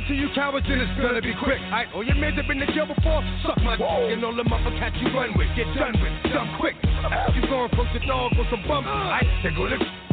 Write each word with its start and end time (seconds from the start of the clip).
I 0.00 0.02
got 0.02 0.08
to 0.08 0.14
bring 0.14 0.24
it 0.24 0.28
to 0.28 0.28
you 0.28 0.34
cowards 0.34 0.66
and 0.68 0.80
it's 0.80 1.00
gonna 1.00 1.20
be 1.20 1.34
quick. 1.42 1.60
I 1.60 1.84
all 1.94 2.04
your 2.04 2.14
men 2.16 2.32
have 2.34 2.46
been 2.46 2.62
in 2.62 2.68
jail 2.74 2.86
before, 2.86 3.22
suck 3.42 3.58
my 3.62 3.76
dick 3.76 3.86
and 3.86 4.24
all 4.24 4.34
the 4.34 4.44
motherfuckers 4.44 5.02
you 5.02 5.12
run 5.12 5.36
with, 5.36 5.48
get 5.56 5.66
done 5.76 5.92
with, 6.00 6.32
done 6.32 6.56
quick. 6.58 6.76
You 7.34 7.42
gon' 7.48 7.70
approach 7.70 7.92
the 7.92 8.06
dog 8.06 8.32
with 8.36 8.48
some 8.50 8.66
bumps, 8.66 8.88
uh. 8.88 8.92
I 8.92 9.20
they 9.42 9.50
go 9.54 9.62
lift. 9.62 10.09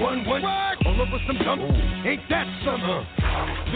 One, 0.00 0.24
one, 0.24 0.40
all 0.40 1.00
over 1.04 1.20
some 1.28 1.36
dump. 1.44 1.60
Ain't 2.08 2.24
that 2.32 2.48
something? 2.64 3.04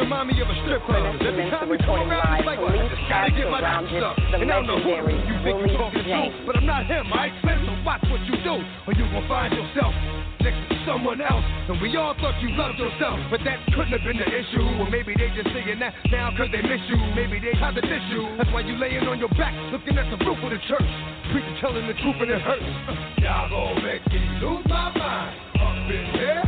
Remind 0.01 0.33
me 0.33 0.41
of 0.41 0.49
a 0.49 0.57
strip 0.65 0.81
club. 0.89 1.05
Every 1.21 1.45
time 1.53 1.69
we 1.69 1.77
come 1.77 2.09
around, 2.09 2.41
it's 2.41 2.49
like, 2.49 2.57
I 2.57 2.89
just 2.89 3.05
gotta 3.09 3.31
get 3.37 3.49
my 3.53 3.61
nuts 3.61 3.93
up. 4.01 4.17
And 4.33 4.49
I 4.49 4.57
don't 4.57 4.67
know 4.67 4.81
who 4.81 4.97
you 4.97 5.37
think 5.45 5.61
you're 5.61 5.77
talking 5.77 6.09
to, 6.09 6.21
but 6.49 6.57
I'm 6.57 6.65
not 6.65 6.89
him, 6.89 7.13
I 7.13 7.29
right? 7.29 7.61
So 7.61 7.73
watch 7.85 8.05
what 8.09 8.25
you 8.25 8.37
do, 8.41 8.57
or 8.89 8.93
you 8.97 9.05
gon' 9.13 9.29
find 9.29 9.53
yourself 9.53 9.93
next 10.41 10.65
to 10.73 10.77
someone 10.89 11.21
else. 11.21 11.45
And 11.69 11.81
we 11.85 11.93
all 12.01 12.17
thought 12.17 12.41
you 12.41 12.49
loved 12.57 12.81
yourself, 12.81 13.21
but 13.29 13.45
that 13.45 13.61
couldn't 13.77 13.93
have 13.93 14.05
been 14.05 14.17
the 14.17 14.29
issue. 14.29 14.65
Or 14.81 14.89
maybe 14.89 15.13
they 15.21 15.29
just 15.37 15.53
saying 15.53 15.81
that 15.85 15.93
now 16.09 16.33
cause 16.33 16.49
they 16.49 16.65
miss 16.65 16.81
you. 16.89 16.97
Maybe 17.13 17.45
they 17.45 17.53
tried 17.61 17.77
to 17.77 17.85
diss 17.85 18.05
you. 18.09 18.25
That's 18.41 18.49
why 18.57 18.65
you 18.65 18.81
laying 18.81 19.05
on 19.05 19.21
your 19.21 19.33
back, 19.37 19.53
looking 19.69 20.01
at 20.01 20.09
the 20.09 20.17
roof 20.25 20.41
of 20.41 20.49
the 20.49 20.61
church. 20.65 20.93
Preacher 21.29 21.57
telling 21.61 21.85
the 21.85 21.97
truth 22.01 22.25
and 22.25 22.31
it 22.33 22.41
hurts. 22.41 22.65
Y'all 23.21 23.53
gon' 23.53 23.85
make 23.85 24.01
me 24.09 24.23
lose 24.41 24.65
my 24.65 24.89
mind. 24.97 25.56
In 25.57 25.91
in 25.91 26.05
in 26.05 26.45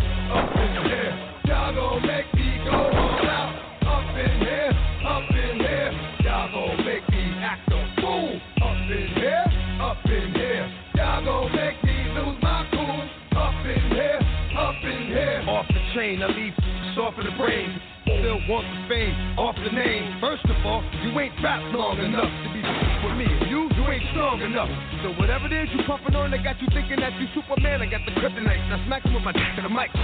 in 0.58 0.76
in 0.76 0.76
in 0.76 0.76
in 0.76 0.98
in 0.98 1.28
I 15.98 16.26
leave 16.26 16.54
off 16.98 17.18
of 17.18 17.24
the 17.24 17.30
brain. 17.38 17.80
Still 18.02 18.40
want 18.48 18.66
the 18.66 18.88
fame, 18.88 19.38
off 19.38 19.54
the 19.56 19.70
name. 19.70 20.20
First 20.20 20.44
of 20.44 20.66
all, 20.66 20.82
you 21.02 21.18
ain't 21.20 21.32
rap 21.42 21.62
long 21.72 21.98
enough 21.98 22.30
to 22.44 22.48
be 22.52 22.62
with 23.06 23.16
me. 23.16 23.48
You, 23.48 23.67
you 23.78 23.86
ain't 23.86 24.02
strong 24.10 24.42
enough. 24.42 24.66
So 25.06 25.14
whatever 25.22 25.46
it 25.46 25.54
is 25.54 25.70
you 25.70 25.86
puffing 25.86 26.18
on, 26.18 26.34
that 26.34 26.42
got 26.42 26.58
you 26.58 26.66
thinking 26.74 26.98
that 26.98 27.14
you 27.22 27.30
Superman. 27.30 27.78
I 27.78 27.86
got 27.86 28.02
the 28.02 28.10
kryptonite. 28.18 28.58
Now 28.66 28.82
smack 28.90 29.06
him 29.06 29.14
with 29.14 29.22
my 29.22 29.30
dick 29.30 29.46
to 29.54 29.62
the 29.62 29.70
mic. 29.70 29.94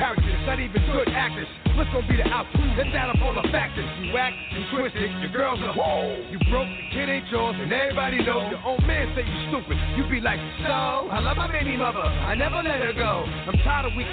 Characters, 0.00 0.40
not 0.48 0.56
even 0.56 0.80
good 0.88 1.12
actors. 1.12 1.44
What's 1.76 1.92
gonna 1.92 2.08
be 2.08 2.16
the 2.16 2.24
outcome? 2.32 2.72
Let's 2.72 2.88
add 2.96 3.12
up 3.12 3.20
all 3.20 3.36
the 3.36 3.44
factors. 3.52 3.84
You 4.00 4.16
act, 4.16 4.32
you 4.56 4.64
twisted, 4.72 5.12
your 5.20 5.28
girls 5.28 5.60
are 5.60 5.76
whoa. 5.76 6.24
You 6.32 6.40
broke, 6.48 6.72
the 6.72 6.84
kid 6.96 7.12
ain't 7.12 7.28
yours, 7.28 7.56
and 7.60 7.68
everybody 7.68 8.24
knows. 8.24 8.48
Your 8.48 8.64
own 8.64 8.80
man 8.88 9.12
say 9.12 9.28
you 9.28 9.38
stupid. 9.52 9.76
You 10.00 10.08
be 10.08 10.24
like, 10.24 10.40
so 10.64 11.12
I 11.12 11.20
love 11.20 11.36
my 11.36 11.52
baby 11.52 11.76
mother. 11.76 12.00
I 12.00 12.32
never 12.32 12.64
let 12.64 12.80
her 12.80 12.96
go. 12.96 13.28
I'm 13.28 13.60
tired 13.60 13.92
of 13.92 13.94
weak. 13.96 14.08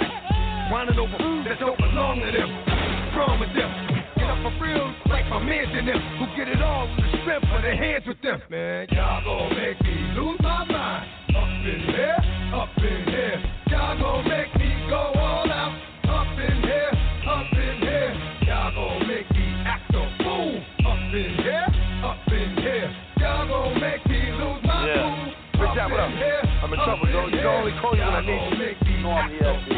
Whining 0.68 1.00
over 1.00 1.16
food 1.16 1.48
that 1.48 1.56
don't 1.58 1.80
belong 1.80 2.20
to 2.20 2.30
them. 2.30 2.50
What's 2.52 3.16
wrong 3.16 3.40
with 3.40 3.50
them? 3.56 3.89
Get 4.20 4.28
up 4.28 4.38
for 4.44 4.52
real, 4.62 4.92
like 5.08 5.26
my 5.28 5.38
mans 5.42 5.72
in 5.72 5.86
them, 5.86 6.00
who 6.18 6.26
get 6.36 6.48
it 6.48 6.60
all 6.60 6.84
with 6.92 7.00
the 7.10 7.18
strength 7.24 7.48
of 7.56 7.62
their 7.62 7.76
hands 7.76 8.04
with 8.06 8.20
them. 8.20 8.40
Man, 8.50 8.86
y'all 8.92 9.24
gon' 9.24 9.56
make 9.56 9.80
me 9.80 9.96
lose 10.14 10.38
my 10.40 10.64
mind. 10.68 11.08
Up 11.32 11.48
in 11.64 11.80
here, 11.88 12.20
up 12.52 12.68
in 12.76 13.00
here. 13.08 13.40
Y'all 13.70 13.96
gon' 13.98 14.28
make 14.28 14.52
me 14.60 14.68
go 14.90 15.12
all 15.16 15.50
out. 15.50 15.72
Up 16.04 16.36
in 16.36 16.56
here, 16.60 16.92
up 17.24 17.48
in 17.52 17.80
here. 17.80 18.12
Y'all 18.44 18.74
gon' 18.74 19.08
make 19.08 19.30
me 19.30 19.46
act 19.64 19.88
a 19.94 20.04
fool. 20.20 20.60
Up 20.84 21.14
in 21.16 21.34
here, 21.40 21.66
up 22.04 22.28
in 22.28 22.56
here. 22.60 22.90
Y'all 23.20 23.48
gon' 23.48 23.80
make 23.80 24.04
me 24.06 24.20
lose 24.36 24.60
my 24.64 24.86
Yeah. 24.86 25.32
cool. 25.56 25.64
Rich 25.64 25.74
Jack, 25.74 25.90
what 25.90 26.00
up? 26.00 26.10
here, 26.12 26.42
I'm 26.62 26.72
in 26.72 26.78
up 26.80 26.84
trouble, 26.84 27.06
dog. 27.12 27.30
You 27.32 27.38
can 27.38 27.46
only 27.46 27.72
call 27.80 27.96
you 27.96 28.02
when 28.02 28.14
I 28.14 28.20
need 28.20 28.84
you. 28.84 28.89
Act 29.10 29.32
here 29.32 29.42
at 29.44 29.68
the. 29.68 29.74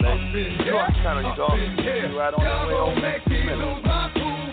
Up 0.00 0.34
in 0.34 0.64
You 0.64 0.72
know 0.72 0.78
I 0.78 0.90
can 0.90 1.02
count 1.02 1.24
on 1.24 1.58
you. 1.58 2.18
Right 2.18 2.34
on 2.34 2.42
Y'all 2.42 2.66
way 2.66 3.89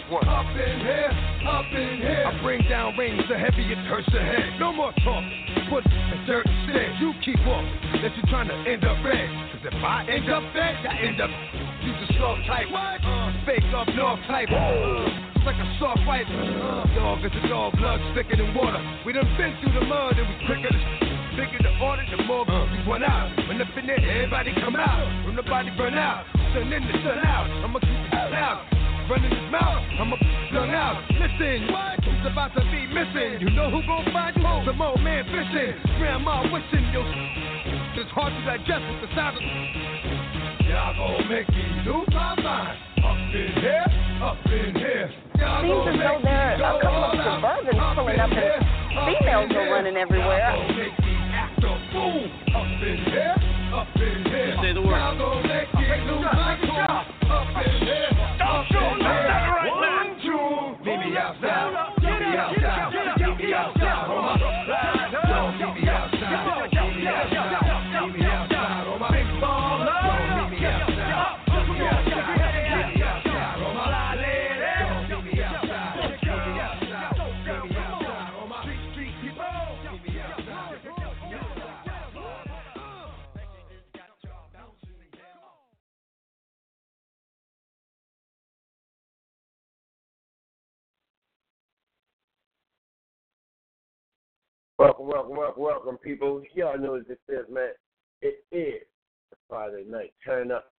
make 0.10 0.22
to 0.22 0.24
me 0.24 0.24
Smiths. 0.24 0.24
lose 0.24 0.24
my 0.24 0.24
cool. 0.24 0.24
One. 0.24 0.28
Up 0.28 0.46
in 0.56 0.80
here, 0.80 1.12
up 1.48 1.66
in 1.72 1.98
here. 2.00 2.24
I 2.28 2.42
bring 2.42 2.62
down 2.70 2.98
rings 2.98 3.24
the 3.30 3.38
heavy 3.38 3.72
it 3.72 3.78
hurts 3.88 4.08
your 4.12 4.24
head. 4.24 4.60
No 4.60 4.74
more 4.74 4.94
talking. 5.04 5.32
Put 5.70 5.84
the 5.84 6.18
dirt 6.26 6.46
instead. 6.48 7.00
You 7.00 7.14
keep 7.24 7.40
walking. 7.46 8.02
That 8.02 8.16
you're 8.16 8.30
trying 8.30 8.48
to 8.48 8.58
end 8.70 8.84
up 8.86 9.04
red. 9.04 9.30
Cause 9.52 9.64
if 9.68 9.84
I 9.84 10.08
end 10.10 10.30
up 10.30 10.44
dead, 10.54 10.76
I 10.86 10.96
end 11.04 11.22
up. 11.22 11.30
You 11.84 11.94
just 12.00 12.20
soft 12.20 12.42
type. 12.48 12.72
What? 12.72 13.04
Uh, 13.04 13.32
fake 13.46 13.68
up 13.76 13.88
north 13.96 14.20
type. 14.28 14.50
Uh, 14.52 15.36
it's 15.36 15.46
like 15.46 15.60
a 15.60 15.68
soft 15.80 16.02
fight. 16.06 16.28
Uh, 16.28 16.88
dog 16.96 17.24
is 17.24 17.32
a 17.32 17.48
dog, 17.48 17.76
blood 17.78 18.00
thicker 18.16 18.38
than 18.38 18.54
water. 18.56 18.80
We 19.06 19.14
done 19.14 19.28
been 19.38 19.56
through 19.62 19.80
the 19.80 19.86
mud 19.86 20.18
and 20.18 20.28
we 20.28 20.36
quicker 20.48 20.72
to. 20.72 20.82
Bigger 21.38 21.62
the 21.62 21.86
order, 21.86 22.02
the 22.10 22.24
more 22.24 22.46
we 22.46 22.82
run 22.90 23.04
out. 23.04 23.30
When 23.48 23.62
up 23.62 23.68
in 23.78 23.86
there, 23.86 24.00
everybody 24.00 24.54
come 24.56 24.76
out. 24.76 25.06
When 25.28 25.36
the 25.36 25.44
body 25.44 25.70
burn 25.78 25.94
out, 25.94 26.26
sun 26.34 26.74
in 26.74 26.82
the 26.82 26.94
sun 27.06 27.20
out. 27.22 27.46
I'ma 27.64 27.78
keep 27.78 27.90
it 27.92 28.32
loud 28.32 28.87
running 29.10 29.32
his 29.32 29.48
mouth. 29.52 29.84
I'm 30.00 30.12
a 30.12 30.18
young 30.52 30.72
out. 30.72 31.00
Listen, 31.16 31.72
what? 31.72 32.04
He's 32.04 32.26
about 32.28 32.52
to 32.56 32.62
be 32.72 32.88
missing. 32.88 33.40
You 33.40 33.50
know 33.56 33.72
who 33.72 33.80
gon' 33.88 34.06
find 34.12 34.36
you? 34.36 34.44
Some 34.44 34.82
old 34.82 35.02
man 35.02 35.24
fishing. 35.26 35.80
Grandma 35.98 36.44
wishing 36.52 36.86
you. 36.92 37.04
It's 37.98 38.12
hard 38.12 38.36
to 38.36 38.42
digest 38.46 38.84
with 38.84 39.10
the 39.10 39.10
sound 39.16 39.38
of. 39.40 39.44
Y'all 40.68 40.94
gon' 40.94 41.30
make 41.30 41.48
me 41.50 41.66
lose 41.88 42.08
my 42.12 42.36
mind. 42.36 42.78
Up 42.98 43.16
in 43.32 43.52
here, 43.62 43.88
up 44.22 44.38
in 44.52 44.76
here. 44.76 45.10
Y'all 45.40 45.64
Seems 45.64 45.88
as 45.88 46.00
though 46.04 46.20
there 46.24 46.64
are 46.64 46.78
a 46.78 46.82
couple 46.82 47.04
of. 47.04 47.16
Suburbans 47.16 47.80
Up 47.80 47.96
pulling 47.96 48.16
in 48.16 48.20
up 48.20 48.32
and 48.32 49.18
females 49.18 49.52
are 49.56 49.72
running 49.72 49.96
everywhere. 49.96 50.97
Welcome, 94.88 95.08
welcome, 95.08 95.36
welcome, 95.36 95.64
welcome, 95.64 95.98
people. 95.98 96.42
Y'all 96.56 96.80
know 96.80 96.94
what 96.94 97.10
this 97.10 97.18
is, 97.28 97.44
man. 97.52 97.72
It 98.22 98.46
is 98.54 98.88
Friday 99.50 99.84
night. 99.86 100.14
Turn 100.24 100.50
up. 100.50 100.72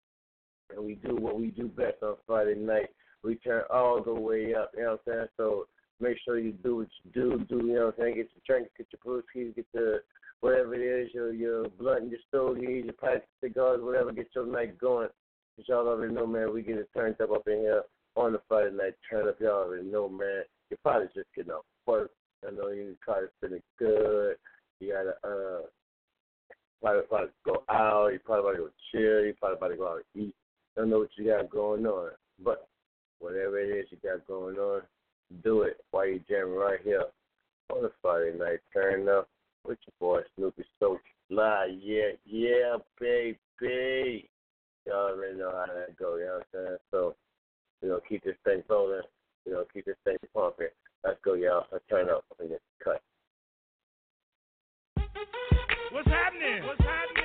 And 0.75 0.83
we 0.83 0.95
do 0.95 1.15
what 1.15 1.39
we 1.39 1.49
do 1.49 1.69
best 1.69 2.03
on 2.03 2.15
Friday 2.27 2.55
night. 2.55 2.89
We 3.23 3.35
turn 3.35 3.65
all 3.71 4.03
the 4.03 4.15
way 4.15 4.55
up, 4.55 4.71
you 4.75 4.85
know 4.85 4.93
what 4.93 5.13
I'm 5.13 5.13
saying? 5.13 5.27
So 5.37 5.67
make 6.01 6.17
sure 6.25 6.39
you 6.39 6.53
do 6.53 6.77
what 6.77 6.89
you 7.05 7.11
do, 7.13 7.45
do, 7.51 7.67
you 7.67 7.75
know 7.75 7.85
what 7.85 7.97
I'm 7.99 8.05
saying? 8.05 8.15
Get 8.15 8.31
your 8.35 8.43
drink, 8.47 8.69
get 8.79 8.87
your 8.91 9.23
brewskis, 9.37 9.55
get 9.55 9.67
the 9.75 10.01
whatever 10.41 10.75
it 10.75 10.81
is, 10.81 11.13
your 11.13 11.35
your 11.35 11.69
blunt, 11.79 12.05
and 12.05 12.11
your 12.11 12.21
stogies, 12.29 12.87
your 12.87 12.95
pipe 12.95 13.29
cigars, 13.43 13.81
whatever, 13.83 14.11
get 14.13 14.29
your 14.35 14.47
night 14.47 14.79
going. 14.79 15.09
Cause 15.57 15.67
y'all 15.69 15.87
already 15.87 16.15
know, 16.15 16.27
man, 16.27 16.55
we 16.55 16.63
get 16.63 16.79
it 16.79 16.89
turned 16.97 17.21
up 17.21 17.31
up 17.31 17.47
in 17.47 17.59
here 17.59 17.83
on 18.17 18.33
the 18.33 18.41
Friday 18.49 18.75
night 18.75 18.95
turn 19.11 19.29
up. 19.29 19.39
Y'all 19.39 19.65
already 19.65 19.85
know, 19.87 20.09
man. 20.09 20.45
You're 20.71 20.79
probably 20.83 21.09
just 21.15 21.29
getting 21.37 21.53
up 21.53 21.67
work. 21.87 22.11
I 22.47 22.51
know 22.53 22.69
you 22.69 22.97
probably 23.01 23.29
feeling 23.41 23.63
good. 23.79 24.37
You 24.81 24.93
gotta 24.93 25.15
uh 25.27 25.63
probably 26.81 27.03
probably 27.09 27.31
go 27.45 27.65
out, 27.69 28.09
you 28.13 28.19
probably 28.25 28.51
about 28.51 28.57
to 28.57 28.63
go 28.65 28.71
chill, 28.93 29.25
you 29.27 29.35
probably 29.39 29.57
about 29.57 29.69
to 29.69 29.77
go 29.77 29.89
out 29.89 30.03
and 30.15 30.25
eat. 30.27 30.35
Don't 30.77 30.91
know 30.91 31.01
what 31.01 31.11
you 31.17 31.27
got 31.27 31.51
going 31.51 31.87
on. 31.87 32.11
But 32.43 32.69
whatever 33.19 33.59
it 33.59 33.77
is 33.77 33.87
you 33.91 33.99
got 34.03 34.27
going 34.27 34.57
on, 34.57 34.83
do 35.43 35.63
it 35.63 35.79
while 35.91 36.07
you're 36.07 36.21
jamming 36.29 36.55
right 36.55 36.81
here 36.83 37.05
on 37.71 37.83
the 37.83 37.93
Friday 38.01 38.39
night 38.39 38.61
turn 38.73 39.09
up 39.09 39.29
with 39.67 39.79
your 39.87 39.95
boy 40.01 40.21
Snoopy 40.37 40.65
So 40.79 40.99
Fly. 41.29 41.77
Yeah, 41.81 42.13
yeah, 42.25 42.77
baby. 43.01 44.29
Y'all 44.87 45.13
already 45.13 45.37
know 45.37 45.51
how 45.51 45.67
that 45.67 45.97
go, 45.99 46.17
you 46.17 46.25
know 46.25 46.39
what 46.39 46.61
I'm 46.61 46.67
saying? 46.67 46.77
So, 46.91 47.17
you 47.83 47.89
know, 47.89 48.01
keep 48.09 48.25
this 48.25 48.37
thing 48.45 48.63
rolling, 48.71 49.03
you 49.45 49.53
know, 49.53 49.65
keep 49.73 49.85
this 49.85 49.97
thing 50.05 50.17
pumping. 50.35 50.69
Let's 51.05 51.19
go, 51.25 51.35
y'all. 51.35 51.65
Let's 51.73 51.85
turn 51.89 52.09
up 52.11 52.25
in 52.43 52.51
this 52.51 52.61
cut. 52.83 53.01
What's 55.93 56.09
happening? 56.09 56.65
What's 56.67 56.81
happening? 56.81 57.18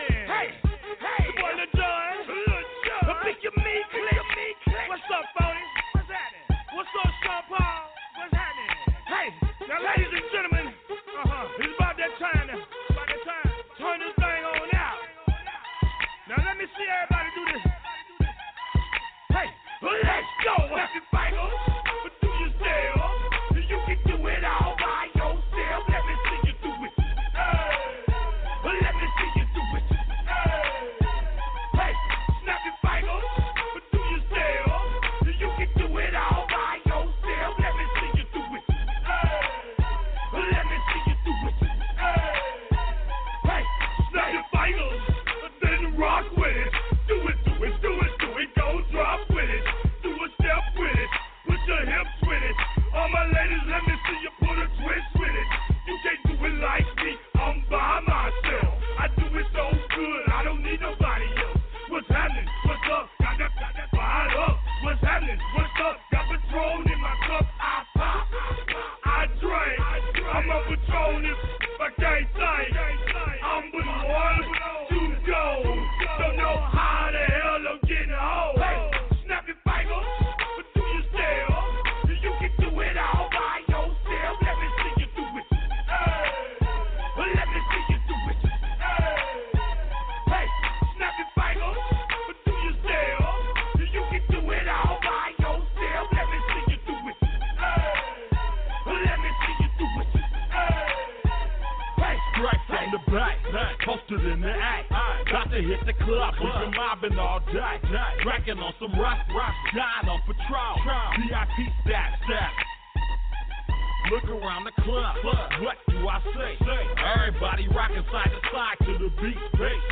Around 114.44 114.68
the 114.68 114.76
club, 114.84 115.16
what 115.64 115.80
do 115.88 115.98
I 116.04 116.20
say? 116.36 116.52
Everybody 117.00 117.68
rocking 117.72 118.04
side 118.12 118.28
to 118.28 118.42
side 118.52 118.78
to 118.84 118.94
the 119.00 119.10
beat, 119.24 119.40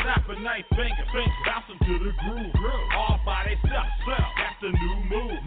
snapping 0.04 0.44
their 0.44 0.64
fingers, 0.76 1.08
bouncing 1.48 1.80
to 1.80 1.94
the 2.04 2.12
groove, 2.20 2.52
all 2.92 3.20
by 3.26 3.48
themselves. 3.48 3.96
That's 4.04 4.60
the 4.60 4.72
new 4.76 4.96
move. 5.08 5.40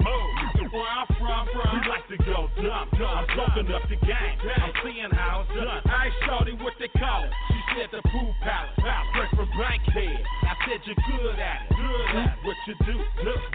Where 0.72 0.90
I'm 0.90 1.06
from, 1.20 1.46
from. 1.54 1.70
we 1.70 1.86
like 1.86 2.08
to 2.10 2.18
go 2.24 2.50
dumb. 2.58 2.88
I'm 2.98 3.26
soaking 3.36 3.70
up 3.70 3.84
the 3.86 4.00
game. 4.02 4.36
I'm 4.42 4.72
seeing 4.82 5.12
how 5.12 5.46
it's 5.46 5.54
done. 5.54 5.82
I 5.86 6.10
ain't 6.10 6.14
shorty 6.26 6.54
what 6.58 6.74
they 6.80 6.88
call 6.98 7.22
it. 7.22 7.30
She 7.52 7.60
said 7.76 7.88
the 7.94 8.02
pool 8.10 8.34
palace, 8.42 8.74
straight 8.74 9.30
from 9.36 9.48
Bankhead. 9.54 10.18
I 10.48 10.54
said 10.66 10.80
you're 10.82 10.98
good 10.98 11.38
at 11.38 11.70
it. 11.70 11.76
Good 11.76 12.16
at 12.26 12.34
what 12.42 12.56
you 12.66 12.74
do, 12.88 12.96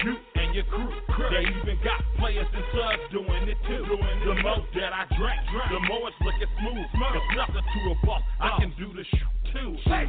you 0.05 0.15
and 0.39 0.55
your 0.55 0.63
crew. 0.71 0.93
They 1.27 1.43
even 1.43 1.75
got 1.83 1.99
players 2.15 2.47
and 2.55 2.63
subs 2.71 3.03
doing 3.11 3.43
it 3.49 3.59
too. 3.67 3.83
The 3.83 4.35
more 4.39 4.63
that 4.79 4.93
I 4.95 5.03
drink, 5.19 5.38
the 5.71 5.79
more 5.87 6.09
it's 6.09 6.17
looking 6.21 6.51
smooth. 6.59 6.85
It's 6.85 7.31
nothing 7.35 7.63
to 7.63 7.79
a 7.91 7.95
boss. 8.05 8.21
I 8.39 8.49
uh. 8.49 8.59
can 8.59 8.73
do 8.77 8.93
the 8.93 9.03
shoot 9.03 9.33
too. 9.53 9.75
Hey, 9.85 10.05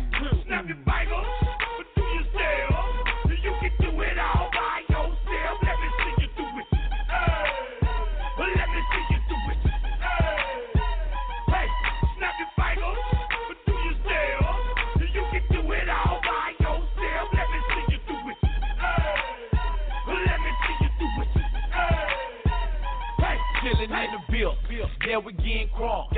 snap 0.47 0.67
your 0.67 0.77
fingers, 0.85 1.27
but 1.77 1.87
do 1.97 2.03
yourself. 2.03 2.85
You 3.43 3.53
can 3.61 3.73
do 3.81 3.90
yeah, 25.07 25.19
we 25.19 25.33
getting 25.33 25.69
crunk. 25.77 26.09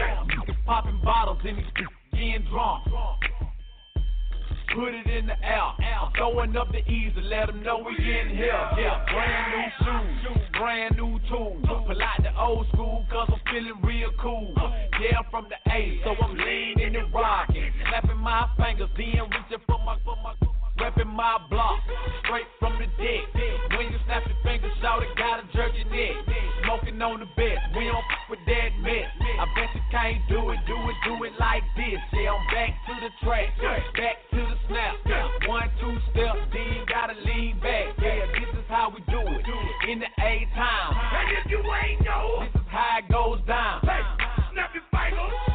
Popping 0.66 1.00
bottles 1.04 1.38
and 1.44 1.58
these 1.58 1.66
getting 2.12 2.46
drunk. 2.50 2.84
Put 4.74 4.94
it 4.94 5.06
in 5.06 5.26
the 5.26 5.38
air, 5.44 6.08
throwing 6.16 6.56
up 6.56 6.72
the 6.72 6.78
easy, 6.90 7.20
let 7.24 7.48
them 7.48 7.62
know 7.62 7.84
we 7.84 7.94
in 7.94 8.30
here. 8.30 8.68
Yeah, 8.78 9.04
brand 9.12 9.52
new 9.52 9.68
shoes, 9.84 10.42
brand 10.58 10.96
new 10.96 11.20
tools. 11.28 11.62
Pull 11.66 12.02
out 12.02 12.22
the 12.22 12.34
old 12.40 12.66
school, 12.68 13.04
cause 13.10 13.28
I'm 13.30 13.40
feeling 13.52 13.82
real 13.82 14.10
cool. 14.18 14.54
Yeah, 14.98 15.20
from 15.30 15.48
the 15.50 15.70
A, 15.70 16.00
so 16.04 16.14
I'm 16.24 16.36
leaning 16.36 16.96
and 16.96 17.12
rocking. 17.12 17.70
Snapping 17.88 18.16
my 18.16 18.48
fingers, 18.56 18.88
then 18.96 19.06
reaching 19.06 19.62
for 19.66 19.78
my, 19.84 19.98
for 20.04 20.16
my 20.22 20.32
block. 20.90 21.80
Straight 22.24 22.46
from 22.58 22.78
the 22.78 22.86
deck. 22.98 23.22
When 23.76 23.92
you 23.92 23.98
snap 24.06 24.22
your 24.26 24.36
fingers, 24.42 24.72
shout 24.80 25.02
it, 25.02 25.08
gotta 25.16 25.42
jerk 25.54 25.72
your 25.76 25.86
neck. 25.90 26.14
Smoking 26.64 27.00
on 27.02 27.20
the 27.20 27.26
bed, 27.36 27.58
we 27.76 27.84
don't 27.86 27.98
f 28.02 28.30
with 28.30 28.38
that 28.46 28.70
mess. 28.80 29.10
I 29.38 29.44
bet 29.54 29.68
you 29.74 29.82
can't 29.90 30.22
do 30.28 30.50
it, 30.50 30.58
do 30.66 30.74
it, 30.74 30.96
do 31.04 31.24
it 31.24 31.32
like 31.38 31.62
this. 31.76 31.98
Yeah, 32.12 32.32
I'm 32.34 32.46
back 32.54 32.70
to 32.86 32.94
the 33.02 33.10
track, 33.22 33.48
back 33.96 34.16
to 34.30 34.36
the 34.38 34.56
snap. 34.68 34.94
One, 35.48 35.68
two 35.80 35.96
step, 36.10 36.34
then 36.52 36.86
gotta 36.88 37.14
lean 37.26 37.58
back. 37.60 37.94
Yeah, 38.00 38.26
this 38.32 38.50
is 38.58 38.66
how 38.68 38.90
we 38.94 39.00
do 39.10 39.20
it. 39.20 39.42
In 39.90 39.98
the 40.00 40.10
A 40.22 40.46
time. 40.54 40.92
and 40.94 41.28
if 41.44 41.50
you 41.50 41.60
ain't 41.62 42.04
know, 42.04 42.46
This 42.46 42.60
is 42.62 42.68
how 42.70 42.98
it 42.98 43.10
goes 43.10 43.40
down. 43.46 43.80
hey, 43.82 44.00
snap 44.52 44.70
your 44.74 44.84
fingers, 44.90 45.51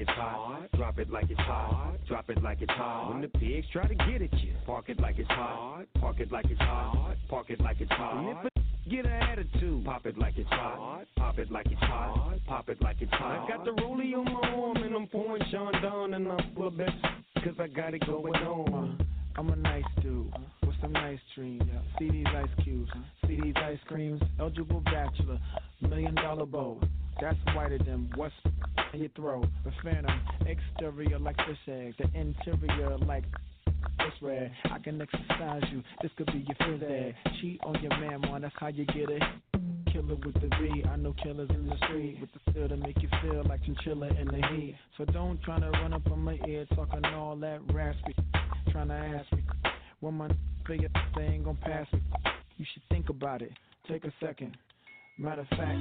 it's 0.00 0.10
hot. 0.10 0.68
Drop 0.76 0.98
it 0.98 1.10
like 1.10 1.30
it's 1.30 1.40
hot. 1.40 1.94
Drop 2.08 2.30
it 2.30 2.42
like 2.42 2.62
it's 2.62 2.72
hot. 2.72 3.10
When 3.12 3.20
the 3.20 3.28
pigs 3.28 3.66
try 3.72 3.86
to 3.86 3.94
get 3.94 4.22
at 4.22 4.32
you, 4.40 4.54
park 4.66 4.86
it 4.88 4.98
like 4.98 5.18
it's 5.18 5.28
hot. 5.28 5.84
Park 6.00 6.20
it 6.20 6.32
like 6.32 6.46
it's 6.46 6.60
hot. 6.60 7.16
Park 7.28 7.50
it 7.50 7.60
like 7.60 7.80
it's 7.80 7.90
hot. 7.92 8.16
And 8.18 8.38
if 8.38 8.44
a 8.44 8.60
get 8.90 9.04
an 9.04 9.12
attitude, 9.12 9.84
pop 9.84 10.06
it 10.06 10.16
like 10.16 10.38
it's 10.38 10.48
hot. 10.48 11.04
Pop 11.16 11.38
it 11.38 11.50
like 11.50 11.66
it's 11.66 11.80
hot. 11.80 12.38
Pop 12.46 12.68
it 12.70 12.80
like 12.80 12.96
it's 13.00 13.12
hot. 13.12 13.44
I 13.44 13.48
got 13.56 13.64
the 13.64 13.72
rollie 13.72 14.14
on 14.14 14.24
my 14.24 14.48
arm 14.48 14.76
and 14.78 14.94
I'm 14.94 15.06
pouring 15.06 15.42
Sean 15.50 15.72
down 15.82 16.14
and 16.14 16.26
I'm 16.28 16.54
full 16.54 16.68
of 16.68 16.78
best 16.78 16.96
cause 17.44 17.54
I 17.58 17.66
got 17.68 17.92
it 17.92 18.06
going 18.06 18.34
on. 18.34 19.06
I'm 19.36 19.50
a 19.50 19.56
nice 19.56 19.84
dude 20.02 20.26
with 20.26 20.59
some 20.80 20.92
nice 20.92 21.18
dreams. 21.34 21.62
See 21.98 22.10
these 22.10 22.26
ice 22.26 22.64
cubes, 22.64 22.90
see 23.26 23.40
these 23.40 23.54
ice 23.56 23.78
creams. 23.86 24.20
Eligible 24.38 24.80
bachelor, 24.80 25.38
million 25.80 26.14
dollar 26.14 26.46
bow. 26.46 26.80
That's 27.20 27.36
whiter 27.54 27.78
than 27.78 28.10
what's 28.14 28.34
in 28.94 29.00
your 29.00 29.08
throat. 29.10 29.46
The 29.64 29.72
phantom, 29.82 30.20
exterior 30.46 31.18
like 31.18 31.36
fish 31.36 31.58
eggs, 31.68 31.96
the 31.98 32.04
interior 32.18 32.96
like 32.98 33.24
it's 34.00 34.22
red. 34.22 34.50
I 34.70 34.78
can 34.78 35.00
exercise 35.00 35.62
you. 35.70 35.82
This 36.02 36.10
could 36.16 36.26
be 36.26 36.46
your 36.46 36.56
phys 36.56 36.82
ed. 36.82 37.14
Cheat 37.40 37.60
on 37.64 37.80
your 37.82 37.90
man, 37.98 38.20
man. 38.22 38.42
That's 38.42 38.54
how 38.58 38.68
you 38.68 38.84
get 38.86 39.10
it. 39.10 39.22
Killer 39.92 40.16
with 40.24 40.34
the 40.34 40.48
V. 40.60 40.84
I 40.88 40.96
know 40.96 41.14
killers 41.22 41.50
in 41.50 41.66
the 41.66 41.76
street 41.84 42.18
with 42.20 42.30
the 42.32 42.52
feel 42.52 42.68
to 42.68 42.76
make 42.76 43.02
you 43.02 43.08
feel 43.22 43.44
like 43.48 43.62
chinchilla 43.64 44.08
in 44.20 44.28
the 44.28 44.46
heat. 44.54 44.76
So 44.96 45.04
don't 45.06 45.42
try 45.42 45.58
to 45.60 45.70
run 45.70 45.92
up 45.92 46.10
on 46.10 46.20
my 46.20 46.38
ear 46.46 46.66
talking 46.74 47.04
all 47.06 47.36
that 47.36 47.60
raspy. 47.72 48.14
Trying 48.70 48.88
to 48.88 48.94
ask 48.94 49.32
me 49.32 49.42
when 50.00 50.14
my 50.14 50.28
figure 50.66 50.88
they 51.16 51.22
ain't 51.22 51.44
gonna 51.44 51.58
pass 51.60 51.86
me. 51.92 52.00
You 52.56 52.66
should 52.72 52.82
think 52.90 53.08
about 53.08 53.42
it. 53.42 53.52
Take 53.88 54.04
a 54.04 54.12
second. 54.20 54.56
Matter 55.18 55.42
of 55.42 55.48
fact, 55.48 55.78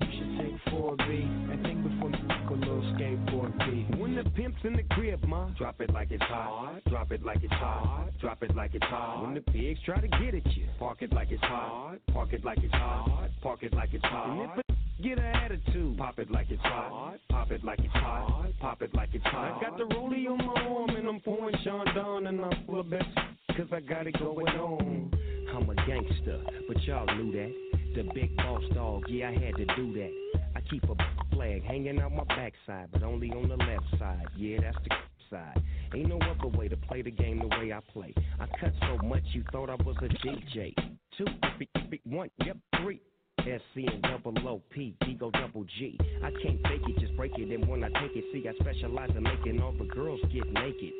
you 0.00 0.08
should 0.10 0.38
take 0.38 0.72
4B 0.72 1.52
and 1.52 1.62
think 1.62 1.82
before 1.82 2.10
you 2.10 2.16
take 2.16 2.50
a 2.50 2.54
little 2.54 2.82
skateboard 2.94 3.58
B. 3.58 3.86
When 3.98 4.14
the 4.14 4.24
pimp's 4.30 4.60
in 4.64 4.74
the 4.74 4.82
crib, 4.94 5.22
ma, 5.26 5.50
drop 5.58 5.80
it 5.80 5.92
like 5.92 6.10
it's 6.10 6.22
hot. 6.22 6.80
Drop 6.88 7.12
it 7.12 7.22
like 7.22 7.42
it's 7.42 7.52
hot. 7.52 8.08
Drop 8.20 8.42
it 8.42 8.56
like 8.56 8.74
it's 8.74 8.84
hot. 8.86 9.24
When 9.24 9.34
the 9.34 9.40
pigs 9.40 9.80
try 9.84 10.00
to 10.00 10.08
get 10.08 10.34
at 10.34 10.46
you, 10.56 10.64
park 10.78 11.02
it 11.02 11.12
like 11.12 11.30
it's 11.30 11.42
hot. 11.42 11.96
Park 12.12 12.32
it 12.32 12.44
like 12.44 12.58
it's 12.62 12.72
hot. 12.72 13.28
Park 13.42 13.62
it 13.62 13.74
like 13.74 13.90
it's 13.92 14.04
hot. 14.04 14.62
Get 15.02 15.18
an 15.18 15.24
attitude, 15.24 15.98
pop 15.98 16.20
it 16.20 16.30
like 16.30 16.46
it's 16.50 16.62
hot. 16.62 17.16
Pop 17.28 17.50
it 17.50 17.64
like 17.64 17.80
it's 17.80 17.92
hot. 17.92 18.52
Pop 18.60 18.82
it 18.82 18.94
like 18.94 19.08
it's 19.12 19.24
hot. 19.24 19.58
I 19.58 19.60
got 19.60 19.76
the 19.76 19.84
rollie 19.84 20.28
on 20.28 20.38
my 20.38 20.62
arm 20.62 20.90
and 20.90 21.08
I'm 21.08 21.18
pouring 21.18 21.56
Chandon 21.64 22.28
and 22.28 22.40
I'm 22.40 22.66
full 22.66 22.78
of 22.78 22.88
best 22.88 23.08
cause 23.56 23.66
I 23.72 23.80
got 23.80 24.06
it 24.06 24.16
going 24.20 24.46
on. 24.46 25.10
I'm 25.52 25.68
a 25.68 25.74
gangster, 25.74 26.40
but 26.68 26.80
y'all 26.82 27.06
knew 27.16 27.32
that. 27.32 27.52
The 27.96 28.12
big 28.14 28.36
boss 28.36 28.62
dog, 28.74 29.02
yeah, 29.08 29.30
I 29.30 29.32
had 29.32 29.56
to 29.56 29.66
do 29.74 29.92
that. 29.92 30.10
I 30.54 30.60
keep 30.70 30.84
a 30.84 30.94
flag 31.34 31.64
hanging 31.64 32.00
out 32.00 32.12
my 32.12 32.24
backside, 32.24 32.90
but 32.92 33.02
only 33.02 33.30
on 33.32 33.48
the 33.48 33.56
left 33.56 33.84
side. 33.98 34.28
Yeah, 34.36 34.58
that's 34.60 34.76
the 34.84 34.94
side. 35.30 35.60
Ain't 35.96 36.08
no 36.08 36.18
other 36.18 36.56
way 36.56 36.68
to 36.68 36.76
play 36.76 37.02
the 37.02 37.10
game 37.10 37.40
the 37.40 37.48
way 37.58 37.72
I 37.72 37.80
play. 37.92 38.14
I 38.38 38.46
cut 38.60 38.72
so 38.82 39.04
much 39.04 39.24
you 39.32 39.42
thought 39.50 39.68
I 39.68 39.74
was 39.82 39.96
a 39.98 40.08
DJ. 40.24 40.74
Two, 41.18 41.26
three, 41.56 41.68
three, 41.88 42.00
one, 42.04 42.30
yep, 42.44 42.56
three. 42.80 43.00
SC 43.44 43.92
and 43.92 44.02
double 44.02 44.36
O 44.48 44.62
P, 44.70 44.94
D 45.04 45.14
go 45.14 45.30
double 45.30 45.64
G. 45.78 45.98
I 46.22 46.30
can't 46.42 46.60
fake 46.62 46.82
it, 46.86 46.98
just 47.00 47.16
break 47.16 47.32
it. 47.36 47.52
And 47.52 47.68
when 47.68 47.82
I 47.84 47.88
take 47.88 48.16
it, 48.16 48.24
see, 48.32 48.48
I 48.48 48.54
specialize 48.60 49.10
in 49.16 49.22
making 49.22 49.60
all 49.60 49.72
the 49.72 49.84
girls 49.84 50.20
get 50.32 50.50
naked. 50.52 50.92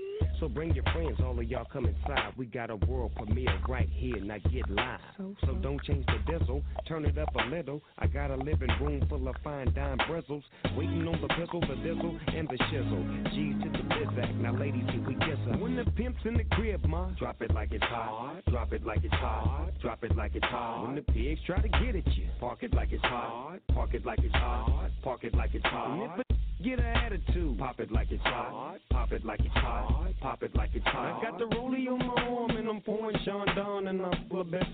So 0.43 0.49
bring 0.49 0.75
your 0.75 0.83
friends, 0.93 1.21
all 1.25 1.39
of 1.39 1.45
y'all 1.45 1.69
come 1.73 1.87
inside. 1.87 2.33
We 2.37 2.47
got 2.47 2.69
a 2.69 2.75
world 2.75 3.13
premiere 3.15 3.61
right 3.69 3.89
here, 3.89 4.19
now 4.19 4.39
get 4.53 4.69
live. 4.69 4.99
So 5.17 5.37
so 5.47 5.53
don't 5.55 5.81
change 5.85 6.05
the 6.07 6.19
diesel, 6.33 6.65
turn 6.89 7.05
it 7.05 7.17
up 7.17 7.29
a 7.37 7.49
little. 7.49 7.81
I 7.97 8.09
got 8.09 8.33
a 8.33 8.35
living 8.35 8.71
room 8.81 9.07
full 9.09 9.29
of 9.29 9.37
fine 9.45 9.73
dime 9.73 10.01
bristles. 10.09 10.43
Waiting 10.77 11.07
on 11.07 11.21
the 11.21 11.29
pistol, 11.29 11.61
the 11.61 11.77
dizzle, 11.77 12.19
and 12.37 12.49
the 12.49 12.57
shizzle. 12.57 13.25
G's 13.31 13.63
to 13.63 13.71
the 13.71 13.85
bizac, 13.85 14.35
now 14.41 14.59
ladies, 14.59 14.83
here 14.91 15.07
we 15.07 15.15
kiss 15.15 15.39
her. 15.47 15.59
When 15.59 15.77
the 15.77 15.85
pimp's 15.93 16.19
in 16.25 16.35
the 16.35 16.45
crib, 16.51 16.85
ma, 16.87 17.11
drop 17.21 17.41
it 17.41 17.55
like 17.55 17.71
it's 17.71 17.85
hot. 17.85 18.45
Drop 18.51 18.73
it 18.73 18.85
like 18.85 19.05
it's 19.05 19.15
hot. 19.15 19.71
Drop 19.81 20.03
it 20.03 20.17
like 20.17 20.35
it's 20.35 20.47
hot. 20.47 20.87
When 20.87 20.97
the 20.97 21.03
pigs 21.03 21.41
try 21.47 21.63
to 21.63 21.69
get 21.69 21.95
at 21.95 22.17
you, 22.17 22.27
park 22.41 22.65
it 22.65 22.75
like 22.75 22.91
it's 22.91 23.05
hot. 23.05 23.61
Park 23.73 23.95
it 23.95 24.05
like 24.05 24.19
it's 24.19 24.35
hot. 24.35 24.91
Park 25.05 25.23
it 25.23 25.37
like 25.37 25.55
it's 25.55 25.65
hot. 25.67 26.21
And 26.63 26.73
if 26.73 26.79
a 26.79 26.83
get 26.83 26.87
an 26.87 26.97
attitude, 26.97 27.59
pop 27.59 27.81
it 27.81 27.91
like 27.91 28.11
it's 28.11 28.23
hot. 28.23 28.79
Pop 28.91 29.13
it 29.13 29.25
like 29.25 29.41
it's 29.41 29.55
hot. 29.55 30.13
Pop 30.21 30.43
it 30.43 30.55
like 30.55 30.71
it's 30.75 30.85
hot. 30.87 31.19
I 31.19 31.31
got 31.31 31.39
the 31.39 31.45
rollie 31.45 31.89
on 31.89 31.99
my 31.99 32.23
arm 32.23 32.51
and 32.51 32.69
I'm 32.69 32.81
pouring 32.81 33.17
Sean 33.25 33.47
down 33.57 33.89
and 33.89 34.03
I'm 34.03 34.29
full 34.29 34.43
of 34.43 34.51
best 34.51 34.67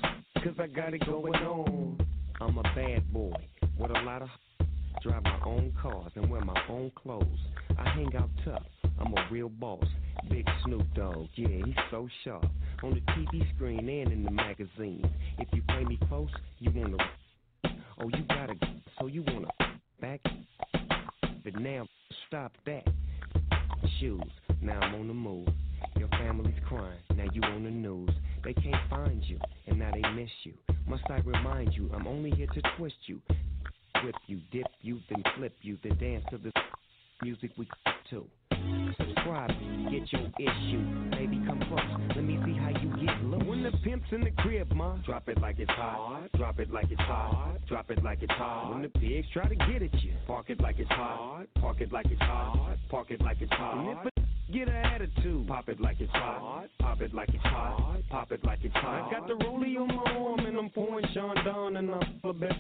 cause 0.43 0.55
I 0.59 0.67
got 0.67 0.95
it 0.95 1.05
going 1.07 1.35
on. 1.35 1.99
I'm 2.41 2.59
a 2.59 2.63
bad 2.63 3.13
boy 3.13 3.35
with 3.79 3.91
a 3.91 4.01
lot 4.01 4.23
of 4.23 4.29
drive 5.03 5.23
my 5.23 5.41
own 5.45 5.73
cars 5.81 6.13
and 6.17 6.29
wear 6.31 6.41
my 6.41 6.61
own 6.69 6.91
clothes. 6.95 7.27
I 7.79 7.89
hang 7.91 8.15
out 8.17 8.31
tough. 8.45 8.63
I'm 9.01 9.13
a 9.15 9.29
real 9.31 9.49
boss. 9.49 9.85
Big 10.29 10.47
Snoop 10.65 10.87
Dogg, 10.95 11.29
yeah, 11.37 11.49
he's 11.65 11.75
so 11.91 12.09
sharp. 12.25 12.47
On 12.83 12.91
the 12.91 13.01
TV 13.13 13.55
screen 13.55 13.89
and 13.89 14.13
in 14.13 14.25
the 14.25 14.31
magazine. 14.31 15.09
If 15.39 15.49
you 15.53 15.63
play 15.69 15.85
me 15.85 15.99
close, 16.09 16.29
you 16.59 16.71
wanna. 16.75 16.97
Oh, 18.01 18.09
you 18.09 18.25
gotta. 18.29 18.55
So 18.99 19.07
you 19.07 19.23
wanna 19.23 19.49
When 49.35 49.47
try 49.47 49.57
to 49.57 49.73
get 49.73 49.83
at 49.83 50.03
you, 50.03 50.13
park 50.27 50.47
it 50.49 50.61
like 50.61 50.79
it's 50.79 50.91
hot. 50.91 51.47
Park 51.61 51.81
it 51.81 51.93
like 51.93 52.07
it's 52.07 52.21
hot. 52.21 52.77
Park 52.91 53.11
it 53.11 53.21
like 53.21 53.39
it's 53.41 53.53
hot. 53.53 53.79
And 53.79 53.99
if 53.99 54.15
a 54.17 54.53
get 54.53 54.69
an 54.69 54.75
attitude, 54.75 55.47
pop 55.47 55.69
it 55.69 55.81
like 55.81 56.01
it's 56.01 56.13
hot. 56.13 56.69
Pop 56.79 57.01
it 57.01 57.15
like 57.15 57.29
it's 57.31 57.43
hot. 57.43 57.99
Pop 58.11 58.33
it 58.33 58.45
like 58.45 58.61
it's 58.63 58.75
hot. 58.75 59.09
I 59.09 59.19
got 59.19 59.29
the 59.29 59.35
rollie 59.35 59.77
on 59.77 59.89
my 59.89 60.13
arm 60.13 60.47
and 60.47 60.57
I'm 60.57 60.71
pouring 60.71 61.07
Sean 61.13 61.35
down 61.45 61.77
and 61.77 61.91
I'm 61.91 62.21
of 62.25 62.41
best 62.41 62.55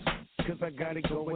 cause 0.47 0.59
I 0.63 0.71
got 0.71 0.97
it 0.97 1.09
going 1.09 1.28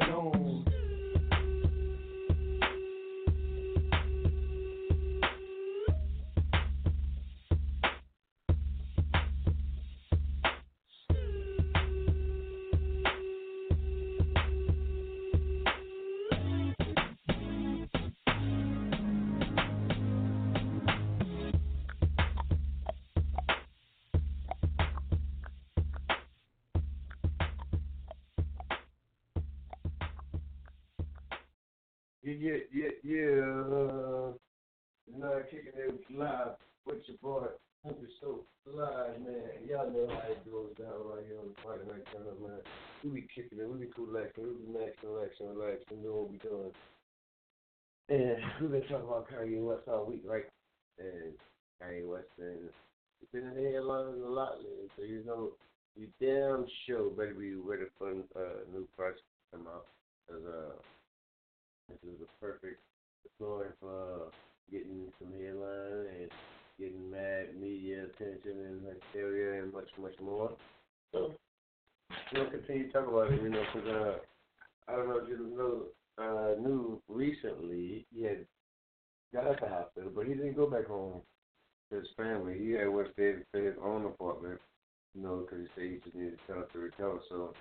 we've 48.62 48.70
been 48.70 48.82
talking 48.82 49.08
about 49.08 49.28
Kanye 49.28 49.60
West 49.60 49.88
all 49.88 50.06
week, 50.06 50.22
right? 50.24 50.44
And 50.98 51.34
Kanye 51.82 52.06
West 52.06 52.30
been, 52.38 52.70
he's 53.18 53.28
been 53.32 53.50
in 53.50 53.56
the 53.56 53.72
headlines 53.72 54.22
a 54.24 54.28
lot 54.28 54.58
lately, 54.58 54.86
so 54.96 55.02
you 55.02 55.24
know, 55.26 55.50
you 55.96 56.06
damn 56.20 56.64
sure 56.86 57.10
better 57.10 57.34
be 57.34 57.54
ready 57.54 57.84
for 57.98 58.10
a 58.10 58.14
uh, 58.14 58.62
new 58.72 58.86
project 58.96 59.18
to 59.50 59.58
come 59.58 59.66
out. 59.66 59.86
Cause, 60.30 60.42
uh, 60.46 60.72
this 61.88 61.98
is 62.06 62.20
the 62.20 62.26
perfect 62.40 62.80
story 63.36 63.68
for 63.80 64.30
getting 64.70 65.10
some 65.18 65.32
headline 65.32 66.06
and 66.20 66.30
getting 66.78 67.10
mad 67.10 67.60
media 67.60 68.04
attention 68.04 68.62
and 68.64 68.80
hysteria 68.86 69.62
and 69.62 69.72
much, 69.72 69.88
much 70.00 70.14
more. 70.22 70.52
So 71.10 71.34
we'll 72.32 72.50
continue 72.50 72.86
to 72.86 72.92
talk 72.92 73.08
about 73.08 73.32
it, 73.32 73.42
you 73.42 73.50
know, 73.50 73.64
because 73.74 73.88
uh, 73.88 74.14
I 74.88 74.96
don't 74.96 75.08
know 75.08 75.18
if 75.18 75.28
you 75.28 75.52
know, 75.56 75.82
uh, 76.18 76.54
knew 76.60 77.00
recently 77.08 78.06
he 78.14 78.22
had 78.24 78.46
got 79.34 79.46
out 79.46 79.60
the 79.60 79.68
hospital, 79.68 80.10
but 80.14 80.26
he 80.26 80.34
didn't 80.34 80.56
go 80.56 80.68
back 80.68 80.86
home 80.86 81.20
to 81.90 81.98
his 81.98 82.08
family. 82.16 82.58
He 82.58 82.72
had 82.72 82.88
went 82.88 83.12
stay 83.12 83.34
to 83.54 83.60
his 83.60 83.74
own 83.82 84.06
apartment, 84.06 84.60
you 85.14 85.22
know, 85.22 85.44
because 85.44 85.66
he 85.66 85.68
said 85.74 85.90
he 85.90 85.98
just 86.04 86.16
needed 86.16 86.38
time 86.46 86.64
to 86.72 86.78
recover. 86.78 87.20
So 87.28 87.54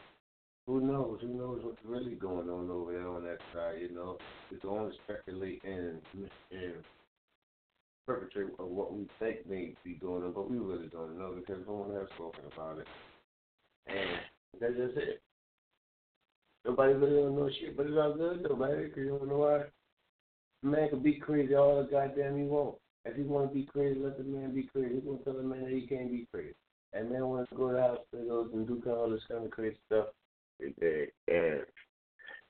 who 0.68 0.82
knows? 0.82 1.20
Who 1.22 1.30
knows 1.30 1.62
what's 1.64 1.84
really 1.86 2.16
going 2.16 2.50
on 2.50 2.70
over 2.70 2.94
there 2.94 3.08
on 3.08 3.24
that 3.24 3.40
side? 3.54 3.82
You 3.82 3.96
know, 3.96 4.18
can 4.50 4.70
only 4.70 4.96
speculate 5.04 5.64
and 5.64 6.02
and 6.52 6.74
perpetrate 8.08 8.48
of 8.60 8.68
what 8.68 8.94
we 8.94 9.08
think 9.20 9.48
may 9.48 9.74
be 9.84 9.94
going 9.94 10.24
on, 10.24 10.34
but 10.34 10.50
we 10.50 10.58
really 10.58 10.88
don't 10.88 11.18
know 11.18 11.34
because 11.34 11.64
no 11.68 11.74
one 11.74 11.96
has 11.96 12.08
spoken 12.16 12.42
about 12.54 12.80
it. 12.80 12.88
And 13.88 14.10
that's 14.60 14.76
just 14.76 14.98
it. 14.98 15.22
Nobody 16.66 16.94
really 16.94 17.22
don't 17.22 17.36
know 17.36 17.50
shit, 17.50 17.76
but 17.76 17.88
it's 17.88 17.98
all 17.98 18.14
good 18.14 18.46
though, 18.48 18.56
man. 18.56 18.84
Because 18.84 18.98
you 18.98 19.18
don't 19.18 19.28
know 19.28 19.38
why. 19.38 19.64
Man 20.64 20.90
can 20.90 21.02
be 21.02 21.16
crazy 21.16 21.56
all 21.56 21.82
the 21.82 21.90
goddamn 21.90 22.38
he 22.38 22.44
want. 22.44 22.76
If 23.04 23.16
he 23.16 23.24
want 23.24 23.50
to 23.50 23.56
be 23.56 23.64
crazy, 23.64 24.00
let 24.00 24.18
the 24.18 24.24
man 24.24 24.54
be 24.54 24.64
crazy. 24.64 24.96
He 24.96 25.02
won't 25.04 25.24
tell 25.24 25.34
the 25.34 25.42
man 25.42 25.64
that 25.64 25.72
he 25.72 25.88
can't 25.88 26.12
be 26.12 26.28
crazy. 26.32 26.54
And 26.94 27.10
man 27.10 27.26
wants 27.26 27.50
to 27.50 27.56
go 27.56 27.72
to 27.72 27.82
hospitals 27.82 28.52
and 28.54 28.68
do 28.68 28.82
all 28.92 29.10
this 29.10 29.22
kind 29.30 29.44
of 29.44 29.52
crazy 29.52 29.78
stuff. 29.88 30.08
And 30.60 31.66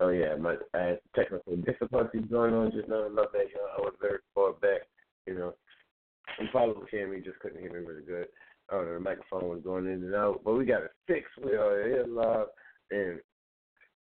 oh 0.02 0.10
yeah, 0.10 0.36
my 0.36 0.56
I 0.74 0.80
had 0.80 1.00
technical 1.16 1.56
difficulties 1.56 2.26
going 2.30 2.54
on 2.54 2.72
just 2.72 2.90
now. 2.90 3.04
About 3.04 3.32
that, 3.32 3.48
you 3.48 3.56
know, 3.56 3.70
I 3.78 3.82
was 3.82 3.94
very 4.02 4.20
far 4.36 4.54
back. 4.54 4.82
You 5.26 5.36
know, 5.36 5.54
and 6.40 6.50
probably 6.52 6.84
hearing 6.90 7.14
me 7.14 7.22
just 7.22 7.40
couldn't 7.40 7.62
hear 7.62 7.72
me 7.72 7.88
really 7.88 8.04
good. 8.04 8.28
Uh, 8.74 8.84
the 8.94 9.00
microphone 9.00 9.50
was 9.50 9.62
going 9.64 9.86
in 9.86 10.04
and 10.04 10.16
out, 10.16 10.42
but 10.44 10.54
we 10.54 10.66
got 10.66 10.84
it 10.84 10.92
fixed. 11.08 11.32
We 11.44 11.52
are 11.52 11.88
here 11.88 12.06
live, 12.08 12.48
and 12.90 13.20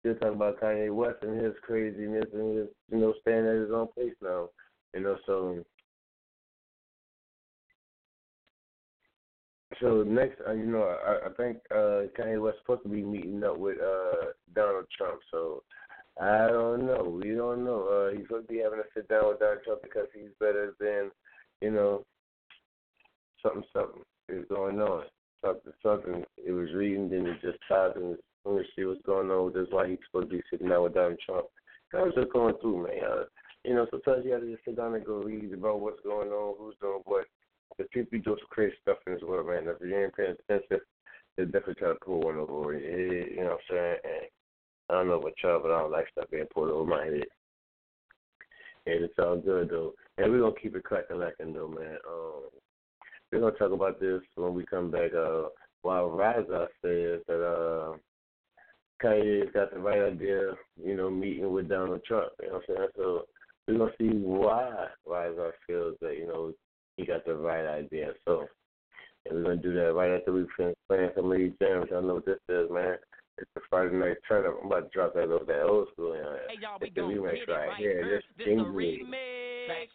still 0.00 0.14
talking 0.14 0.35
about 0.35 0.61
Kanye 0.61 0.92
West 0.95 1.19
and 1.23 1.40
his 1.40 1.54
craziness 1.62 2.25
and 2.33 2.59
his, 2.59 2.69
you 2.90 2.99
know, 2.99 3.14
staying 3.21 3.47
at 3.47 3.54
his 3.54 3.71
own 3.73 3.88
place 3.95 4.14
now. 4.23 4.49
You 4.95 5.00
know, 5.00 5.16
so 5.26 5.64
so 9.80 10.02
next, 10.02 10.40
uh, 10.47 10.52
you 10.52 10.66
know, 10.66 10.83
I, 10.83 11.28
I 11.28 11.33
think 11.37 11.59
uh, 11.71 12.11
Kanye 12.19 12.40
West 12.40 12.59
supposed 12.61 12.83
to 12.83 12.88
be 12.88 13.02
meeting 13.02 13.45
up 13.45 13.59
with 13.59 13.78
uh, 13.78 14.33
Donald 14.54 14.87
Trump. 14.97 15.21
So 15.30 15.62
I 16.21 16.49
don't 16.49 16.87
know. 16.87 17.21
We 17.23 17.35
don't 17.35 17.64
know. 17.64 17.87
Uh, 17.87 18.16
he's 18.16 18.26
supposed 18.26 18.49
to 18.49 18.52
be 18.52 18.61
having 18.61 18.80
a 18.80 18.83
sit 18.95 19.09
down 19.09 19.28
with 19.28 19.38
Donald 19.38 19.61
Trump 19.64 19.83
because 19.83 20.07
he's 20.14 20.30
better 20.38 20.75
than, 20.80 21.11
you 21.61 21.71
know, 21.71 22.04
something 23.42 23.64
something 23.73 24.02
is 24.28 24.45
going 24.49 24.80
on. 24.80 25.04
Something 25.45 25.73
something. 25.83 26.25
It 26.37 26.52
was 26.52 26.69
reading, 26.75 27.09
then 27.09 27.26
it 27.26 27.40
just 27.40 27.59
stopped, 27.64 27.97
and 27.97 28.19
let 28.44 28.56
me 28.56 28.62
see 28.75 28.85
what's 28.85 29.02
going 29.02 29.30
on. 29.30 29.52
That's 29.54 29.70
why 29.70 29.88
he's 29.88 29.99
supposed 30.06 30.30
to 30.30 30.37
be 30.37 30.42
sitting 30.50 30.68
down 30.68 30.85
with 30.85 30.94
Donald 30.94 31.18
Trump. 31.25 31.47
I 31.92 32.02
was 32.02 32.14
just 32.14 32.32
going 32.32 32.54
through, 32.61 32.85
man. 32.85 33.04
Uh, 33.04 33.25
you 33.64 33.75
know, 33.75 33.87
sometimes 33.90 34.25
you 34.25 34.32
have 34.32 34.42
to 34.42 34.50
just 34.50 34.64
sit 34.64 34.76
down 34.76 34.94
and 34.94 35.04
go 35.04 35.23
read 35.23 35.52
about 35.52 35.80
what's 35.80 36.00
going 36.02 36.30
on, 36.30 36.54
who's 36.59 36.76
doing 36.80 37.02
what. 37.04 37.26
Because 37.76 37.90
people 37.92 38.18
do 38.18 38.37
some 38.38 38.49
crazy 38.50 38.75
stuff 38.82 38.99
in 39.06 39.14
this 39.14 39.23
world, 39.23 39.47
man. 39.49 39.64
If 39.66 39.87
you 39.87 39.97
ain't 39.97 40.16
paying 40.16 40.37
attention, 40.49 40.80
they 41.37 41.44
definitely 41.44 41.75
try 41.75 41.88
to 41.88 41.94
pull 41.97 42.20
one 42.20 42.37
over 42.37 42.75
head. 42.75 42.82
You 42.85 43.37
know 43.37 43.44
what 43.44 43.52
I'm 43.52 43.59
saying? 43.70 43.97
And 44.04 44.26
I 44.88 44.92
don't 44.94 45.09
know 45.09 45.20
about 45.20 45.35
y'all, 45.42 45.61
but 45.62 45.70
I 45.70 45.80
don't 45.80 45.92
like 45.92 46.09
stuff 46.11 46.30
being 46.30 46.46
pulled 46.53 46.70
over 46.70 46.88
my 46.88 47.05
head. 47.05 47.24
And 48.87 49.05
it's 49.05 49.18
all 49.18 49.37
good 49.37 49.70
though. 49.70 49.94
And 50.18 50.33
we're 50.33 50.40
gonna 50.40 50.55
keep 50.61 50.74
it 50.74 50.85
cracking 50.85 51.18
lacking 51.18 51.53
though, 51.53 51.68
man. 51.68 51.96
Um 52.09 52.50
we're 53.31 53.40
gonna 53.40 53.53
talk 53.53 53.72
about 53.72 54.00
this 54.00 54.22
when 54.35 54.55
we 54.55 54.64
come 54.66 54.90
back. 54.90 55.12
Uh 55.14 55.48
while 55.83 56.09
Raza 56.09 56.66
says 56.83 57.20
that 57.29 57.42
uh 57.44 57.96
Kanye's 59.02 59.52
got 59.52 59.72
the 59.72 59.78
right 59.80 60.02
idea, 60.12 60.52
you 60.82 60.96
know, 60.96 61.10
meeting 61.10 61.52
with 61.52 61.68
Donald 61.68 62.04
Trump. 62.04 62.32
You 62.42 62.48
know 62.48 62.54
what 62.54 62.64
I'm 62.68 62.76
saying? 62.76 62.88
So 62.96 63.24
we're 63.66 63.78
gonna 63.78 63.90
see 63.98 64.08
why 64.18 64.88
Raza 65.08 65.50
feels 65.66 65.96
that, 66.00 66.16
you 66.18 66.26
know, 66.26 66.52
he 66.96 67.06
got 67.06 67.24
the 67.24 67.34
right 67.34 67.66
idea. 67.66 68.12
So 68.26 68.46
and 69.26 69.36
we're 69.36 69.42
gonna 69.42 69.56
do 69.56 69.74
that 69.74 69.92
right 69.94 70.10
after 70.18 70.32
we 70.32 70.46
finish 70.56 70.74
playing 70.88 71.10
some 71.14 71.30
of 71.30 71.38
these 71.38 71.52
jams. 71.60 71.86
Y'all 71.90 72.02
know 72.02 72.14
what 72.14 72.26
this 72.26 72.38
is, 72.48 72.70
man. 72.70 72.96
It's 73.38 73.50
the 73.54 73.60
Friday 73.70 73.96
night 73.96 74.16
turn 74.28 74.46
up. 74.46 74.58
I'm 74.60 74.66
about 74.66 74.80
to 74.84 74.88
drop 74.92 75.14
that 75.14 75.30
over 75.30 75.44
that 75.46 75.62
old 75.62 75.88
school. 75.92 76.12
Uh, 76.12 76.36
Hey, 76.48 76.58
y'all, 76.60 76.76
we 76.80 76.88
it's 76.88 76.94
the 76.94 77.00
gon' 77.00 77.10
remix 77.14 77.32
get 77.34 77.48
it 77.48 77.52
right 77.52 77.68
right 77.68 77.76
here. 77.78 78.00
first. 78.02 78.26
This 78.36 78.46
This 78.46 78.46
a 78.46 78.48
thing 78.48 78.60
is 78.60 78.66
remix. 78.66 79.88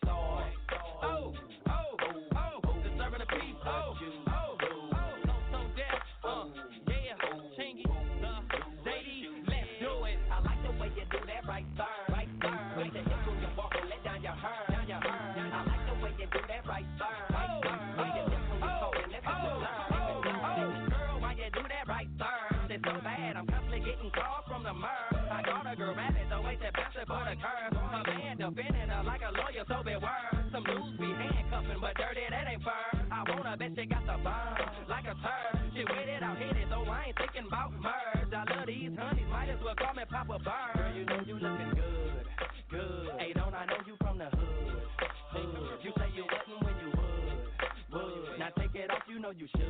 Papa 40.36 40.71
Burn. 40.76 40.84
Girl, 40.84 40.95
you 40.98 41.06
know 41.06 41.19
you 41.26 41.34
looking 41.36 41.69
good, 41.76 42.26
good. 42.69 43.10
Hey, 43.19 43.32
don't 43.34 43.54
I 43.54 43.65
know 43.65 43.80
you 43.88 43.95
from 44.02 44.17
the 44.17 44.26
hood, 44.26 44.84
hood. 45.32 45.80
You 45.84 45.91
say 45.98 46.10
you 46.15 46.26
wasn't 46.28 46.63
when 46.63 46.76
you 46.84 46.91
would, 46.91 48.04
would. 48.04 48.39
Now 48.39 48.50
take 48.60 48.76
it 48.76 48.91
off, 48.91 49.04
you 49.08 49.19
know 49.19 49.32
you 49.32 49.48
should, 49.56 49.62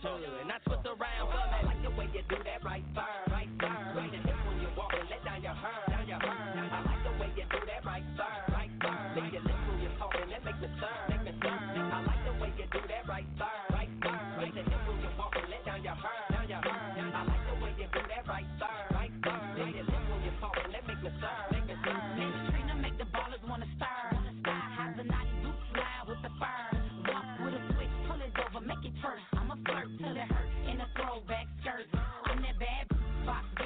should. 0.00 0.46
Now 0.48 0.56
twist 0.64 0.86
around 0.86 1.28
for 1.28 1.44
me. 1.52 1.68
Like 1.68 1.82
the 1.82 1.90
way 1.90 2.08
you 2.14 2.22
do 2.28 2.36
that 2.44 2.64
right 2.64 2.84
there. 2.94 3.33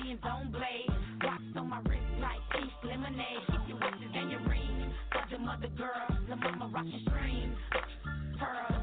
Beans 0.08 0.20
on 0.24 0.50
blade. 0.50 0.88
Rocks 1.22 1.42
on 1.56 1.68
my 1.68 1.80
wrist 1.80 2.02
like 2.20 2.40
pink 2.52 2.72
lemonade. 2.84 3.44
Keep 3.48 3.68
your 3.68 3.78
watches 3.78 4.12
and 4.14 4.30
your 4.30 4.40
rings. 4.40 4.92
For 5.12 5.24
the 5.30 5.38
mother 5.38 5.68
girl, 5.76 6.08
the 6.28 6.36
mama 6.36 6.70
rockin' 6.72 7.00
stream. 7.06 7.56
Pearl, 8.38 8.77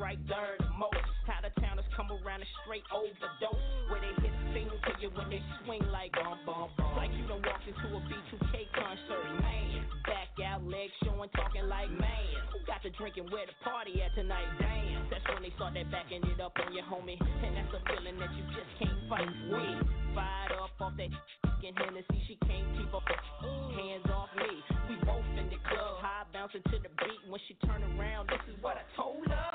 right 0.00 0.18
there 0.26 0.56
the 0.58 0.72
most. 0.80 0.96
How 1.28 1.44
the 1.44 1.52
town 1.60 1.76
towners 1.76 1.86
come 1.94 2.08
around 2.10 2.40
and 2.40 2.50
straight 2.64 2.82
overdose. 2.88 3.64
Where 3.92 4.00
they 4.00 4.16
hit 4.24 4.34
sing 4.56 4.66
to 4.72 4.92
you 4.98 5.12
when 5.12 5.28
they 5.28 5.44
swing 5.62 5.84
like 5.92 6.16
bum 6.16 6.40
bum 6.48 6.72
bum. 6.74 6.96
Like 6.96 7.12
you 7.12 7.28
done 7.28 7.44
walked 7.44 7.68
into 7.68 7.86
a 7.92 8.00
B2K 8.08 8.52
concert, 8.74 9.24
man. 9.44 9.84
Back 10.08 10.32
out, 10.40 10.64
legs 10.64 10.96
showing, 11.04 11.28
talking 11.36 11.68
like 11.68 11.92
man. 11.92 12.32
Who 12.50 12.64
got 12.64 12.82
the 12.82 12.90
drinking 12.96 13.28
where 13.28 13.44
the 13.44 13.54
party 13.62 14.00
at 14.00 14.16
tonight? 14.16 14.48
Damn. 14.58 15.06
That's 15.12 15.22
when 15.28 15.44
they 15.44 15.52
start 15.54 15.76
that 15.76 15.86
backing 15.92 16.24
it 16.24 16.40
up 16.40 16.56
on 16.58 16.72
your 16.72 16.88
homie. 16.88 17.20
And 17.20 17.52
that's 17.54 17.70
a 17.76 17.80
feeling 17.84 18.16
that 18.18 18.32
you 18.34 18.42
just 18.56 18.70
can't 18.80 18.98
fight 19.06 19.30
with. 19.52 19.84
Fired 20.16 20.56
up 20.58 20.74
off 20.80 20.96
that 20.96 21.12
fucking 21.44 21.76
Hennessy, 21.76 22.18
she 22.26 22.34
can't 22.48 22.66
keep 22.74 22.90
up. 22.90 23.04
Hands 23.04 24.08
off 24.10 24.32
me. 24.34 24.50
We 24.88 24.96
both 25.04 25.28
in 25.38 25.46
the 25.52 25.60
club, 25.68 26.02
high 26.02 26.24
bouncing 26.32 26.64
to 26.66 26.76
the 26.82 26.90
beat. 26.98 27.20
When 27.28 27.40
she 27.46 27.54
turn 27.66 27.84
around, 27.94 28.26
this 28.26 28.42
is 28.48 28.56
what 28.62 28.76
I 28.80 28.84
told 28.96 29.26
her. 29.28 29.49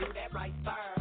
Do 0.00 0.06
that 0.14 0.32
right 0.34 0.54
there, 0.64 0.99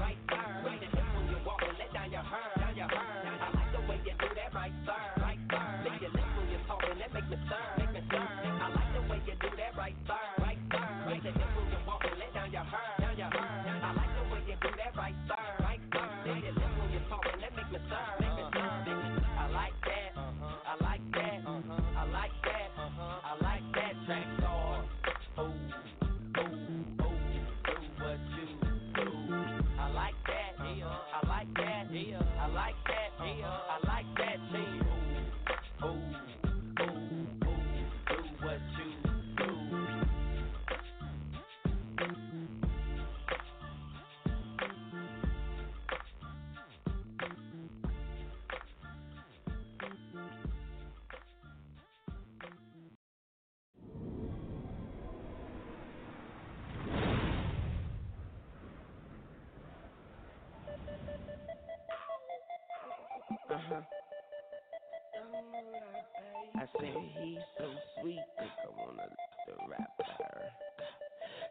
I 66.56 66.66
said 66.80 66.96
he's 67.22 67.40
so 67.58 67.66
sweet, 68.02 68.20
think 68.40 68.52
I 68.64 68.70
wanna 68.80 69.10
the 69.48 69.54
rapper. 69.68 70.52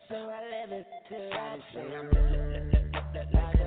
So 0.08 0.14
I 0.16 0.40
let 0.50 0.72
it 0.72 0.86
to 1.10 1.30
I 1.36 1.58
say 1.74 3.57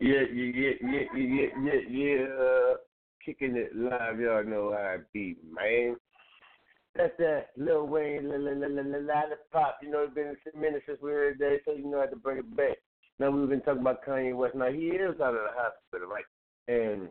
Yeah, 0.00 0.22
yeah, 0.32 0.52
yeah, 0.54 0.70
yeah, 0.82 1.00
yeah, 1.14 1.46
yeah, 1.62 1.80
yeah. 1.90 2.74
Kicking 3.24 3.54
it 3.54 3.76
live, 3.76 4.18
y'all 4.18 4.44
know 4.44 4.72
how 4.72 4.78
I 4.78 4.96
be, 5.12 5.36
man. 5.54 5.96
That's 6.96 7.12
that 7.18 7.48
Lil 7.58 7.86
Wayne, 7.86 8.30
Lil 8.30 9.06
Pop. 9.52 9.78
You 9.82 9.90
know, 9.90 10.04
it's 10.04 10.14
been 10.14 10.34
a 10.34 10.58
minutes 10.58 10.84
since 10.86 10.98
we 11.02 11.10
heard 11.10 11.38
that, 11.38 11.58
so 11.66 11.72
you 11.72 11.86
know 11.86 11.98
I 11.98 12.02
had 12.02 12.10
to 12.10 12.16
bring 12.16 12.38
it 12.38 12.56
back. 12.56 12.78
Now 13.18 13.30
we've 13.30 13.48
been 13.48 13.60
talking 13.60 13.82
about 13.82 14.04
Kanye 14.04 14.34
West. 14.34 14.54
Now 14.54 14.72
he 14.72 14.86
is 14.86 15.20
out 15.20 15.34
of 15.34 15.42
the 15.42 15.50
hospital, 15.54 16.08
right? 16.08 16.24
And 16.66 17.10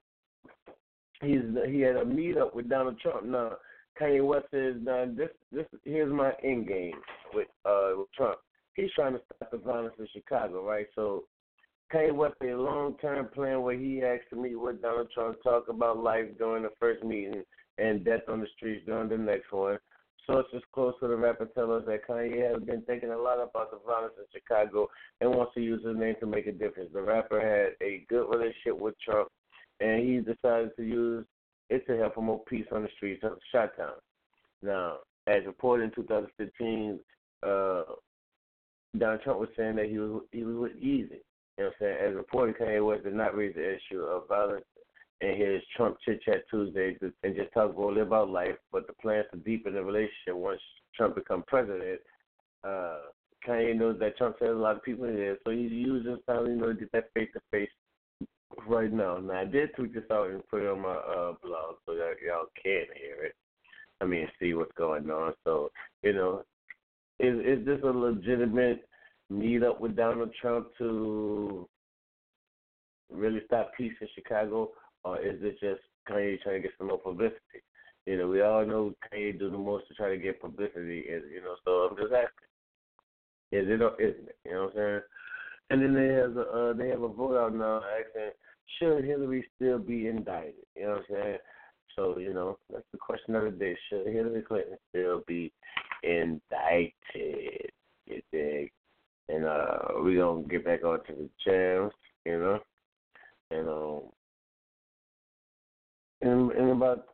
he's 1.21 1.71
he 1.71 1.82
had 1.82 1.95
a 1.95 2.06
meet 2.06 2.38
up 2.38 2.56
with 2.56 2.69
Donald 2.69 2.99
Trump. 2.99 3.25
Now 3.25 3.58
Kanye 4.02 4.25
West 4.25 4.47
says, 4.49 4.75
now 4.82 5.06
this 5.15 5.30
this 5.52 5.67
here's 5.86 6.12
my 6.12 6.32
end 6.43 6.67
game 6.67 6.95
with 7.36 7.47
uh 7.65 7.91
with 7.97 8.12
Trump. 8.17 8.39
He's 8.73 8.91
trying 8.95 9.13
to 9.13 9.21
stop 9.36 9.52
the 9.52 9.58
violence 9.58 9.93
in 9.99 10.08
Chicago, 10.12 10.65
right? 10.65 10.88
So 10.95 11.25
Kanye 11.91 12.13
West 12.13 12.36
a 12.43 12.54
long 12.54 12.95
term 13.02 13.28
plan 13.34 13.62
where 13.62 13.78
he 13.78 14.04
asked 14.04 14.32
meet 14.32 14.56
with 14.56 14.82
Donald 14.82 15.10
Trump, 15.13 15.41
talk 15.43 15.69
about 15.69 16.04
life 16.04 16.25
during 16.38 16.63
the 16.63 16.71
first 16.80 17.04
meeting 17.04 17.43
and 17.78 18.06
death 18.06 18.21
on 18.28 18.41
the 18.41 18.47
streets 18.56 18.86
during 18.86 19.10
the 19.10 19.17
next 19.17 19.52
one. 19.52 19.80
Sources 20.28 20.62
close 20.73 20.93
to 20.99 21.08
the 21.08 21.15
rapper 21.15 21.47
tell 21.56 21.73
us 21.73 21.84
that 21.88 22.08
Kanye 22.08 22.54
has 22.54 22.62
been 22.63 22.84
thinking 22.84 23.10
a 23.10 23.17
lot 23.17 23.39
about 23.39 23.71
the 23.71 23.80
violence 23.88 24.13
in 24.19 24.25
Chicago 24.32 24.88
and 25.21 25.32
wants 25.32 25.56
to 25.56 25.62
use 25.62 25.84
his 25.84 25.97
name 25.97 26.13
to 26.19 26.28
make 26.28 26.45
a 26.45 26.52
difference. 26.52 26.91
The 26.93 27.02
rapper 27.02 27.41
had 27.41 27.84
a 27.86 28.06
good 28.08 28.30
relationship 28.30 28.78
with 28.80 28.93
Trump, 29.04 29.30
and 29.80 30.08
he 30.08 30.17
decided 30.17 30.75
to 30.75 30.84
use 30.84 31.25
it 31.71 31.88
to 31.88 31.97
help 31.97 32.13
promote 32.13 32.45
peace 32.45 32.67
on 32.71 32.84
the 32.84 32.89
streets 32.97 33.23
of 33.23 33.39
Chi-Town. 33.52 33.93
Now, 34.62 34.97
as 35.25 35.45
reported 35.47 35.86
in 35.86 35.91
2015, 35.91 36.99
uh, 37.41 37.82
Donald 38.97 39.21
Trump 39.23 39.39
was 39.39 39.49
saying 39.58 39.78
that 39.78 39.88
he 39.88 39.97
was 39.97 40.21
he 40.32 40.43
was 40.43 40.56
with 40.58 40.84
Yeezy. 40.84 41.21
You 41.60 41.65
know 41.65 41.72
what 41.78 41.88
I'm 41.88 41.98
saying? 41.98 42.10
As 42.12 42.15
reported, 42.15 42.58
Kanye 42.58 42.86
West 42.86 43.04
did 43.04 43.15
not 43.15 43.36
raise 43.36 43.54
the 43.54 43.76
issue 43.76 44.00
of 44.00 44.30
violence 44.30 44.63
in 45.19 45.36
his 45.36 45.62
Trump 45.76 45.98
Chit 46.06 46.22
Chat 46.24 46.43
Tuesday 46.50 46.95
and 47.02 47.36
just 47.36 47.54
talk 47.54 47.76
boldly 47.76 48.00
about 48.00 48.30
life, 48.30 48.56
but 48.72 48.88
the 48.88 48.93
plans 48.93 49.26
to 49.34 49.39
deepen 49.39 49.74
the 49.74 49.84
relationship 49.84 50.36
once 50.36 50.62
Trump 50.95 51.15
become 51.15 51.43
president. 51.48 52.00
Uh, 52.63 53.00
Kanye 53.45 53.76
knows 53.78 54.00
that 54.00 54.17
Trump 54.17 54.38
has 54.39 54.52
a 54.52 54.54
lot 54.54 54.78
of 54.78 54.84
people 54.84 55.04
in 55.04 55.17
there, 55.17 55.38
so 55.43 55.52
he's 55.52 55.69
using 55.69 56.17
time, 56.26 56.45
you 56.45 56.56
know, 56.56 56.67
to 56.67 56.80
get 56.80 56.93
that 56.93 57.12
face 57.13 57.30
to 57.34 57.41
face 57.52 57.69
right 58.65 58.93
now. 58.93 59.17
Now 59.17 59.41
I 59.41 59.45
did 59.45 59.76
tweet 59.76 59.93
this 59.93 60.04
out 60.10 60.30
and 60.30 60.48
put 60.48 60.62
it 60.62 60.69
on 60.69 60.80
my 60.80 60.95
uh, 60.95 61.34
blog 61.43 61.76
so 61.86 61.93
that 61.93 62.13
y'all 62.26 62.45
can 62.56 62.86
hear 62.95 63.26
it. 63.26 63.36
I 64.00 64.06
mean, 64.06 64.30
see 64.39 64.54
what's 64.54 64.72
going 64.78 65.12
on. 65.12 65.34
So 65.43 65.72
you 66.04 66.13
know, 66.13 66.45
is 67.19 67.38
is 67.39 67.65
this 67.65 67.80
a 67.84 67.88
legitimate 67.88 68.88
meet 69.30 69.63
up 69.63 69.80
with 69.80 69.96
Donald 69.96 70.32
Trump 70.42 70.70
to 70.78 71.68
really 73.12 73.42
stop 73.46 73.72
peace 73.78 73.94
in 74.02 74.08
Chicago, 74.15 74.72
or 75.04 75.20
is 75.20 75.38
it 75.42 75.60
just 75.60 75.82
Kanye 76.10 76.42
trying 76.42 76.62
to 76.62 76.68
get 76.68 76.72
some 76.78 76.88
more 76.88 77.00
publicity? 77.00 77.63
You 78.06 78.18
know, 78.18 78.28
we 78.28 78.42
all 78.42 78.65
know 78.65 78.94
Kanye 79.13 79.38
do 79.38 79.50
the 79.50 79.58
most 79.58 79.88
to 79.88 79.94
try 79.94 80.10
to 80.10 80.18
get 80.18 80.42
publicity, 80.42 81.06
and 81.12 81.24
you 81.32 81.42
know, 81.42 81.56
so 81.65 81.72
I'm 81.89 81.98
just 81.98 82.13
asking, 82.13 82.50
is 83.52 83.68
it 83.68 83.82
or 83.82 84.00
isn't 84.02 84.30
it? 84.30 84.38
You 84.46 84.52
know 84.52 84.62
what 84.63 84.70
I'm 84.70 84.76
saying? 84.76 85.02
And 85.72 85.82
then 85.84 85.94
they 85.94 86.13
have 86.15 86.38
a 86.38 86.42
uh, 86.42 86.74
they 86.74 86.89
have 86.89 87.04
a 87.04 87.08
vote 87.08 87.38
out 87.38 87.54
now 87.54 87.78
asking 87.78 88.32
should 88.78 89.04
Hillary 89.04 89.46
still 89.56 89.80
be 89.80 90.08
indicted? 90.08 90.54
You 90.76 90.84
know 90.84 90.89
what 90.89 90.98
I'm 90.98 91.06
saying? 91.10 91.38
So 91.96 92.18
you 92.18 92.34
know 92.34 92.58
that's 92.72 92.86
the 92.92 92.98
question 92.98 93.36
of 93.36 93.44
the 93.44 93.52
day: 93.52 93.78
Should 93.89 94.08
Hillary 94.08 94.42
Clinton 94.42 94.78
still 94.89 95.24
be 95.28 95.52
indicted? 96.04 97.72
You 98.06 98.22
dig? 98.32 98.72
And 99.30 99.46
uh, 99.46 100.02
we 100.04 100.15
gonna 100.15 100.42
get 100.44 100.65
back 100.65 100.84
onto 100.84 101.15
the 101.15 101.30
jams, 101.46 101.94
you 102.26 102.39
know, 102.39 102.60
and 103.52 103.70
um, 103.70 104.02
in 106.22 106.52
in 106.58 106.70
about 106.70 107.06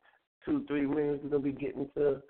two 0.46 0.64
three 0.66 0.86
minutes 0.86 1.20
we're 1.24 1.30
gonna 1.30 1.44
be 1.44 1.52
getting 1.52 1.90
to 1.96 2.22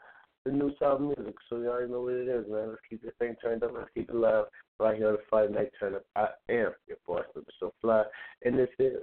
the 0.44 0.52
new 0.52 0.72
South 0.80 1.02
music. 1.02 1.36
So 1.50 1.58
you 1.58 1.70
already 1.70 1.92
know 1.92 2.02
what 2.02 2.14
it 2.14 2.28
is, 2.28 2.46
man. 2.50 2.70
Let's 2.70 2.82
keep 2.90 3.04
this 3.04 3.14
thing 3.20 3.36
turned 3.42 3.64
up. 3.64 3.74
Let's 3.76 3.90
keep 3.94 4.10
it 4.10 4.16
live 4.16 4.46
right 4.80 4.98
here 4.98 5.10
on 5.10 5.14
the 5.14 5.20
Friday 5.30 5.54
Night 5.54 5.72
Turn 5.80 5.96
Up. 5.96 6.06
I 6.16 6.28
am 6.50 6.72
your 6.88 6.98
boy, 7.06 7.22
Snoopy 7.34 7.52
SoFly, 7.62 8.04
and 8.44 8.58
this 8.58 8.70
is 8.80 8.98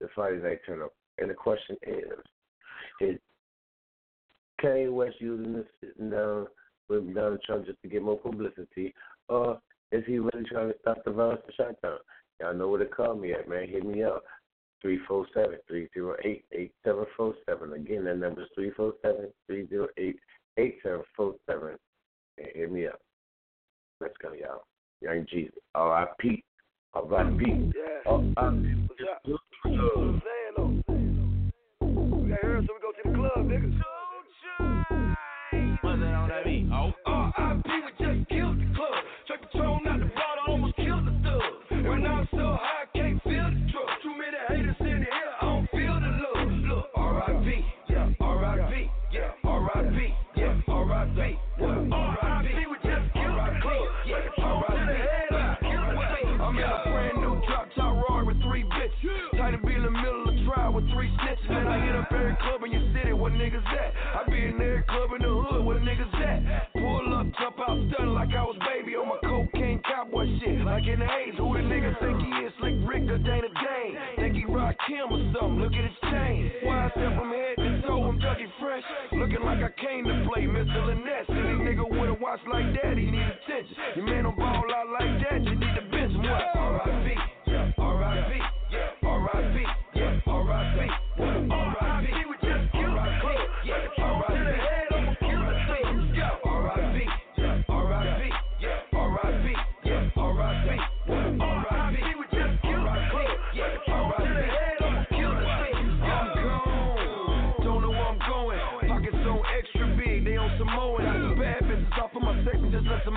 the 0.00 0.08
Friday 0.14 0.42
Night 0.42 0.60
Turn 0.66 0.82
Up. 0.82 0.94
And 1.18 1.28
the 1.28 1.34
question 1.34 1.76
is, 1.86 2.18
is 3.00 3.18
Kanye 4.62 4.90
West 4.90 5.16
using 5.20 5.52
this 5.52 5.66
sitting 5.80 6.10
down 6.10 6.46
with 6.88 7.14
Donald 7.14 7.40
Trump 7.44 7.66
just 7.66 7.80
to 7.82 7.88
get 7.88 8.02
more 8.02 8.18
publicity, 8.18 8.94
or 9.28 9.60
is 9.92 10.04
he 10.06 10.18
really 10.18 10.44
trying 10.48 10.72
to 10.72 10.78
stop 10.80 11.04
the 11.04 11.12
violence 11.12 11.42
in 11.46 11.52
Chi-Town? 11.64 11.98
Y'all 12.40 12.54
know 12.54 12.68
where 12.68 12.80
to 12.80 12.86
call 12.86 13.14
me 13.14 13.32
at, 13.32 13.48
man. 13.48 13.68
Hit 13.68 13.84
me 13.84 14.02
up. 14.02 14.24
347-308-8747. 14.84 17.74
Again, 17.74 18.04
that 18.04 18.18
number 18.18 18.42
is 18.42 18.48
347-308-8747. 20.58 21.78
Hit 22.36 22.72
me 22.72 22.88
up. 22.88 23.00
Let's 24.00 24.16
go, 24.20 24.32
y'all. 24.32 24.64
Young 25.00 25.24
Jeezy. 25.32 25.52
R.I.P. 25.74 26.42
R.I.P. 26.94 27.44
Yeah. 27.46 28.02
R.I.P. 28.06 28.74
What's 28.88 29.02
up? 29.08 29.20
What 29.24 29.40
I'm 29.64 30.22
saying 30.24 30.54
though. 30.56 30.72
We 32.16 32.28
got 32.28 32.40
here, 32.42 32.60
so 32.66 32.72
we 32.74 32.80
go 32.80 32.90
to 32.90 33.02
the 33.04 33.10
club, 33.14 33.46
nigga. 33.46 33.68
What's 33.70 33.91
niggas 63.52 63.66
at? 63.66 63.92
I 64.16 64.30
be 64.30 64.38
in 64.38 64.54
every 64.54 64.82
club 64.84 65.10
in 65.16 65.22
the 65.22 65.28
hood, 65.28 65.64
where 65.64 65.78
niggas 65.78 66.14
at? 66.14 66.72
Pull 66.72 67.14
up, 67.14 67.26
jump 67.38 67.58
out, 67.60 67.78
stun 67.92 68.14
like 68.14 68.30
I 68.32 68.42
was 68.42 68.56
baby 68.64 68.96
on 68.96 69.08
my 69.08 69.18
cocaine 69.22 69.80
cowboy 69.84 70.26
shit. 70.40 70.64
Like 70.64 70.86
in 70.86 71.00
the 71.00 71.04
A's, 71.04 71.36
who 71.36 71.52
the 71.52 71.64
nigga 71.64 71.92
think 72.00 72.16
he 72.20 72.30
is? 72.44 72.52
Slick 72.60 72.76
Rick 72.86 73.04
or 73.10 73.18
Dana 73.18 73.48
Dane? 73.48 73.96
Think 74.16 74.34
he 74.36 74.44
rock 74.44 74.76
Kim 74.88 75.12
or 75.12 75.20
something? 75.36 75.60
Look 75.60 75.72
at 75.72 75.84
his 75.84 75.98
chain. 76.08 76.50
Why 76.64 76.86
I 76.86 76.90
step 76.96 77.12
from 77.18 77.30
head 77.30 77.56
to 77.58 77.82
toe, 77.86 78.04
I'm 78.08 78.18
Dougie 78.18 78.48
Fresh. 78.60 78.84
Looking 79.12 79.44
like 79.44 79.60
I 79.60 79.70
came 79.80 80.04
to 80.04 80.14
play 80.28 80.48
Mr. 80.48 80.80
Lynette. 80.86 81.28
Any 81.28 81.56
nigga 81.60 81.84
with 81.84 82.10
a 82.10 82.16
watch 82.16 82.40
like 82.48 82.72
that, 82.82 82.96
he 82.96 83.10
need 83.10 83.20
attention. 83.20 83.76
Your 83.96 84.06
man 84.06 84.24
don't 84.24 84.36
ball 84.36 84.64
out 84.64 84.88
like 84.96 85.01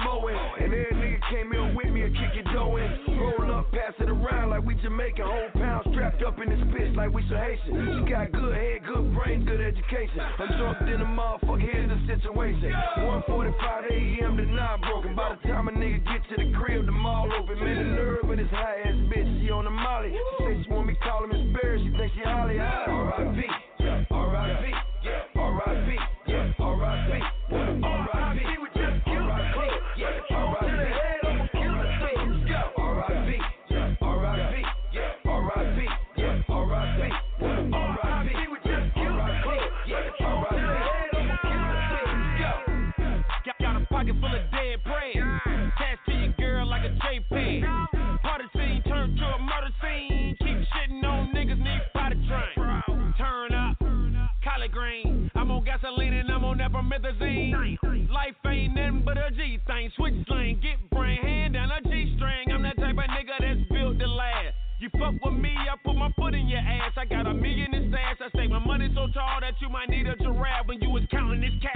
section, 0.06 0.14
just 0.14 0.14
let 0.14 0.14
some 0.14 0.22
mow 0.22 0.28
in. 0.28 0.64
And 0.64 0.74
every 0.74 0.96
nigga 0.96 1.20
came 1.30 1.54
in 1.54 1.76
with 1.76 1.90
me 1.90 2.02
and 2.04 2.16
kick 2.16 2.36
your 2.36 2.54
dough 2.54 2.78
in. 2.78 3.18
Roll 3.18 3.60
up, 3.60 3.72
pass 3.72 3.94
it 4.00 4.10
around 4.10 4.50
like 4.50 4.64
we 4.66 4.76
Jamaican. 4.76 5.26
Whole 5.26 5.50
pound 5.54 5.88
strapped 5.92 6.24
up 6.24 6.40
in 6.40 6.50
this 6.50 6.60
bitch 6.74 6.96
like 6.96 7.14
we 7.14 7.22
some 7.30 7.38
Haitian. 7.38 8.06
She 8.06 8.12
got 8.12 8.32
good 8.32 8.56
head, 8.56 8.86
good 8.86 9.14
brain, 9.14 9.46
good 9.46 9.62
education. 9.62 10.20
I'm 10.40 10.58
drunk 10.58 10.82
in 10.82 11.00
the 11.00 11.06
motherfucker, 11.06 11.62
here's 11.62 11.90
the 11.90 12.00
situation. 12.16 12.72
1:45 12.98 13.92
a.m. 13.92 14.38
to 14.38 14.46
9 14.46 14.82
broken. 14.82 15.16
By 15.16 15.36
the 15.36 15.48
time 15.48 15.68
a 15.68 15.72
nigga 15.72 16.04
get 16.06 16.22
to 16.30 16.36
the 16.44 16.54
crib, 16.58 16.86
the 16.86 16.92
mall 16.92 17.32
open. 17.34 17.60
Man, 17.60 17.78
the 17.78 17.84
nerve 17.96 18.30
of 18.30 18.38
this 18.38 18.50
high 18.52 18.82
ass 18.86 18.96
bitch, 19.10 19.42
she 19.42 19.50
on 19.52 19.66
the 19.66 19.72
molly. 19.72 20.12
She 20.12 20.46
say 20.46 20.64
she 20.64 20.70
want 20.72 20.88
me 20.88 20.96
call 21.02 21.24
him 21.24 21.30
Miss 21.30 21.62
Barry, 21.62 21.80
she 21.84 21.90
think 21.98 22.12
she 22.14 22.22
Holly. 22.22 22.60
R.I.P. 22.60 23.45
gasoline 55.86 56.14
and 56.14 56.32
I'm 56.32 56.44
on 56.44 56.58
epimethazine. 56.58 57.78
Life 58.10 58.36
ain't 58.48 58.76
nothing 58.76 59.04
but 59.06 59.18
a 59.18 59.30
G 59.32 59.60
thing. 59.68 59.92
Switch 59.96 60.14
lane, 60.30 60.60
get 60.62 60.90
brain, 60.90 61.22
hand 61.22 61.54
down 61.54 61.70
a 61.72 61.82
G 61.82 62.14
string. 62.18 62.52
I'm 62.52 62.64
that 62.64 62.78
type 62.78 62.98
of 62.98 63.10
nigga 63.14 63.38
that's 63.40 63.70
built 63.70 64.00
to 64.00 64.08
last. 64.08 64.56
You 64.80 64.90
fuck 65.00 65.16
with 65.24 65.40
me, 65.40 65.54
I 65.56 65.76
put 65.86 65.96
my 65.96 66.12
foot 66.18 66.34
in 66.34 66.48
your 66.48 66.60
ass. 66.60 66.92
I 66.98 67.06
got 67.06 67.28
a 67.28 67.34
million 67.34 67.74
in 67.74 67.90
stash. 67.90 68.18
I 68.20 68.30
say 68.38 68.48
my 68.48 68.60
money 68.60 68.90
so 68.94 69.08
tall 69.14 69.40
that 69.42 69.54
you 69.62 69.70
might 69.70 69.90
need 69.90 70.08
a 70.08 70.16
giraffe 70.18 70.68
when 70.68 70.82
you 70.82 70.90
was 70.90 71.04
counting 71.12 71.42
this 71.42 71.54
cash. 71.62 71.75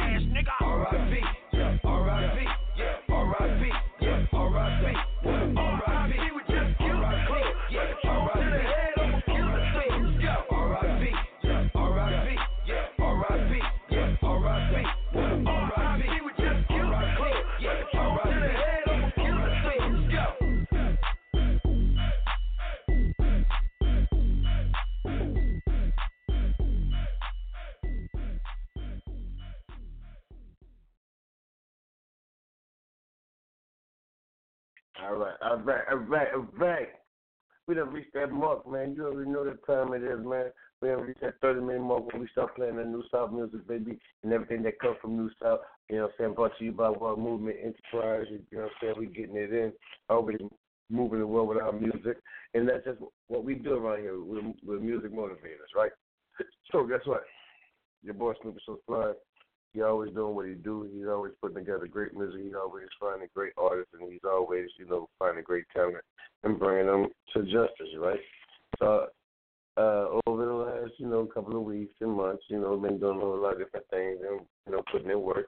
all 35.10 35.16
right, 35.16 35.36
all 35.42 35.58
right, 35.58 35.82
all 35.92 35.98
right, 35.98 36.28
all 36.36 36.48
right. 36.58 36.88
We 37.68 37.76
done 37.76 37.92
reached 37.92 38.14
that 38.14 38.32
mark, 38.32 38.70
man. 38.70 38.94
You 38.96 39.08
already 39.08 39.30
know 39.30 39.44
that 39.46 39.66
time 39.66 39.94
it 39.94 40.04
is, 40.04 40.26
man. 40.26 40.52
We 40.82 40.90
done 40.90 41.02
reached 41.02 41.22
that 41.22 41.40
30 41.42 41.62
minute 41.62 41.82
mark 41.82 42.12
when 42.12 42.22
we 42.22 42.28
start 42.32 42.56
playing 42.56 42.78
the 42.78 42.84
New 42.84 43.04
South 43.12 43.32
music, 43.32 43.68
baby, 43.68 44.00
and 44.24 44.34
everything 44.34 44.64
that 44.64 44.80
comes 44.80 44.98
from 45.02 45.18
New 45.18 45.30
South. 45.42 45.60
You 45.90 45.98
know 45.98 46.02
what 46.04 46.12
I'm 46.12 46.16
saying? 46.18 46.34
Brought 46.36 46.58
to 46.58 46.66
you 46.66 46.72
by 46.72 46.90
World 46.90 47.20
Movement 47.20 47.58
Enterprise. 47.62 48.28
You 48.30 48.40
know 48.52 48.64
what 48.64 48.64
I'm 48.64 48.70
saying? 48.82 48.94
we 48.98 49.06
getting 49.08 49.36
it 49.36 49.52
in. 49.52 49.74
Already 50.10 50.48
moving 50.92 51.20
the 51.20 51.28
world 51.28 51.50
with 51.50 51.58
our 51.58 51.72
music. 51.72 52.18
And 52.54 52.68
that's 52.68 52.86
just 52.86 53.00
what 53.28 53.44
we 53.44 53.56
do 53.56 53.74
around 53.74 54.02
here. 54.02 54.20
We're, 54.20 54.42
we're 54.64 54.80
music 54.80 55.12
motivators, 55.12 55.76
right? 55.76 55.92
So 56.72 56.86
guess 56.86 57.02
what? 57.06 57.24
Your 58.04 58.14
boy 58.14 58.34
Snoopy 58.42 58.60
SoFly. 58.68 59.14
He 59.74 59.82
always 59.82 60.14
doing 60.14 60.36
what 60.36 60.48
he 60.48 60.56
do. 60.56 60.90
He's 60.92 61.08
always 61.08 61.34
putting 61.42 61.58
together 61.58 61.88
great 61.88 62.16
music. 62.16 62.42
He's 62.44 62.54
always 62.56 62.88
finding 63.00 63.30
great 63.36 63.54
artists, 63.58 63.94
and 64.00 64.12
he's 64.12 64.22
always, 64.24 64.68
you 64.80 64.88
know, 64.88 65.08
finding 65.20 65.44
great 65.44 65.66
talent 65.76 66.04
and 66.44 66.58
bringing 66.58 66.88
them 66.88 67.08
to 67.34 67.44
justice, 67.44 67.94
right? 67.98 68.20
So 68.80 69.08
uh, 69.78 70.20
over 70.26 70.46
the 70.46 70.54
last, 70.54 70.94
you 70.98 71.08
know, 71.08 71.26
couple 71.26 71.56
of 71.56 71.64
weeks 71.64 71.94
and 72.02 72.12
months, 72.12 72.44
you 72.48 72.60
know, 72.60 72.76
been 72.78 73.00
doing 73.00 73.18
a 73.18 73.22
whole 73.22 73.40
lot 73.40 73.54
of 73.54 73.60
different 73.60 73.86
things 73.90 74.18
and, 74.28 74.42
you 74.66 74.72
know, 74.72 74.84
putting 74.92 75.10
in 75.10 75.22
work. 75.22 75.48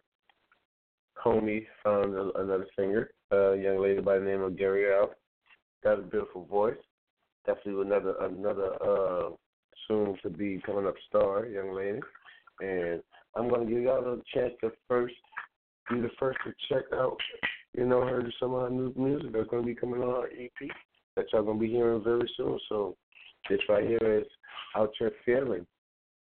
Homie 1.23 1.65
found 1.83 2.15
a, 2.15 2.31
another 2.39 2.67
singer, 2.77 3.11
a 3.31 3.55
young 3.55 3.81
lady 3.81 4.01
by 4.01 4.17
the 4.17 4.25
name 4.25 4.41
of 4.41 4.57
Gary 4.57 4.91
Out. 4.91 5.15
Got 5.83 5.99
a 5.99 6.03
beautiful 6.03 6.45
voice. 6.45 6.77
Definitely 7.45 7.81
another 7.81 8.15
another 8.21 8.73
uh, 8.83 9.29
soon 9.87 10.15
to 10.21 10.29
be 10.29 10.61
coming 10.65 10.85
up 10.85 10.93
star, 11.09 11.45
young 11.47 11.75
lady. 11.75 11.99
And 12.59 13.01
I'm 13.35 13.49
gonna 13.49 13.65
give 13.65 13.81
y'all 13.81 14.13
a 14.13 14.17
chance 14.33 14.53
to 14.61 14.71
first 14.87 15.15
be 15.89 16.01
the 16.01 16.09
first 16.19 16.37
to 16.45 16.53
check 16.69 16.83
out, 16.93 17.17
you 17.77 17.85
know, 17.85 18.01
her 18.01 18.23
some 18.39 18.53
of 18.53 18.63
her 18.63 18.69
new 18.69 18.93
music 18.95 19.33
that's 19.33 19.49
gonna 19.49 19.63
be 19.63 19.75
coming 19.75 20.01
on 20.01 20.09
our 20.09 20.27
EP 20.27 20.69
that 21.15 21.25
y'all 21.31 21.43
gonna 21.43 21.59
be 21.59 21.69
hearing 21.69 22.03
very 22.03 22.29
soon. 22.37 22.59
So 22.69 22.95
this 23.49 23.59
right 23.69 23.85
here 23.87 24.19
is 24.19 24.27
Out 24.75 24.91
Your 24.99 25.11
Feeling 25.25 25.65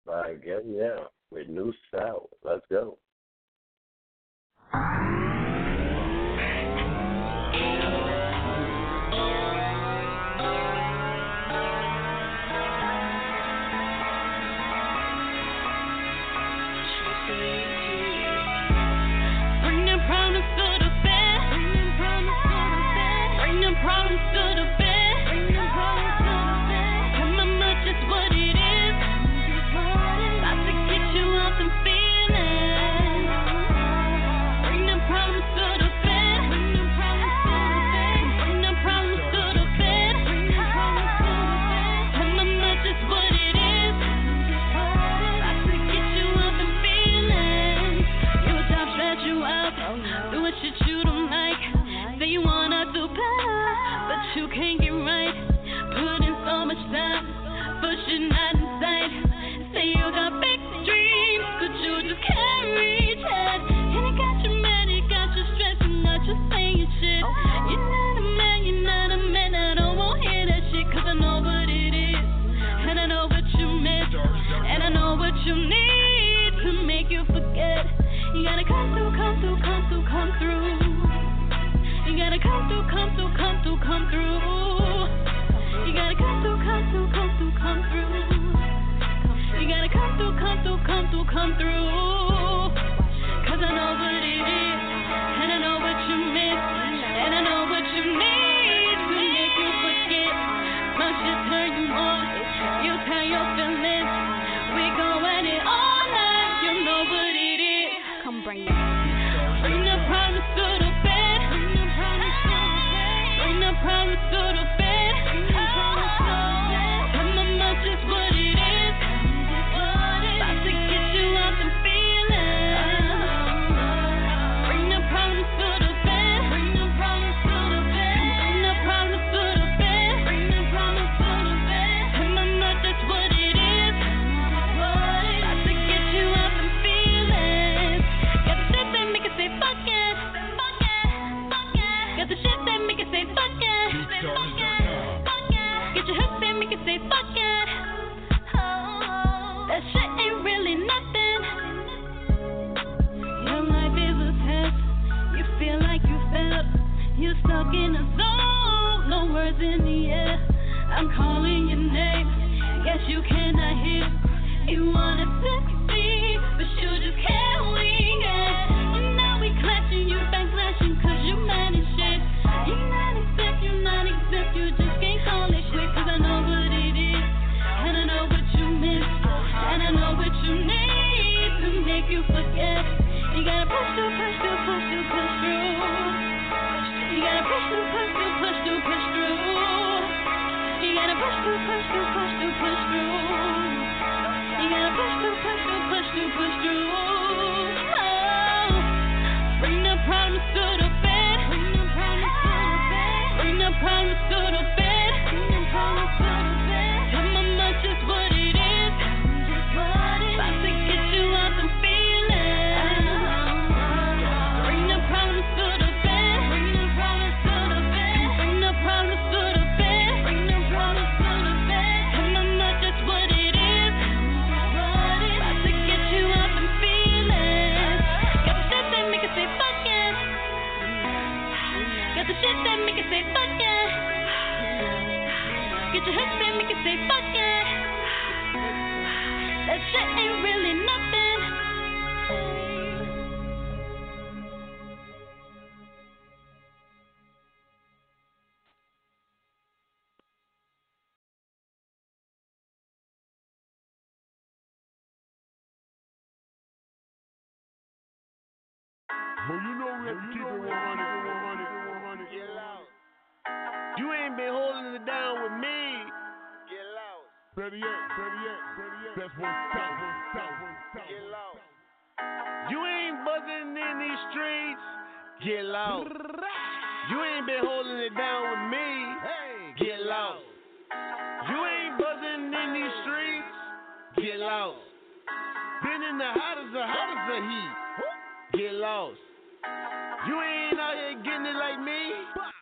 by 0.06 0.34
Gabrielle 0.34 1.12
with 1.30 1.48
New 1.48 1.72
South. 1.92 2.28
Let's 2.44 2.64
go. 2.70 2.98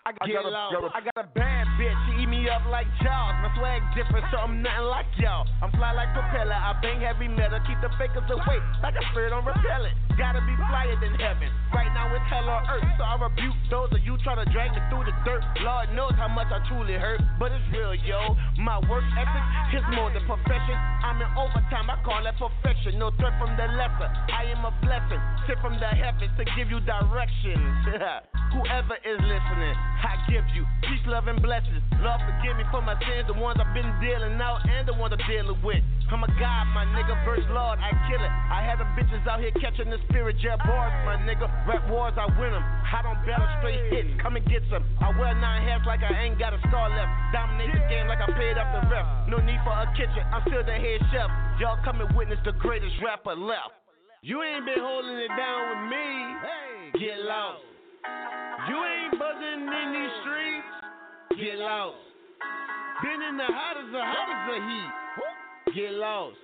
I 0.07 0.13
got 0.15 0.29
a- 0.47 0.51
got 0.71 0.85
a- 0.87 0.97
I 0.97 1.01
got 1.03 1.19
a 1.19 1.27
bad 1.35 1.67
bitch. 1.75 1.99
She 2.07 2.23
eat 2.23 2.29
me 2.31 2.49
up 2.49 2.63
like 2.71 2.87
Jaws. 3.03 3.35
My 3.43 3.51
swag 3.59 3.83
different, 3.99 4.25
so 4.31 4.39
I'm 4.39 4.63
nothing 4.63 4.87
like 4.87 5.07
y'all. 5.19 5.47
I'm 5.61 5.71
fly 5.75 5.91
like 5.93 6.15
propeller. 6.15 6.55
I 6.55 6.73
bang 6.81 7.01
heavy 7.03 7.27
metal. 7.27 7.59
Keep 7.67 7.81
the 7.83 7.91
fakers 7.99 8.23
away 8.31 8.59
like 8.87 8.95
a 8.95 9.03
spirit 9.11 9.33
on 9.35 9.45
repellent. 9.45 9.97
Gotta 10.17 10.41
be 10.47 10.55
flyer 10.71 10.95
than 11.03 11.13
heaven. 11.19 11.51
Right 11.75 11.93
now 11.93 12.07
it's 12.15 12.25
hell 12.31 12.49
on 12.49 12.65
earth, 12.71 12.87
so 12.97 13.03
I 13.05 13.19
rebuke 13.21 13.57
those 13.69 13.91
of 13.93 14.01
you 14.07 14.17
try 14.23 14.35
to 14.37 14.47
drag 14.55 14.73
me 14.73 14.81
through 14.89 15.05
the 15.11 15.15
dirt. 15.27 15.43
Lord 15.61 15.91
knows 15.93 16.15
how 16.17 16.29
much 16.29 16.49
I 16.55 16.63
truly 16.71 16.95
hurt, 16.95 17.21
but 17.39 17.51
it's 17.53 17.67
real, 17.75 17.93
yo. 17.95 18.37
My 18.57 18.79
work 18.89 19.05
ethic 19.19 19.45
is 19.75 19.85
more 19.93 20.09
than 20.15 20.25
profession. 20.25 20.79
I'm 21.03 21.21
in 21.21 21.29
overtime, 21.37 21.91
I 21.91 21.99
call 22.07 22.23
that 22.23 22.39
perfection. 22.39 22.99
No 22.99 23.11
threat 23.19 23.35
from 23.39 23.57
the 23.59 23.67
lesser. 23.77 24.09
I 24.33 24.45
am 24.55 24.65
a 24.65 24.71
blessing, 24.81 25.21
sent 25.47 25.61
from 25.61 25.75
the 25.83 25.89
heavens 25.89 26.31
to 26.39 26.45
give 26.57 26.71
you 26.71 26.81
directions. 26.81 27.85
Whoever 28.57 28.97
is 29.05 29.21
listening, 29.21 29.77
I 30.03 30.21
give 30.29 30.45
you 30.53 30.69
peace, 30.85 31.05
love, 31.09 31.27
and 31.27 31.41
blessings. 31.41 31.81
Lord, 32.05 32.21
forgive 32.21 32.57
me 32.61 32.65
for 32.71 32.83
my 32.85 32.95
sins, 33.01 33.27
the 33.27 33.37
ones 33.39 33.57
I've 33.57 33.73
been 33.73 33.89
dealing 34.01 34.37
out 34.41 34.61
and 34.69 34.85
the 34.87 34.93
ones 34.93 35.17
I'm 35.17 35.25
dealing 35.25 35.57
with. 35.65 35.83
I'm 36.13 36.23
a 36.23 36.31
God, 36.39 36.65
my 36.71 36.87
nigga, 36.95 37.19
verse 37.27 37.43
Lord, 37.51 37.83
I 37.83 37.91
kill 38.07 38.23
it. 38.23 38.31
I 38.31 38.63
had 38.63 38.79
the 38.79 38.87
bitches 38.95 39.27
out 39.27 39.41
here 39.41 39.51
catching 39.59 39.91
the 39.91 39.99
spirit, 40.07 40.37
jet 40.39 40.63
bars, 40.63 40.95
my 41.03 41.19
nigga. 41.27 41.51
Rap 41.67 41.83
wars, 41.91 42.15
I 42.15 42.31
win 42.39 42.55
them. 42.55 42.63
I 42.63 43.03
don't 43.03 43.19
battle 43.27 43.49
straight 43.59 43.83
hits, 43.91 44.15
come 44.23 44.37
and 44.37 44.47
get 44.47 44.63
some. 44.71 44.87
I 45.03 45.11
wear 45.19 45.35
nine 45.35 45.67
hats 45.67 45.83
like 45.87 46.07
I 46.07 46.15
ain't 46.15 46.39
got 46.39 46.55
a 46.55 46.61
scar 46.69 46.93
left. 46.93 47.11
Dominate 47.35 47.75
the 47.75 47.83
game 47.91 48.07
like 48.07 48.23
I 48.23 48.31
paid 48.39 48.55
up 48.55 48.71
the 48.71 48.87
ref. 48.87 49.07
No 49.27 49.43
need 49.43 49.59
for 49.67 49.75
a 49.75 49.91
kitchen, 49.99 50.23
I'm 50.31 50.47
still 50.47 50.63
the 50.63 50.79
head 50.79 51.01
chef. 51.11 51.31
Y'all 51.59 51.81
come 51.83 52.01
and 52.01 52.15
witness 52.15 52.39
the 52.45 52.53
greatest 52.53 52.95
rapper 53.03 53.35
left. 53.35 53.75
You 54.23 54.43
ain't 54.43 54.65
been 54.65 54.79
holding 54.79 55.19
it 55.19 55.33
down 55.35 55.61
with 55.71 55.83
me. 55.91 56.07
Hey, 56.45 56.99
get 57.03 57.19
lost. 57.27 57.76
You 58.69 58.77
ain't 58.83 59.19
buzzing 59.19 59.63
in 59.69 59.89
these 59.93 60.15
streets. 60.23 60.71
Get 61.39 61.59
lost. 61.59 61.97
Been 63.03 63.23
in 63.23 63.37
the 63.37 63.47
hottest 63.47 63.93
of 63.93 64.03
hottest 64.03 64.57
of 64.57 64.63
heat. 64.65 64.93
Get 65.75 65.93
lost. 65.93 66.37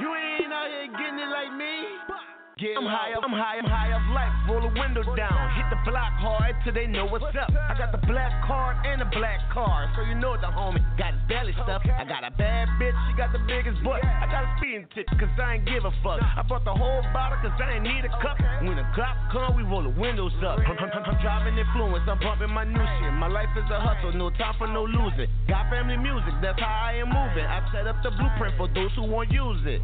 You 0.00 0.14
ain't 0.14 0.52
out 0.52 0.68
here 0.68 0.86
getting 0.96 1.18
it 1.18 1.28
like 1.28 1.52
me. 1.52 2.29
Get 2.60 2.76
I'm 2.76 2.84
high 2.84 3.16
up, 3.16 3.24
I'm 3.24 3.32
high, 3.32 3.56
I'm 3.56 3.64
high 3.64 3.88
up 3.96 4.04
life. 4.12 4.28
Roll 4.44 4.60
the 4.60 4.72
window 4.76 5.00
down, 5.16 5.40
hit 5.56 5.64
the 5.72 5.80
block 5.88 6.12
hard 6.20 6.52
till 6.60 6.76
they 6.76 6.84
know 6.84 7.08
what's 7.08 7.24
up. 7.32 7.48
I 7.56 7.72
got 7.72 7.88
the 7.88 8.04
black 8.04 8.28
card 8.44 8.76
and 8.84 9.00
the 9.00 9.08
black 9.16 9.40
car, 9.48 9.88
so 9.96 10.04
you 10.04 10.12
know 10.12 10.36
the 10.36 10.52
homie 10.52 10.84
got 11.00 11.16
his 11.16 11.24
belly 11.24 11.56
stuff. 11.64 11.80
I 11.88 12.04
got 12.04 12.20
a 12.20 12.28
bad 12.36 12.68
bitch, 12.76 12.92
she 13.08 13.16
got 13.16 13.32
the 13.32 13.40
biggest 13.48 13.80
butt. 13.80 14.04
I 14.04 14.28
got 14.28 14.44
a 14.44 14.50
speeding 14.60 14.84
ticket 14.92 15.08
cause 15.16 15.32
I 15.40 15.56
ain't 15.56 15.64
give 15.64 15.88
a 15.88 15.94
fuck. 16.04 16.20
I 16.20 16.44
bought 16.44 16.68
the 16.68 16.76
whole 16.76 17.00
bottle 17.16 17.40
cause 17.40 17.56
I 17.64 17.80
ain't 17.80 17.88
need 17.88 18.04
a 18.04 18.12
cup. 18.20 18.36
When 18.60 18.76
the 18.76 18.84
cop 18.92 19.16
come, 19.32 19.56
we 19.56 19.64
roll 19.64 19.88
the 19.88 19.96
windows 19.96 20.36
up. 20.44 20.60
I'm, 20.60 20.76
I'm- 20.76 20.92
I'm 21.00 21.16
driving 21.24 21.56
influence, 21.56 22.04
I'm 22.04 22.20
bumping 22.20 22.52
my 22.52 22.68
new 22.68 22.84
shit. 23.00 23.12
My 23.16 23.32
life 23.32 23.48
is 23.56 23.64
a 23.72 23.80
hustle, 23.80 24.12
no 24.12 24.28
time 24.36 24.52
for 24.60 24.68
no 24.68 24.84
losing. 24.84 25.32
Got 25.48 25.72
family 25.72 25.96
music, 25.96 26.36
that's 26.44 26.60
how 26.60 26.92
I 26.92 27.00
am 27.00 27.08
moving. 27.08 27.48
I 27.48 27.64
set 27.72 27.88
up 27.88 27.96
the 28.04 28.12
blueprint 28.12 28.52
for 28.60 28.68
those 28.68 28.92
who 29.00 29.08
won't 29.08 29.32
use 29.32 29.64
it. 29.64 29.80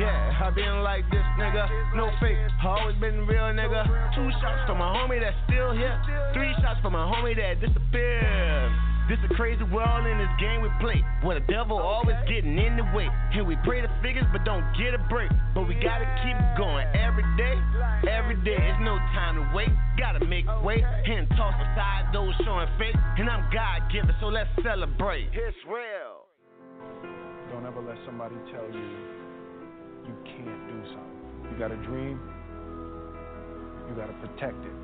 Yeah, 0.00 0.40
I 0.40 0.48
been 0.56 0.80
like 0.80 1.04
this, 1.12 1.22
nigga. 1.36 1.68
No 1.94 2.10
fake, 2.20 2.38
always 2.64 2.96
been 2.96 3.26
real, 3.26 3.50
nigga. 3.54 3.84
Two 4.14 4.30
shots 4.40 4.66
for 4.66 4.74
my 4.74 4.90
homie 4.94 5.20
that's 5.20 5.36
still 5.46 5.72
here. 5.72 5.96
Three 6.34 6.52
shots 6.60 6.80
for 6.82 6.90
my 6.90 7.04
homie 7.04 7.36
that 7.36 7.60
disappeared. 7.60 8.72
This 9.08 9.18
a 9.20 9.34
crazy 9.34 9.64
world 9.68 10.06
in 10.06 10.16
this 10.16 10.32
game 10.40 10.62
we 10.62 10.72
play. 10.80 11.04
Where 11.20 11.38
the 11.38 11.44
devil 11.52 11.76
always 11.76 12.16
getting 12.26 12.56
in 12.56 12.76
the 12.80 12.88
way. 12.96 13.04
And 13.36 13.46
we 13.46 13.56
pray 13.62 13.82
the 13.82 13.92
figures 14.00 14.24
but 14.32 14.44
don't 14.44 14.64
get 14.80 14.94
a 14.96 15.02
break. 15.12 15.28
But 15.54 15.68
we 15.68 15.74
gotta 15.74 16.08
keep 16.24 16.36
going 16.56 16.88
every 16.96 17.24
day. 17.36 17.52
Every 18.08 18.36
day, 18.48 18.56
it's 18.56 18.80
no 18.80 18.96
time 19.12 19.36
to 19.36 19.44
wait. 19.54 19.68
Gotta 19.98 20.24
make 20.24 20.46
way 20.64 20.80
and 20.80 21.28
toss 21.36 21.52
aside 21.52 22.14
those 22.14 22.32
showing 22.44 22.68
fake. 22.78 22.96
And 23.18 23.28
I'm 23.28 23.44
God 23.52 23.92
given, 23.92 24.14
so 24.20 24.28
let's 24.28 24.48
celebrate. 24.64 25.28
It's 25.34 25.56
real. 25.68 26.24
Don't 27.52 27.66
ever 27.66 27.82
let 27.82 27.98
somebody 28.06 28.36
tell 28.50 28.64
you 28.72 28.88
you 30.08 30.16
can't 30.24 30.64
do 30.68 30.80
something. 30.96 31.13
You 31.50 31.58
got 31.58 31.70
a 31.70 31.76
dream, 31.76 32.20
you 33.88 33.94
got 33.94 34.06
to 34.06 34.16
protect 34.26 34.58
it. 34.64 34.76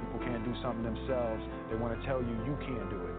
People 0.00 0.20
can't 0.20 0.44
do 0.44 0.52
something 0.62 0.84
themselves. 0.84 1.42
They 1.70 1.76
want 1.76 1.98
to 1.98 2.06
tell 2.06 2.20
you 2.20 2.34
you 2.44 2.56
can't 2.60 2.90
do 2.90 3.00
it. 3.00 3.16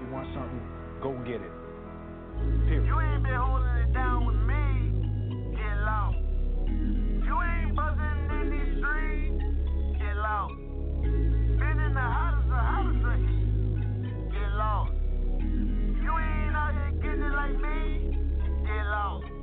You 0.00 0.12
want 0.12 0.28
something, 0.32 0.62
go 1.02 1.12
get 1.24 1.40
it. 1.40 1.52
Period. 2.66 2.86
You 2.86 3.00
ain't 3.00 3.22
been 3.22 3.34
holding 3.34 3.76
it 3.84 3.92
down 3.92 4.26
with 4.26 4.36
me. 4.36 5.56
Get 5.56 5.76
lost. 5.84 6.21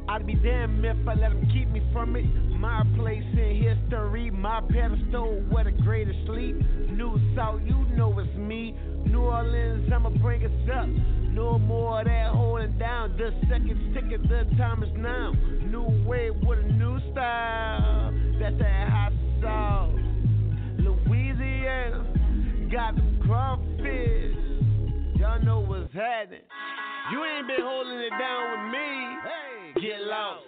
I'd 0.09 0.25
be 0.25 0.33
damn 0.33 0.83
if 0.83 1.07
I 1.07 1.13
let 1.13 1.29
them 1.29 1.47
keep 1.53 1.69
me 1.69 1.83
from 1.93 2.15
it. 2.15 2.25
My 2.57 2.83
place 2.97 3.21
in 3.33 3.61
history, 3.61 4.31
my 4.31 4.59
pedestal 4.67 5.43
where 5.51 5.65
the 5.65 5.71
greatest 5.71 6.17
sleep. 6.25 6.55
New 6.89 7.21
South, 7.35 7.61
you 7.63 7.77
know 7.95 8.17
it's 8.17 8.35
me. 8.35 8.75
New 9.05 9.21
Orleans, 9.21 9.87
I'ma 9.93 10.09
bring 10.19 10.43
us 10.43 10.69
up. 10.73 10.87
No 10.87 11.59
more 11.59 11.99
of 11.99 12.07
that 12.07 12.31
holding 12.31 12.75
down. 12.79 13.17
The 13.17 13.29
second 13.47 13.93
ticket, 13.93 14.23
the 14.23 14.49
time 14.57 14.81
is 14.81 14.89
now. 14.97 15.33
New 15.67 15.85
wave 16.07 16.33
with 16.41 16.57
a 16.57 16.71
new 16.71 16.99
style. 17.11 18.11
That's 18.39 18.57
that 18.57 18.89
hot 18.89 19.13
sauce. 19.43 19.93
Louisiana, 20.79 22.03
got 22.71 22.95
them 22.95 23.21
crawfish. 23.27 24.35
Y'all 25.19 25.39
know 25.43 25.59
what's 25.59 25.93
happening. 25.93 26.41
You 27.11 27.23
ain't 27.23 27.45
been 27.45 27.61
holding 27.61 27.99
it 27.99 28.13
down 28.17 28.51
with 28.51 28.71
me. 28.71 28.87
Hey, 29.23 29.48
get 29.75 30.01
lost. 30.01 30.45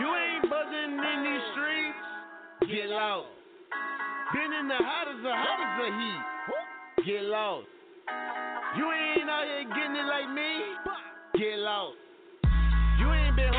You 0.00 0.08
ain't 0.10 0.50
buzzing 0.50 0.98
in 0.98 1.18
these 1.22 1.44
streets. 1.54 2.02
Get 2.72 2.88
lost. 2.90 3.28
Been 4.34 4.52
in 4.52 4.68
the 4.68 4.76
hottest 4.76 5.22
of 5.22 5.32
hottest 5.32 5.74
of 5.86 5.92
heat. 5.94 6.22
Get 7.06 7.22
lost. 7.24 7.66
You 8.76 8.90
ain't 8.90 9.30
out 9.30 9.44
here 9.46 9.64
getting 9.70 9.96
it 9.96 10.06
like 10.06 10.28
me. 10.34 10.50
Get 11.38 11.58
lost. 11.58 11.96
You 12.98 13.12
ain't 13.12 13.36
been 13.36 13.54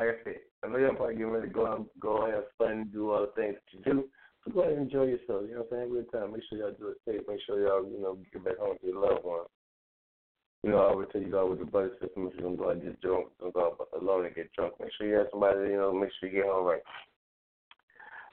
like 0.00 0.16
I 0.16 0.24
said, 0.24 0.40
I 0.64 0.68
know 0.68 0.78
y'all 0.78 0.94
probably 0.94 1.16
getting 1.16 1.30
ready 1.30 1.48
to 1.48 1.52
go 1.52 1.66
out, 1.66 1.86
go 2.00 2.24
have 2.24 2.44
fun, 2.56 2.88
do 2.90 3.10
all 3.10 3.28
the 3.28 3.32
things 3.36 3.56
that 3.60 3.68
you 3.68 3.84
do. 3.84 4.08
So 4.44 4.50
go 4.52 4.60
ahead 4.62 4.72
and 4.72 4.88
enjoy 4.88 5.12
yourself. 5.12 5.44
You 5.44 5.60
know 5.60 5.68
what 5.68 5.76
I'm 5.76 5.84
saying? 5.84 5.84
Have 5.84 5.90
a 5.92 5.94
good 6.00 6.12
time. 6.12 6.32
Make 6.32 6.42
sure 6.48 6.58
y'all 6.58 6.72
do 6.72 6.88
it 6.88 7.04
safe. 7.04 7.20
Make 7.28 7.40
sure 7.44 7.60
y'all, 7.60 7.84
you 7.84 8.00
know, 8.00 8.16
get 8.32 8.44
back 8.44 8.56
home 8.56 8.80
to 8.80 8.86
your 8.86 8.96
loved 8.96 9.24
ones. 9.24 9.52
You 10.64 10.70
know, 10.72 10.80
I 10.80 10.88
always 10.88 11.08
tell 11.12 11.20
you 11.20 11.36
out 11.36 11.50
with 11.50 11.60
the 11.60 11.66
buddy 11.66 11.92
system. 12.00 12.28
If 12.28 12.40
you're 12.40 12.48
gonna 12.48 12.56
go 12.56 12.72
out 12.72 12.80
and 12.80 12.82
get 12.82 13.00
drunk, 13.00 13.28
don't 13.40 13.52
go 13.52 13.76
out 13.76 13.88
alone 14.00 14.24
and 14.24 14.34
get 14.34 14.52
drunk. 14.52 14.74
Make 14.80 14.88
sure 14.96 15.06
you 15.06 15.20
have 15.20 15.28
somebody. 15.30 15.68
You 15.68 15.76
know, 15.76 15.92
make 15.92 16.10
sure 16.16 16.28
you 16.28 16.40
get 16.40 16.48
home 16.48 16.64
right. 16.64 16.84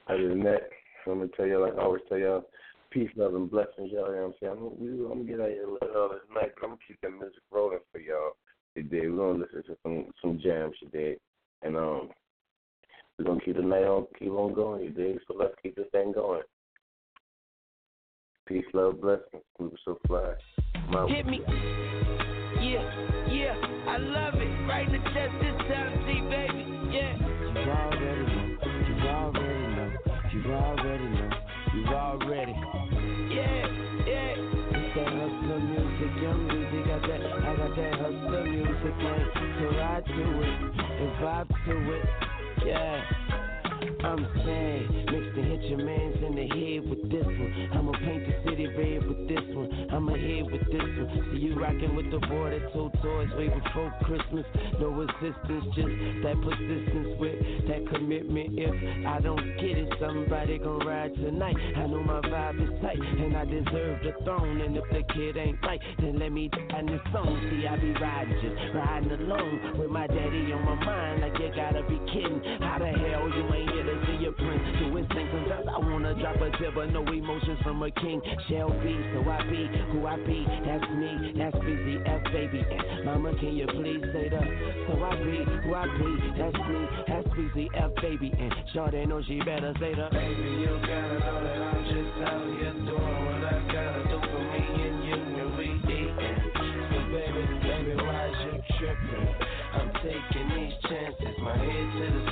Other 0.08 0.28
than 0.28 0.42
that, 0.44 0.72
I'm 1.06 1.20
gonna 1.20 1.28
tell 1.36 1.46
you 1.46 1.60
like 1.60 1.76
I 1.76 1.84
always 1.84 2.02
tell 2.08 2.18
y'all, 2.18 2.48
peace, 2.90 3.10
love, 3.16 3.34
and 3.34 3.50
blessings, 3.50 3.92
y'all. 3.92 4.08
You 4.08 4.16
know 4.16 4.32
what 4.32 4.40
I'm 4.40 4.40
saying? 4.40 4.56
I'm, 4.56 5.12
I'm 5.12 5.18
gonna 5.20 5.24
get 5.24 5.40
out 5.40 5.52
here 5.52 5.68
a 5.68 5.72
little 5.72 6.08
this 6.16 6.28
night, 6.32 6.52
but 6.56 6.64
I'm 6.64 6.76
gonna 6.76 6.84
keep 6.88 7.00
that 7.00 7.12
music 7.12 7.44
rolling 7.52 7.84
for 7.92 8.00
y'all 8.00 8.36
today. 8.76 9.08
We're 9.08 9.16
gonna 9.16 9.44
listen 9.44 9.62
to 9.64 9.76
some 9.82 10.12
some 10.20 10.40
jams 10.40 10.76
today, 10.80 11.16
and 11.62 11.76
um, 11.76 12.08
we're 13.18 13.24
gonna 13.24 13.40
keep 13.40 13.56
the 13.56 13.62
night 13.62 13.84
on, 13.84 14.06
keep 14.18 14.30
on 14.30 14.54
going 14.54 14.84
You 14.84 14.90
dig? 14.90 15.18
So 15.26 15.34
let's 15.38 15.54
keep 15.62 15.76
this 15.76 15.86
thing 15.92 16.12
going. 16.12 16.42
Peace, 18.46 18.64
love, 18.72 19.00
blessings. 19.00 19.42
We 19.58 19.66
were 19.66 19.78
so 19.84 19.98
fly. 20.06 20.34
My 20.88 21.06
Hit 21.08 21.26
me. 21.26 21.40
Yeah, 21.46 22.82
yeah, 23.28 23.54
I 23.86 23.98
love 23.98 24.34
it. 24.34 24.68
Right 24.68 24.86
in 24.86 24.92
the 24.92 24.98
chest 25.10 25.34
this 25.40 25.54
time, 25.68 25.92
T 26.06 26.20
baby. 26.30 26.64
Yeah. 26.94 27.18
You 27.52 27.70
already 27.70 28.24
know. 28.24 28.56
You 28.88 29.08
already 29.08 29.68
know. 29.76 29.92
You 30.32 30.54
already 30.54 31.08
know. 31.08 31.30
You 31.74 31.86
already. 31.88 32.52
Yeah, 33.34 33.66
yeah. 34.06 34.34
It's 34.70 34.94
that 34.96 35.08
hustler 35.08 35.60
music, 35.60 36.22
young 36.22 36.46
music. 36.46 36.86
Got 36.86 37.02
that, 37.02 37.20
I 37.20 37.56
got 37.56 37.76
that 37.76 37.94
hustler 38.00 38.44
music, 38.44 38.96
man. 38.96 39.26
So 39.60 39.76
ride 39.76 40.06
to 40.06 40.42
it 40.42 40.87
and 40.98 41.10
vibe 41.22 41.48
to 41.66 41.92
it. 41.92 42.04
Yeah. 42.66 43.02
I'm 44.04 44.26
saying, 44.44 45.06
mix 45.10 45.36
the 45.36 45.42
hit 45.42 45.62
your 45.62 45.78
mans 45.78 46.16
in 46.24 46.34
the 46.34 46.48
head 46.48 46.88
with 46.88 46.97
this 47.10 47.24
one. 47.24 47.68
I'ma 47.72 47.92
paint 48.04 48.26
the 48.26 48.34
city 48.44 48.66
red 48.66 49.06
with 49.06 49.28
this 49.28 49.44
one. 49.56 49.88
I'ma 49.92 50.14
hit 50.14 50.44
with 50.44 50.64
this 50.68 50.82
one. 50.82 51.30
See 51.32 51.40
you 51.40 51.58
rocking 51.58 51.96
with 51.96 52.10
the 52.10 52.20
boy 52.26 52.50
that 52.50 52.72
told 52.72 52.92
toys 53.02 53.28
way 53.36 53.48
before 53.48 53.92
Christmas. 54.04 54.44
No 54.80 54.88
resistance, 54.92 55.64
just 55.74 55.94
that 56.24 56.36
persistence 56.44 57.16
with 57.18 57.38
that 57.68 57.82
commitment. 57.92 58.58
If 58.58 59.06
I 59.06 59.20
don't 59.20 59.44
get 59.56 59.78
it, 59.78 59.88
somebody 60.00 60.58
gon' 60.58 60.86
ride 60.86 61.14
tonight. 61.14 61.56
I 61.76 61.86
know 61.86 62.02
my 62.02 62.20
vibe 62.20 62.60
is 62.62 62.72
tight, 62.82 63.00
and 63.00 63.36
I 63.36 63.44
deserve 63.44 64.02
the 64.04 64.12
throne. 64.24 64.60
And 64.60 64.76
if 64.76 64.84
the 64.90 65.02
kid 65.14 65.36
ain't 65.36 65.60
right, 65.62 65.80
then 65.98 66.18
let 66.18 66.32
me 66.32 66.48
die 66.48 66.80
in 66.80 66.86
the 66.86 67.00
song. 67.12 67.32
See, 67.50 67.66
I 67.66 67.76
be 67.76 67.92
riding, 67.92 68.38
just 68.42 68.74
riding 68.74 69.12
alone 69.12 69.78
with 69.78 69.90
my 69.90 70.06
daddy 70.06 70.52
on 70.52 70.64
my 70.64 70.76
mind. 70.84 71.22
Like 71.22 71.38
you 71.40 71.50
gotta 71.54 71.82
be 71.88 71.98
kidding. 72.12 72.42
How 72.60 72.78
the 72.78 72.92
hell 72.92 73.28
you 73.28 73.44
ain't 73.54 73.70
here 73.72 73.84
to 73.84 73.96
see 74.06 74.22
your 74.22 74.32
prince? 74.32 74.64
Do 74.78 74.96
his 74.96 75.06
thing. 75.08 75.28
Wanna 75.32 75.77
drop 76.20 76.36
a 76.36 76.50
tip, 76.58 76.74
but 76.74 76.90
no 76.90 77.02
emotions 77.02 77.58
from 77.62 77.82
a 77.82 77.90
king. 77.90 78.20
Shall 78.48 78.70
be, 78.82 78.94
so 79.14 79.28
I 79.28 79.42
be 79.48 79.68
who 79.92 80.06
I 80.06 80.16
be. 80.16 80.46
That's 80.64 80.88
me, 80.90 81.32
that's 81.36 81.56
busy 81.64 81.98
F 82.04 82.22
baby. 82.32 82.64
And 82.68 83.04
mama, 83.04 83.34
can 83.38 83.56
you 83.56 83.66
please 83.66 84.02
say 84.12 84.28
the? 84.28 84.40
So 84.88 85.02
I 85.02 85.16
be 85.22 85.44
who 85.64 85.74
I 85.74 85.86
be. 85.98 86.10
That's 86.38 86.58
me, 86.68 86.80
that's 87.06 87.28
busy 87.36 87.70
F 87.74 87.90
baby. 88.02 88.32
And 88.38 88.52
Shorty 88.74 89.06
know 89.06 89.22
she 89.26 89.38
better 89.40 89.74
say 89.80 89.94
the. 89.94 90.08
Baby, 90.10 90.48
you 90.62 90.78
gotta 90.82 91.18
know 91.18 91.38
that 91.44 91.58
I'm 91.62 91.84
just 91.84 92.18
out 92.26 92.46
here 92.58 92.72
doing 92.72 93.18
what 93.26 93.44
I 93.44 93.58
gotta 93.72 94.02
do 94.08 94.18
for 94.18 94.42
me 94.52 94.64
and 94.88 95.04
you 95.04 95.14
and 95.14 95.58
we 95.58 95.66
eatin'. 95.86 96.36
So 96.90 96.98
baby, 97.12 97.42
baby, 97.62 97.94
why 98.02 98.28
is 98.28 98.36
you 98.44 98.62
tripping? 98.78 99.28
I'm 99.74 99.92
taking 100.02 100.48
these 100.56 100.74
chances. 100.88 101.36
My 101.42 101.56
head 101.56 101.86
to 101.98 102.06
the 102.12 102.27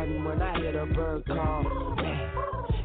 Gotta 0.00 0.12
when 0.12 0.40
I 0.40 0.58
hear 0.58 0.72
the 0.72 0.94
bird 0.94 1.26
call. 1.26 1.62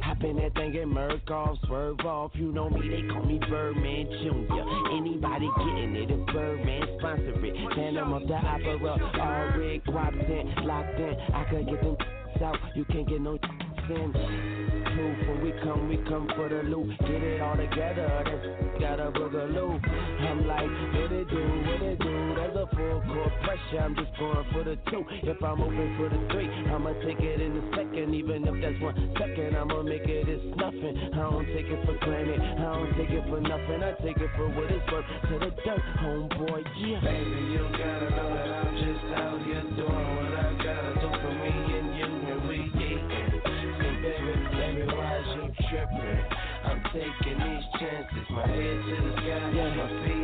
Hop 0.04 0.22
in 0.22 0.36
that 0.36 0.54
thing 0.56 0.76
and 0.76 1.32
off, 1.32 1.58
swerve 1.66 2.02
off. 2.02 2.32
You 2.34 2.52
know 2.52 2.70
me, 2.70 2.90
they 2.90 3.08
call 3.08 3.24
me 3.24 3.40
Birdman 3.50 4.06
Jr. 4.20 4.60
Anybody 4.98 5.50
getting 5.58 5.96
it, 5.96 6.12
if 6.12 6.34
Birdman 6.34 6.82
sponsor 7.00 7.46
it. 7.46 7.74
Phantom 7.74 8.12
of 8.12 8.28
the 8.28 8.34
opera, 8.34 8.80
all 8.92 9.58
red, 9.58 9.82
guaps 9.86 10.30
in, 10.30 10.68
locked 10.68 11.00
in. 11.00 11.16
I 11.34 11.46
could 11.50 11.66
get 11.70 11.82
them 11.82 11.96
out, 12.44 12.58
you 12.76 12.84
can't 12.84 13.08
get 13.08 13.22
no 13.22 13.32
in. 13.90 14.12
Proof 14.12 15.30
when 15.30 15.42
we 15.42 15.54
come, 15.64 15.88
we 15.88 15.96
come 16.10 16.28
for 16.36 16.50
the 16.50 16.64
loot. 16.64 17.00
Get 17.00 17.12
it 17.12 17.40
all 17.40 17.56
together, 17.56 18.24
that's 18.26 18.82
got 18.82 19.00
a 19.00 19.10
boogaloo. 19.10 19.80
I'm 20.20 20.46
like, 20.46 20.68
what 21.00 21.12
it 21.14 21.30
do, 21.30 21.38
what 21.38 21.82
it 21.82 22.00
do? 22.00 22.15
A 22.56 22.66
full 22.72 23.04
court 23.12 23.34
pressure, 23.44 23.84
I'm 23.84 23.96
just 24.00 24.16
going 24.18 24.48
for 24.54 24.64
the 24.64 24.80
two. 24.88 25.04
If 25.28 25.44
I'm 25.44 25.60
open 25.60 25.92
for 26.00 26.08
the 26.08 26.16
three, 26.32 26.48
I'ma 26.72 26.96
take 27.04 27.20
it 27.20 27.42
in 27.44 27.52
a 27.52 27.64
second. 27.76 28.16
Even 28.16 28.48
if 28.48 28.56
that's 28.64 28.80
one 28.80 28.96
second, 29.20 29.60
I'ma 29.60 29.84
make 29.84 30.08
it 30.08 30.24
it's 30.24 30.40
nothing. 30.56 30.96
I 30.96 31.20
don't 31.20 31.44
take 31.52 31.68
it 31.68 31.84
for 31.84 32.00
granted, 32.00 32.40
I 32.40 32.80
don't 32.80 32.96
take 32.96 33.12
it 33.12 33.28
for 33.28 33.44
nothing. 33.44 33.84
I 33.84 33.92
take 34.00 34.24
it 34.24 34.32
for 34.40 34.48
what 34.56 34.72
it's 34.72 34.88
worth 34.88 35.04
to 35.04 35.36
the 35.36 35.52
dirt, 35.68 35.84
homeboy, 36.00 36.64
yeah. 36.80 37.04
Baby, 37.04 37.60
you 37.60 37.68
gotta 37.76 38.10
know 38.16 38.30
that 38.32 38.48
I'm 38.48 38.72
just 38.80 39.04
out 39.20 39.40
here 39.44 39.68
doing 39.76 40.08
what 40.16 40.32
I 40.40 40.48
gotta 40.56 40.94
do 40.96 41.10
for 41.12 41.34
me 41.36 41.52
and 41.52 41.92
you 41.92 42.08
and 42.08 42.42
we 42.48 42.72
eatin'. 42.72 43.36
So 43.36 43.78
baby, 44.00 44.32
baby, 44.56 44.84
why 44.96 45.12
is 45.20 45.28
you 45.36 45.46
tripping? 45.68 46.24
I'm 46.64 46.80
taking 46.96 47.36
these 47.36 47.68
chances, 47.84 48.26
my 48.32 48.48
head 48.48 48.80
to 48.80 48.96
the 48.96 49.12
sky, 49.20 49.44
yeah. 49.52 49.76
my 49.76 49.92
feet 50.08 50.15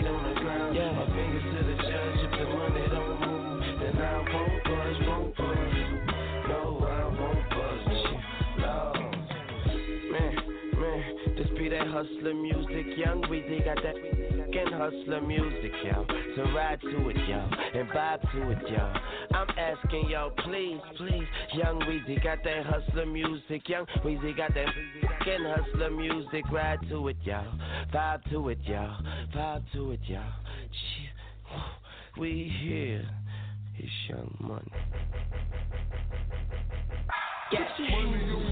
that 11.81 11.91
hustler 11.91 12.33
music, 12.33 12.85
young 12.97 13.23
Weezy 13.23 13.63
got 13.63 13.77
that 13.83 13.95
fucking 13.95 14.73
hustler 14.73 15.21
music, 15.21 15.71
yo. 15.83 16.05
So 16.35 16.43
ride 16.53 16.79
to 16.81 17.09
it, 17.09 17.17
yo, 17.27 17.79
and 17.79 17.89
vibe 17.89 18.21
to 18.31 18.51
it, 18.51 18.69
yo. 18.69 18.93
I'm 19.33 19.47
asking 19.57 20.09
yo, 20.09 20.31
please, 20.43 20.79
please, 20.97 21.27
young 21.53 21.79
Weezy 21.81 22.23
got 22.23 22.43
that 22.43 22.65
hustler 22.65 23.05
music, 23.05 23.67
young 23.67 23.85
Weezy 24.03 24.35
got 24.35 24.53
that 24.53 24.67
fucking 25.01 25.45
hustler 25.45 25.91
music, 25.91 26.45
ride 26.51 26.79
to 26.89 27.07
it, 27.07 27.17
yo, 27.23 27.43
vibe 27.93 28.29
to 28.31 28.49
it, 28.49 28.59
yo, 28.63 28.95
vibe 29.35 29.63
to 29.73 29.91
it, 29.91 29.99
yo. 30.03 30.21
We 32.17 32.53
here, 32.61 33.07
it's 33.77 33.91
Young 34.09 34.35
Money. 34.39 34.71
Yes. 37.51 37.69
Already. 37.79 38.50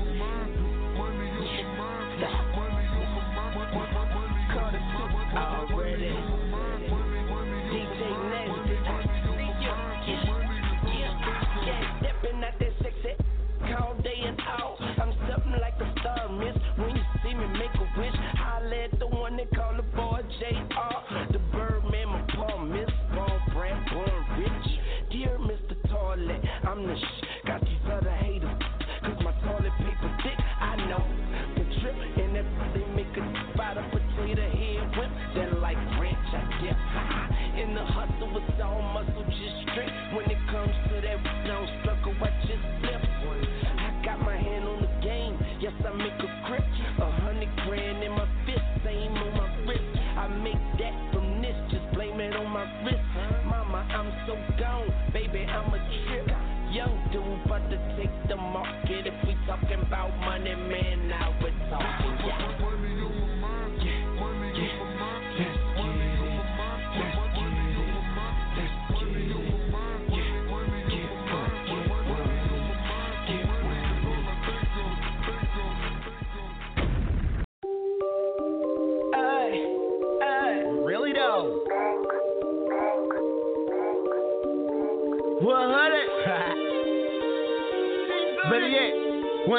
The 38.29 38.63
all 38.63 38.81
muscle, 38.93 39.25
just 39.25 39.57
straight. 39.65 39.89
When 40.13 40.29
it 40.29 40.37
comes 40.53 40.69
to 40.69 41.01
that 41.01 41.17
down 41.49 41.65
struggle, 41.81 42.13
I 42.21 42.29
just 42.45 42.61
flip. 42.77 43.01
I 43.01 43.89
got 44.05 44.21
my 44.21 44.37
hand 44.37 44.65
on 44.69 44.81
the 44.85 44.91
game, 45.01 45.33
yes, 45.59 45.73
I 45.81 45.89
make 45.97 46.13
a 46.13 46.29
grip. 46.45 46.61
A 47.01 47.09
hundred 47.25 47.49
grand 47.65 48.03
in 48.03 48.11
my 48.11 48.29
fist, 48.45 48.61
same 48.85 49.17
on 49.17 49.33
my 49.33 49.49
wrist. 49.65 49.81
I 50.13 50.27
make 50.45 50.61
that 50.77 50.93
from 51.11 51.41
this, 51.41 51.57
just 51.73 51.89
blame 51.97 52.19
it 52.21 52.35
on 52.35 52.53
my 52.53 52.69
wrist. 52.85 53.01
Mama, 53.49 53.81
I'm 53.89 54.13
so 54.27 54.37
gone, 54.61 54.93
baby, 55.11 55.45
I'm 55.49 55.73
a 55.73 55.79
trip. 56.05 56.29
Young 56.69 57.01
dude, 57.11 57.25
about 57.49 57.65
to 57.71 57.77
take 57.97 58.13
the 58.29 58.35
market. 58.35 59.09
If 59.09 59.17
we 59.25 59.33
talking 59.49 59.81
about 59.81 60.13
money, 60.21 60.53
man, 60.53 60.98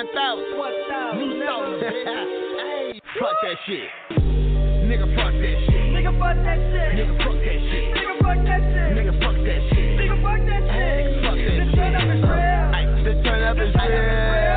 1,000. 0.00 0.56
1,000. 0.56 1.18
New 1.20 1.44
song. 1.44 1.76
Fuck 3.20 3.36
that 3.44 3.56
shit. 3.66 3.84
Nigga, 4.88 5.04
fuck 5.14 5.28
that 5.28 5.56
shit. 5.68 5.92
Nigga, 5.92 6.16
fuck 6.16 6.36
that 6.40 6.56
shit. 6.56 6.96
Nigga, 6.96 7.20
fuck 7.20 7.36
that 7.44 7.60
shit. 7.68 7.92
Nigga, 8.00 8.32
fuck 8.32 8.48
that 8.48 8.80
shit. 8.80 8.96
Nigga, 8.96 9.20
fuck 9.20 9.36
that 9.44 9.60
shit. 9.68 10.00
Nigga, 10.00 10.16
fuck 10.16 10.40
that 10.40 10.56
shit. 10.56 11.20
Fuck 11.20 11.36
that 11.36 11.60
The 11.60 11.76
turn 11.76 11.92
up 11.96 12.08
is 12.08 12.22
real. 12.24 12.64
The 13.04 13.12
turn 13.22 13.42
up 13.44 13.58
is 13.58 13.74
real. 13.74 14.49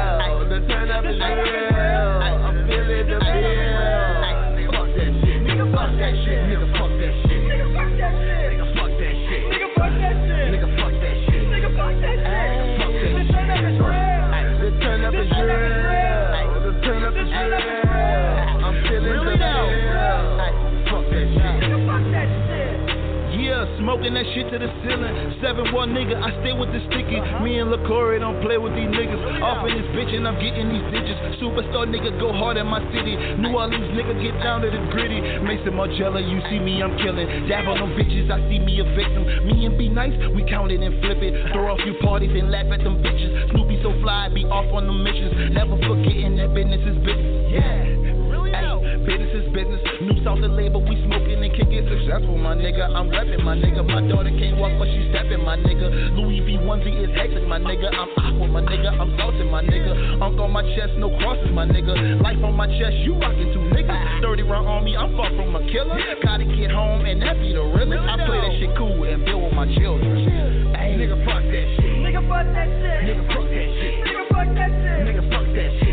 That 24.04 24.30
shit 24.36 24.46
to 24.52 24.60
the 24.60 24.70
ceiling. 24.84 25.40
Seven 25.42 25.74
one 25.74 25.96
nigga, 25.96 26.14
I 26.20 26.30
stay 26.44 26.54
with 26.54 26.70
the 26.70 26.84
sticky. 26.92 27.18
Me 27.42 27.58
and 27.58 27.72
LaCory 27.72 28.20
don't 28.20 28.38
play 28.46 28.60
with 28.62 28.76
these 28.76 28.92
niggas. 28.92 29.42
Off 29.42 29.66
in 29.66 29.74
this 29.74 29.90
bitch 29.96 30.14
and 30.14 30.28
I'm 30.28 30.38
getting 30.38 30.70
these 30.70 30.86
digits. 30.94 31.42
Superstar 31.42 31.90
nigga 31.90 32.14
go 32.22 32.30
hard 32.30 32.62
in 32.62 32.68
my 32.68 32.78
city. 32.94 33.18
New 33.42 33.56
Orleans 33.58 33.90
nigga 33.98 34.14
get 34.22 34.38
down 34.44 34.62
to 34.62 34.70
the 34.70 34.78
gritty. 34.94 35.18
Maison 35.42 35.74
Margiela, 35.74 36.22
you 36.22 36.38
see 36.52 36.60
me, 36.62 36.84
I'm 36.84 36.94
killing. 37.02 37.26
Dab 37.50 37.66
on 37.66 37.80
them 37.80 37.98
bitches, 37.98 38.30
I 38.30 38.38
see 38.52 38.60
me 38.62 38.84
a 38.84 38.88
victim. 38.94 39.24
Me 39.50 39.66
and 39.66 39.80
be 39.82 39.90
nice, 39.90 40.14
we 40.36 40.46
count 40.46 40.70
it 40.70 40.84
and 40.84 40.94
flip 41.02 41.24
it. 41.24 41.34
Throw 41.50 41.74
a 41.74 41.78
few 41.82 41.98
parties 42.06 42.36
and 42.38 42.52
laugh 42.52 42.70
at 42.70 42.84
them 42.86 43.02
bitches. 43.02 43.50
Snoopy 43.50 43.82
SoFly, 43.82 44.36
be 44.36 44.46
off 44.46 44.70
on 44.78 44.86
the 44.86 44.94
missions. 44.94 45.58
Never 45.58 45.74
forgetting 45.80 46.38
that 46.38 46.54
business 46.54 46.86
is 46.86 47.02
business. 47.02 47.50
Yeah. 47.50 48.04
Ay, 48.54 48.78
business 49.02 49.42
is 49.42 49.43
New 50.24 50.40
the 50.40 50.48
label, 50.48 50.80
we 50.80 50.96
smoking 51.04 51.44
and 51.44 51.52
kicking 51.52 51.84
successful, 51.84 52.40
my 52.40 52.56
nigga. 52.56 52.88
I'm 52.88 53.12
repping, 53.12 53.44
my 53.44 53.60
nigga. 53.60 53.84
My 53.84 54.00
daughter 54.08 54.32
can't 54.32 54.56
walk, 54.56 54.72
but 54.80 54.88
she 54.88 55.12
stepping, 55.12 55.44
my 55.44 55.60
nigga. 55.60 56.16
Louis 56.16 56.40
V 56.48 56.64
onesie 56.64 56.96
is 56.96 57.12
hectic, 57.12 57.44
my 57.44 57.60
nigga. 57.60 57.92
I'm 57.92 58.08
aqua, 58.16 58.48
my 58.48 58.64
nigga. 58.64 58.88
I'm 58.88 59.12
salted, 59.20 59.52
my 59.52 59.60
nigga. 59.60 60.24
Unk 60.24 60.40
on 60.40 60.52
my 60.56 60.64
chest, 60.80 60.96
no 60.96 61.12
crosses, 61.20 61.52
my 61.52 61.68
nigga. 61.68 62.24
Life 62.24 62.40
on 62.40 62.56
my 62.56 62.72
chest, 62.80 63.04
you 63.04 63.20
rockin' 63.20 63.52
two 63.52 63.68
niggas. 63.76 64.24
30 64.24 64.44
round 64.44 64.68
on 64.68 64.86
me, 64.88 64.96
I'm 64.96 65.12
far 65.20 65.28
from 65.36 65.60
a 65.60 65.62
killer. 65.68 66.00
Gotta 66.24 66.48
get 66.48 66.72
home, 66.72 67.04
and 67.04 67.20
that 67.22 67.36
be 67.44 67.52
the 67.52 67.60
realest. 67.60 68.08
I 68.08 68.16
play 68.24 68.40
that 68.40 68.56
shit 68.64 68.72
cool 68.80 69.04
and 69.04 69.26
build 69.28 69.44
with 69.44 69.52
my 69.52 69.68
children. 69.76 70.72
Ay, 70.72 70.96
nigga, 70.96 71.20
fuck 71.28 71.44
that 71.44 71.68
shit. 71.84 72.00
Nigga, 72.00 72.24
fuck 72.32 72.48
that 72.48 72.68
shit. 72.80 73.12
Nigga, 73.12 73.28
fuck 73.28 73.44
that 73.44 73.68
shit. 73.76 73.94
Nigga, 74.08 74.24
fuck 74.32 74.48
that 74.56 74.72
shit. 74.72 75.04
Nigga, 75.04 75.24
fuck 75.28 75.48
that 75.52 75.72
shit. 75.84 75.93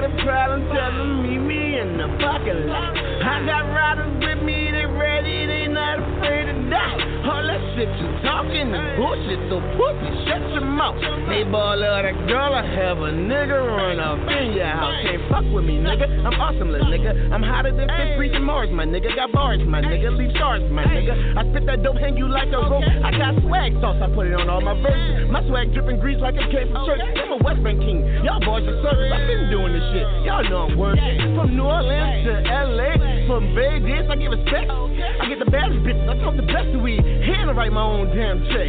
Got 0.00 0.04
a 0.04 0.24
problem, 0.24 0.60
tell 0.68 0.92
them 0.92 1.22
meet 1.22 1.38
me 1.38 1.80
in 1.80 1.96
the 1.96 2.06
parking 2.20 2.66
lot. 2.68 2.92
I 2.92 3.46
got 3.46 3.64
riders 3.72 4.12
with 4.20 4.44
me, 4.44 4.75
ready, 5.06 5.46
they 5.46 5.66
not 5.70 6.02
afraid 6.02 6.50
to 6.50 6.54
die. 6.66 6.98
All 7.26 7.42
that 7.42 7.62
shit 7.74 7.90
you 7.98 8.08
talking 8.26 8.74
is 8.74 8.86
bullshit, 8.98 9.40
so 9.50 9.62
pussy, 9.78 10.10
shut 10.26 10.42
your 10.50 10.66
mouth. 10.66 10.98
They 11.30 11.46
ball 11.46 11.78
of 11.78 12.02
the 12.06 12.12
girl, 12.26 12.54
I 12.54 12.62
have 12.62 12.98
a 12.98 13.10
nigga 13.14 13.58
run 13.66 13.98
up 14.02 14.18
in 14.26 14.54
your 14.54 14.66
house. 14.66 14.94
Can't 15.02 15.22
fuck 15.30 15.46
with 15.54 15.66
me, 15.66 15.78
nigga. 15.78 16.06
I'm 16.26 16.34
awesome, 16.38 16.70
little 16.70 16.90
nigga. 16.90 17.30
I'm 17.30 17.42
hotter 17.42 17.74
than 17.74 17.86
Fifth 17.86 18.34
and 18.34 18.46
Mars, 18.46 18.70
my 18.70 18.86
nigga. 18.86 19.14
Got 19.14 19.30
bars, 19.32 19.62
my 19.66 19.82
nigga. 19.82 20.10
Leave 20.14 20.34
stars, 20.34 20.62
my 20.70 20.82
nigga. 20.86 21.14
I 21.38 21.42
spit 21.50 21.66
that 21.66 21.82
dope, 21.82 21.98
hang 21.98 22.16
you 22.16 22.26
like 22.28 22.50
a 22.50 22.62
rope. 22.66 22.86
I 22.86 23.10
got 23.14 23.38
swag 23.42 23.74
sauce, 23.82 23.98
I 24.02 24.10
put 24.10 24.26
it 24.26 24.34
on 24.34 24.50
all 24.50 24.60
my 24.60 24.74
verses. 24.82 25.30
My 25.30 25.42
swag 25.46 25.74
dripping 25.74 25.98
grease 25.98 26.18
like 26.18 26.34
it 26.34 26.50
came 26.50 26.70
from 26.70 26.86
church. 26.86 27.02
I'm 27.02 27.34
a 27.34 27.38
West 27.42 27.62
Bank 27.62 27.78
king. 27.82 28.02
Y'all 28.22 28.42
boys 28.42 28.66
are 28.66 28.78
service. 28.82 29.10
I've 29.10 29.26
been 29.26 29.50
doing 29.50 29.74
this 29.74 29.86
shit. 29.94 30.06
Y'all 30.26 30.46
know 30.46 30.70
I'm 30.70 30.78
working. 30.78 31.34
From 31.34 31.54
New 31.54 31.66
Orleans 31.66 32.26
to 32.26 32.34
LA, 32.46 33.26
from 33.26 33.54
Vegas, 33.54 34.06
I 34.10 34.14
give 34.14 34.32
a 34.32 34.38
respect. 34.38 34.70
I 35.02 35.26
get 35.28 35.38
the 35.38 35.44
baddest 35.50 35.80
bitches. 35.84 36.08
I 36.08 36.16
talk 36.22 36.36
the 36.36 36.42
best 36.42 36.68
of 36.74 36.80
weed. 36.80 37.04
Hand 37.04 37.54
write 37.56 37.72
my 37.72 37.82
own 37.82 38.08
damn 38.16 38.40
check. 38.48 38.68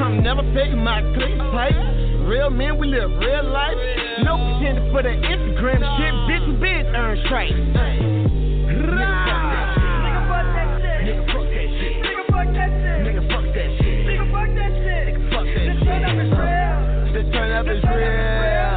I'm 0.00 0.22
never 0.22 0.42
faking 0.54 0.82
my 0.82 1.00
click 1.14 1.38
pipe. 1.52 1.74
Real 2.28 2.50
men, 2.50 2.78
we 2.78 2.86
live 2.88 3.10
real 3.20 3.44
life. 3.44 3.76
No 4.24 4.36
pretending 4.36 4.90
for 4.92 5.02
the 5.02 5.10
Instagram 5.12 5.80
shit. 6.00 6.14
Bitch, 6.28 6.46
we 6.48 6.54
been 6.56 6.86
earn 6.96 7.18
stripes. 7.26 7.52
Nigga, 7.52 7.74
fuck 10.28 10.44
that 10.52 10.64
shit. 10.64 11.04
Nigga, 11.04 11.24
fuck 11.32 11.46
that 11.52 11.68
shit. 11.78 11.94
Nigga, 12.04 12.24
fuck 12.32 12.48
that 12.54 12.70
shit. 12.80 12.98
Nigga, 13.04 13.22
fuck 13.28 13.44
that 13.54 13.70
shit. 13.76 14.06
Nigga, 14.08 14.24
fuck 14.32 14.48
that 14.56 14.72
shit. 14.84 15.04
Fuck 15.32 15.44
that 15.44 15.64
The 15.64 15.74
turn 15.84 16.02
up 16.04 16.16
is 16.16 16.32
real. 16.32 17.12
The 17.12 17.22
turn 17.32 17.50
up 17.52 17.66
is 17.68 17.82
real. 17.84 18.73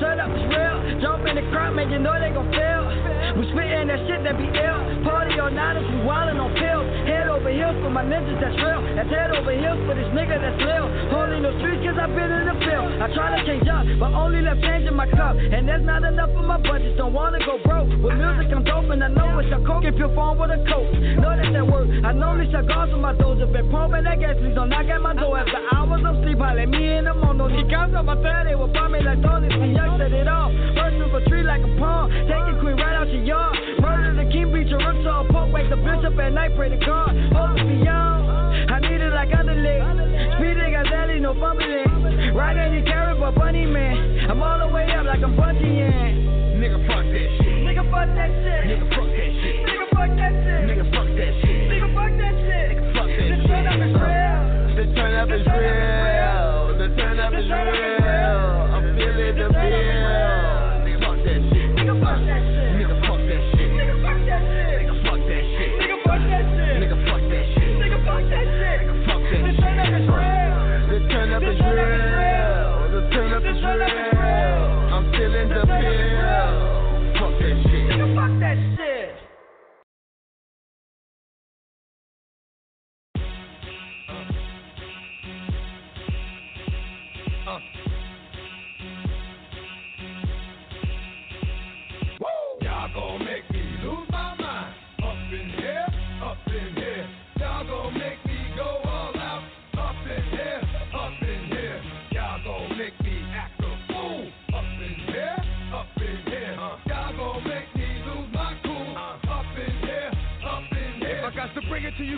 Turn 0.00 0.18
up 0.18 0.30
is 0.30 0.42
real. 0.48 1.00
Jump 1.02 1.19
in 1.30 1.38
the 1.38 1.46
crowd, 1.54 1.78
man, 1.78 1.90
you 1.90 2.02
know 2.02 2.18
they 2.18 2.34
gon' 2.34 2.50
fail. 2.50 2.82
We 3.38 3.46
spittin' 3.54 3.86
that 3.86 4.02
shit 4.10 4.26
that 4.26 4.34
be 4.34 4.50
ill. 4.50 4.80
Party 5.06 5.38
all 5.38 5.50
night, 5.50 5.78
we 5.78 6.02
wildin' 6.02 6.42
on 6.42 6.50
pills. 6.58 6.82
Head 7.06 7.30
over 7.30 7.54
heels 7.54 7.78
for 7.78 7.90
my 7.90 8.02
ninjas 8.02 8.34
that's 8.42 8.58
real. 8.58 8.82
That's 8.98 9.06
head 9.06 9.30
over 9.30 9.54
heels 9.54 9.78
for 9.86 9.94
this 9.94 10.10
nigga 10.10 10.34
that's 10.42 10.58
lil. 10.58 10.90
Holding 11.14 11.46
the 11.46 11.54
streets 11.62 11.86
cause 11.86 11.98
I've 12.02 12.10
been 12.10 12.30
in 12.34 12.50
the 12.50 12.56
field. 12.66 12.90
I 12.98 13.06
try 13.14 13.38
to 13.38 13.40
change 13.46 13.70
up, 13.70 13.86
but 14.02 14.10
only 14.10 14.42
left 14.42 14.58
change 14.66 14.90
in 14.90 14.94
my 14.98 15.06
cup. 15.06 15.38
And 15.38 15.70
there's 15.70 15.86
not 15.86 16.02
enough 16.02 16.34
for 16.34 16.42
my 16.42 16.58
budget, 16.58 16.98
don't 16.98 17.14
wanna 17.14 17.38
go 17.46 17.62
broke. 17.62 17.88
With 18.02 18.18
music 18.18 18.50
I'm 18.50 18.66
dope 18.66 18.90
and 18.90 18.98
I 18.98 19.08
know 19.08 19.38
it's 19.38 19.54
a 19.54 19.62
coke. 19.62 19.86
If 19.86 19.94
you're 19.94 20.10
phone 20.18 20.34
with 20.34 20.50
a 20.50 20.58
coat, 20.66 20.90
know 21.22 21.30
that's 21.38 21.54
that 21.54 21.66
word. 21.66 21.86
I 22.02 22.10
know 22.10 22.34
these 22.34 22.50
cigars 22.50 22.90
with 22.90 23.00
my. 23.00 23.14
If 23.20 23.54
it 23.54 23.70
pumping 23.70 24.04
that 24.04 24.20
gas, 24.20 24.36
please 24.36 24.54
don't 24.54 24.68
knock 24.68 24.84
at 24.84 25.00
my 25.00 25.14
door. 25.14 25.38
After 25.38 25.62
hours 25.72 26.02
of 26.04 26.22
sleep, 26.22 26.38
holla 26.38 26.66
me 26.66 26.98
in 26.98 27.04
the 27.06 27.14
morning. 27.14 27.56
He 27.56 27.64
comes 27.72 27.94
up 27.94 28.04
my 28.04 28.18
third, 28.20 28.46
they 28.50 28.54
will 28.54 28.68
buy 28.68 28.88
me 28.88 29.00
like 29.00 29.22
Tony. 29.22 29.48
See, 29.48 29.72
young 29.72 29.96
set 29.96 30.12
it 30.12 30.28
off. 30.28 30.52
First 30.76 31.00
a 31.20 31.28
tree 31.28 31.42
like 31.42 31.62
a 31.62 31.72
palm. 31.78 32.10
Take 32.10 32.46
a 32.48 32.56
queen 32.60 32.76
right 32.76 32.96
out 32.96 33.08
your 33.08 33.22
yard. 33.24 33.56
Murder 33.80 34.14
the 34.16 34.30
king, 34.30 34.52
beat 34.52 34.68
your 34.68 34.80
rooks 34.80 35.06
all 35.06 35.26
poke. 35.28 35.52
Wake 35.52 35.68
the 35.68 35.76
bishop 35.76 36.18
at 36.18 36.32
night, 36.32 36.56
pray 36.56 36.68
to 36.68 36.76
God. 36.76 37.12
Hold 37.32 37.58
it 37.60 37.66
beyond. 37.68 38.70
I 38.70 38.78
need 38.80 39.00
it 39.00 39.12
like 39.12 39.30
underleg. 39.30 39.80
Speeding, 40.36 40.72
Gazelle, 40.72 41.20
no 41.20 41.34
fumbling. 41.34 42.34
Riding 42.34 42.84
the 42.84 42.90
carrot, 42.90 43.18
but 43.20 43.34
bunny 43.34 43.66
man. 43.66 44.30
I'm 44.30 44.42
all 44.42 44.58
the 44.58 44.72
way 44.72 44.90
up 44.92 45.06
like 45.06 45.22
I'm 45.22 45.36
bungee 45.36 46.30
Nigga, 46.60 46.76
fuck 46.86 47.04
that 47.04 47.28
shit. 47.40 47.64
Nigga, 47.64 47.84
fuck 47.90 48.08
that 48.14 48.30
shit. 48.44 48.62
Nigga, 48.68 48.86
fuck 48.92 49.08
that 49.08 49.30
shit. 49.40 49.56
Nigga, 49.64 49.86
fuck 49.96 50.10
that 50.12 50.32
shit. 50.40 50.68
Nigga, 50.68 50.84
fuck 50.92 51.08
that 51.16 51.32
shit. 51.40 51.68
Nigga, 51.72 51.88
fuck 51.96 52.12
that 52.20 52.34
shit. 52.44 52.70
Fuck 52.94 53.08
that 53.08 53.28
The 53.30 53.36
turn 53.48 53.66
up 53.66 53.80
is 53.80 53.96
real. 53.96 54.40
The 54.76 54.84
turn 54.94 55.14
up 55.16 55.30
is 55.32 55.46
real. 55.48 56.60
The 56.76 56.88
turn 57.00 57.18
up 57.20 57.32
is 57.32 57.48
real. 57.48 58.00
I'm 58.76 58.96
feeling 58.96 59.36
the 59.36 59.48
bill. 59.48 59.99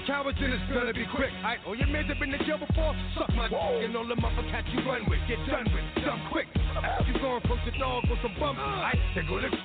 Cowards, 0.06 0.38
then 0.40 0.52
it's 0.52 0.62
gonna 0.72 0.92
be 0.92 1.06
quick. 1.14 1.30
Alright, 1.40 1.58
all 1.66 1.76
your 1.76 1.86
mans 1.88 2.08
have 2.08 2.18
been 2.18 2.30
to 2.30 2.38
jail 2.44 2.58
before, 2.58 2.94
suck 3.16 3.32
my 3.34 3.48
dick 3.48 3.58
and 3.84 3.96
all 3.96 4.06
the 4.06 4.16
motherfuckers 4.16 4.68
you 4.72 4.80
run 4.84 5.08
with, 5.08 5.20
get 5.28 5.38
done 5.48 5.66
with, 5.72 6.04
done 6.04 6.20
quick. 6.30 6.46
You 7.06 7.14
gonna 7.20 7.40
approach 7.40 7.64
the 7.64 7.72
dog 7.78 8.04
with 8.08 8.18
some 8.22 8.34
bumps, 8.38 8.60
I 8.60 8.92
they 9.14 9.22
go 9.24 9.36
lift. 9.40 9.56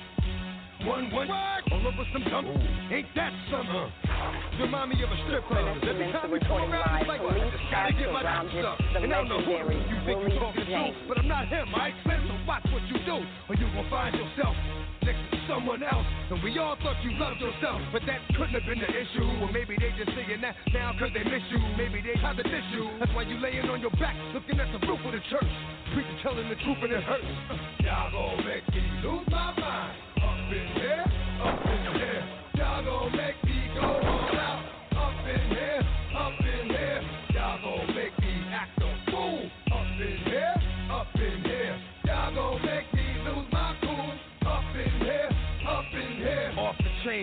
One, 0.86 1.10
one, 1.10 1.28
all 1.28 1.84
over 1.84 2.06
some 2.12 2.22
dump. 2.30 2.46
Ain't 2.92 3.10
that 3.16 3.32
something? 3.50 3.74
Uh, 3.74 4.62
remind 4.62 4.94
me 4.94 5.02
of 5.02 5.10
a 5.10 5.18
strip 5.26 5.44
club. 5.50 5.66
Every 5.82 6.06
time 6.12 6.30
we 6.30 6.38
come 6.38 6.70
around, 6.70 7.02
it's 7.02 7.08
like, 7.08 7.20
what? 7.20 7.34
Just 7.34 7.66
gotta 7.68 7.92
get 7.92 8.12
my 8.12 8.22
stuff. 8.22 8.78
And 8.94 9.12
I 9.12 9.18
don't 9.18 9.28
know 9.28 9.42
who 9.42 9.58
you 9.74 9.98
think 10.06 10.22
you're 10.22 10.38
talking 10.38 10.64
to, 10.64 10.94
but 11.08 11.18
I'm 11.18 11.26
not 11.26 11.48
him, 11.48 11.74
alright? 11.74 11.94
So 12.06 12.34
watch 12.46 12.64
what 12.70 12.82
you 12.86 12.98
do, 13.04 13.18
or 13.50 13.54
you 13.58 13.66
gon' 13.74 13.90
find 13.90 14.14
yourself 14.14 14.54
to 15.02 15.38
someone 15.48 15.82
else. 15.82 16.06
And 16.30 16.42
we 16.42 16.58
all 16.58 16.76
thought 16.82 16.96
you 17.02 17.12
loved 17.18 17.40
yourself, 17.40 17.80
but 17.92 18.02
that 18.06 18.20
couldn't 18.36 18.54
have 18.54 18.66
been 18.66 18.78
the 18.78 18.90
issue. 18.90 19.26
Or 19.40 19.50
maybe 19.52 19.76
they 19.80 19.90
just 19.96 20.14
saying 20.14 20.40
that 20.42 20.54
now 20.72 20.92
cause 20.98 21.10
they 21.14 21.24
miss 21.24 21.42
you. 21.50 21.58
Maybe 21.76 22.02
they 22.04 22.14
to 22.20 22.42
diss 22.42 22.66
you. 22.72 22.88
That's 23.00 23.12
why 23.14 23.22
you 23.22 23.38
laying 23.40 23.68
on 23.68 23.80
your 23.80 23.94
back, 23.96 24.14
looking 24.34 24.60
at 24.60 24.68
the 24.72 24.80
roof 24.86 25.00
of 25.04 25.12
the 25.12 25.22
church. 25.30 25.52
Preacher 25.94 26.18
telling 26.22 26.48
the 26.48 26.56
truth 26.62 26.78
and 26.82 26.92
it 26.92 27.02
hurts. 27.02 27.24
Y'all 27.84 28.12
gon' 28.12 28.44
make 28.44 28.66
me 28.74 28.84
lose 29.02 29.26
my 29.30 29.52
mind. 29.56 29.96
Up 30.22 30.52
in 30.52 30.66
here, 30.78 31.04
up 31.42 31.66
in 31.66 31.82
here. 31.96 32.24
Y'all 32.54 32.84
gon' 32.84 33.12
make 33.16 33.38
me 33.44 33.58
go 33.74 33.88
all 33.88 34.36
out. 34.36 34.62
Up 34.94 35.26
in 35.26 35.40
here, 35.48 35.57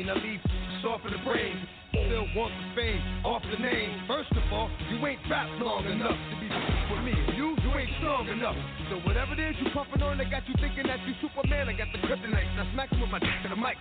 I 0.04 0.14
leave 0.20 0.44
off 0.84 1.00
of 1.08 1.12
the 1.16 1.24
brain. 1.24 1.56
Still 1.96 2.28
want 2.36 2.52
the 2.52 2.68
fame, 2.76 3.00
off 3.24 3.40
the 3.48 3.56
name. 3.56 4.04
First 4.12 4.28
of 4.36 4.44
all, 4.52 4.68
you 4.92 5.00
ain't 5.08 5.24
rap 5.32 5.48
long 5.64 5.88
enough 5.88 6.20
to 6.20 6.36
be 6.44 6.52
with 6.92 7.04
me. 7.08 7.16
You, 7.40 7.56
you 7.64 7.72
ain't 7.80 7.90
strong 8.04 8.28
enough. 8.28 8.60
So 8.92 9.00
whatever 9.08 9.32
it 9.32 9.40
is 9.40 9.56
you 9.64 9.72
puffin' 9.72 10.04
on, 10.04 10.20
they 10.20 10.28
got 10.28 10.44
you 10.52 10.54
thinking 10.60 10.84
that 10.92 11.00
you 11.08 11.16
Superman. 11.24 11.72
I 11.72 11.74
got 11.80 11.88
the 11.96 12.04
kryptonite. 12.04 12.52
Now 12.60 12.68
smack 12.76 12.92
'em 12.92 13.00
with 13.00 13.10
my 13.10 13.24
dick 13.24 13.32
to 13.48 13.50
the 13.50 13.56
mic. 13.56 13.80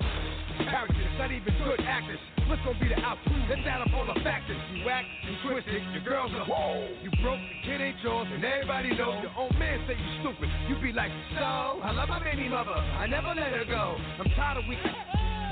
Characters, 0.71 1.11
not 1.19 1.35
even 1.35 1.51
good 1.67 1.83
actors. 1.83 2.23
What's 2.47 2.63
gonna 2.63 2.79
be 2.79 2.89
the 2.95 3.03
outcome? 3.03 3.35
Let's 3.51 3.67
add 3.67 3.83
up 3.83 3.91
all 3.91 4.07
the 4.07 4.21
factors. 4.23 4.63
You 4.71 4.87
act, 4.89 5.11
you 5.27 5.35
twisted, 5.43 5.83
your 5.99 6.07
girls 6.07 6.31
are 6.39 6.47
whoa. 6.47 6.87
You 7.03 7.11
broke, 7.19 7.43
the 7.43 7.59
kid 7.67 7.83
ain't 7.83 7.99
yours, 8.07 8.31
and 8.31 8.47
everybody 8.47 8.95
knows. 8.95 9.19
Your 9.27 9.35
own 9.35 9.51
man 9.59 9.83
say 9.91 9.99
you 9.99 10.11
stupid. 10.23 10.49
You 10.71 10.79
be 10.79 10.95
like, 10.95 11.11
so 11.35 11.83
I 11.83 11.91
love 11.91 12.09
my 12.09 12.23
baby 12.23 12.49
mother. 12.49 12.79
I 12.79 13.11
never 13.11 13.35
let 13.35 13.51
her 13.51 13.67
go. 13.67 13.99
I'm 14.23 14.31
tired 14.39 14.63
of 14.63 14.71
weak 14.71 14.79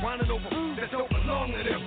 whining 0.03 0.30
over 0.30 0.50
food 0.50 0.76
that 0.78 0.90
don't 0.90 1.09
belong 1.09 1.53
to 1.55 1.62
them. 1.62 1.80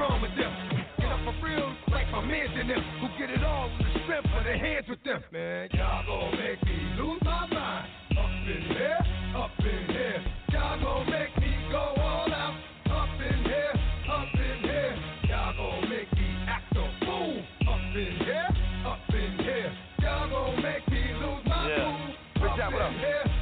Wrong 0.00 0.22
with 0.24 0.32
them? 0.40 0.52
Get 0.96 1.12
up 1.12 1.20
for 1.20 1.36
real, 1.44 1.68
like 1.92 2.08
my 2.10 2.24
mans 2.24 2.50
in 2.58 2.66
them, 2.66 2.80
who 3.00 3.08
get 3.20 3.28
it 3.28 3.44
all 3.44 3.68
with 3.76 3.86
the 3.92 4.00
strength 4.08 4.32
of 4.32 4.44
their 4.44 4.56
hands 4.56 4.86
with 4.88 5.04
them. 5.04 5.20
Man, 5.30 5.68
y'all 5.76 6.00
gon' 6.08 6.32
make 6.40 6.64
me 6.64 6.80
lose 6.96 7.20
my 7.22 7.46
mind. 7.52 7.86
Up 8.16 8.32
in 8.48 8.62
here, 8.72 8.98
up 9.36 9.50
in 9.60 9.84
here. 9.92 10.24
Y'all 10.52 10.80
gon' 10.80 11.10
make 11.12 11.36
me 11.36 11.52
go 11.70 11.92
all 12.00 12.32
out. 12.32 12.56
Up 12.88 13.20
in 13.20 13.44
here, 13.44 13.74
up 14.08 14.32
in 14.32 14.58
here. 14.64 14.96
Y'all 15.28 15.52
gon' 15.52 15.90
make 15.90 16.12
me 16.16 16.28
act 16.48 16.72
a 16.72 16.84
fool. 17.04 17.36
Up 17.68 17.84
in 17.92 18.16
here, 18.24 18.48
up 18.88 19.12
in 19.12 19.32
here. 19.44 19.72
Y'all 20.00 20.28
gon' 20.28 20.62
make 20.62 20.88
me 20.88 21.04
lose 21.20 21.44
my 21.44 21.68
Yeah. 21.68 21.84
cool. 21.84 22.48
Rich 22.48 22.56
Jack, 22.56 22.72
what 22.72 22.80
up? 22.80 22.92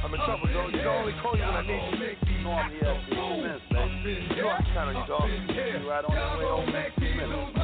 I'm 0.03 0.13
in 0.13 0.19
trouble, 0.19 0.47
Joe. 0.51 0.67
You 0.67 0.79
can 0.83 0.87
only 0.87 1.13
call 1.23 1.37
you 1.37 1.43
when 1.43 1.55
I 1.55 1.61
need 1.63 1.99
you. 1.99 2.20
I'm 2.53 2.71
here 2.71 2.83
at 2.83 3.09
the 3.09 3.15
Smith, 3.15 3.61
baby. 3.71 4.27
You 4.35 4.41
know 4.41 4.49
I 4.49 4.61
can 4.61 4.73
count 4.73 4.95
on 5.09 5.31
you, 5.31 5.89
right 5.89 6.05
way 6.37 6.45
home. 6.45 7.60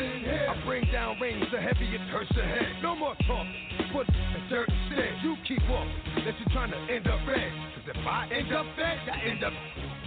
I 0.00 0.56
bring 0.64 0.88
down 0.90 1.20
rings, 1.20 1.44
the 1.52 1.60
heavier 1.60 2.00
curse 2.10 2.30
ahead. 2.32 2.80
No 2.82 2.96
more 2.96 3.14
talk, 3.28 3.46
put 3.92 4.06
the 4.06 4.40
dirt 4.48 4.68
instead. 4.68 5.12
You 5.22 5.36
keep 5.46 5.60
walking, 5.68 5.92
that 6.24 6.32
you're 6.40 6.52
trying 6.56 6.72
to 6.72 6.80
end 6.88 7.06
up 7.06 7.20
red. 7.28 7.52
Cause 7.76 7.92
if 7.92 8.06
I 8.06 8.28
end 8.32 8.52
up 8.52 8.64
dead, 8.80 8.96
I 9.12 9.20
end 9.28 9.44
up. 9.44 9.52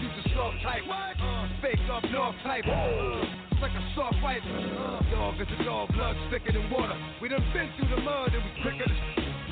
You 0.02 0.10
just 0.18 0.34
soft 0.34 0.58
type, 0.64 0.82
uh, 0.90 1.48
fake 1.62 1.78
up 1.92 2.04
north 2.10 2.36
type. 2.42 2.66
Uh, 2.66 3.54
it's 3.54 3.62
like 3.62 3.72
a 3.78 3.84
soft 3.94 4.18
fight. 4.18 4.42
Uh, 4.42 4.98
dog 5.14 5.38
is 5.38 5.48
a 5.60 5.64
dog, 5.64 5.94
blood 5.94 6.18
thicker 6.32 6.54
than 6.54 6.70
water. 6.72 6.98
We 7.22 7.30
done 7.30 7.46
been 7.54 7.70
through 7.78 7.94
the 7.94 8.02
mud 8.02 8.34
and 8.34 8.42
we 8.42 8.52
quicker 8.66 8.90
to 8.90 8.98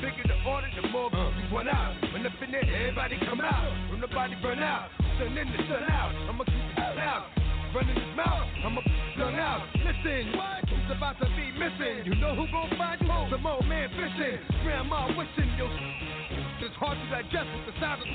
bigger 0.02 0.26
the 0.26 0.42
order, 0.42 0.66
the 0.74 0.88
more 0.88 1.08
we 1.08 1.54
run 1.54 1.68
out. 1.68 1.94
When 2.12 2.26
up 2.26 2.32
in 2.42 2.50
there, 2.50 2.66
everybody 2.66 3.14
come 3.30 3.40
out. 3.40 3.70
When 3.92 4.00
the 4.00 4.08
body 4.08 4.34
burn 4.42 4.58
out, 4.58 4.90
sun 5.18 5.38
in 5.38 5.46
the 5.54 5.58
sun 5.70 5.86
out. 5.86 6.10
I'ma 6.26 6.42
keep 6.44 6.78
loud. 6.78 6.91
Running 7.72 7.96
his 7.96 8.16
mouth, 8.16 8.48
I'ma 8.66 8.82
flung 9.16 9.34
out. 9.36 9.64
Listen, 9.80 10.36
what? 10.36 10.60
It's 10.68 10.92
about 10.92 11.16
to 11.20 11.26
be 11.32 11.48
missing. 11.56 12.04
You 12.04 12.14
know 12.20 12.36
who 12.36 12.44
gon' 12.52 12.68
find 12.76 13.00
you? 13.00 13.08
Some 13.08 13.46
old 13.46 13.64
man 13.64 13.88
fishing. 13.96 14.44
Grandma 14.62 15.08
wishing 15.16 15.48
you. 15.56 15.64
It's 16.60 16.76
hard 16.76 17.00
to 17.00 17.06
digest 17.08 17.48
with 17.48 17.72
the 17.72 17.80
sound 17.80 18.04
of. 18.04 18.08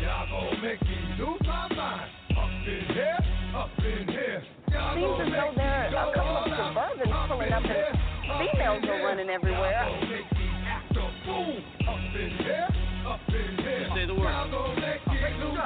Y'all 0.00 0.24
gon' 0.24 0.56
make 0.64 0.80
me 0.80 0.96
lose 1.20 1.40
my 1.44 1.68
mind. 1.68 2.08
Up 2.32 2.48
in 2.64 2.80
here, 2.96 3.20
up 3.52 3.68
in 3.76 4.08
here. 4.08 4.42
Y'all 4.72 4.96
Seems 4.96 5.20
as 5.20 5.36
though 5.36 5.52
there 5.60 5.92
are 5.92 6.08
a 6.08 6.14
couple 6.16 6.32
of 6.32 6.48
all 6.48 6.48
out. 6.48 6.96
Suburbans 6.96 7.28
pulling 7.28 7.52
up 7.52 7.64
and 7.68 7.92
females 8.40 8.84
are 8.88 9.04
running 9.04 9.28
everywhere. 9.28 9.84
Y'all 9.84 10.00
gon' 10.00 10.08
make 10.08 10.32
me 10.32 10.48
act 10.64 10.96
a 10.96 11.04
fool. 11.28 11.60
Up 11.92 12.00
in 12.16 12.30
here, 12.40 12.72
up 13.04 13.20
in 13.28 13.52
here. 13.60 13.84
Say 13.92 14.06
the 14.08 14.14
word. 14.16 14.32
Y'all 14.32 14.48
gon' 14.48 14.80
make 14.80 15.04
me 15.12 15.20
lose 15.44 15.60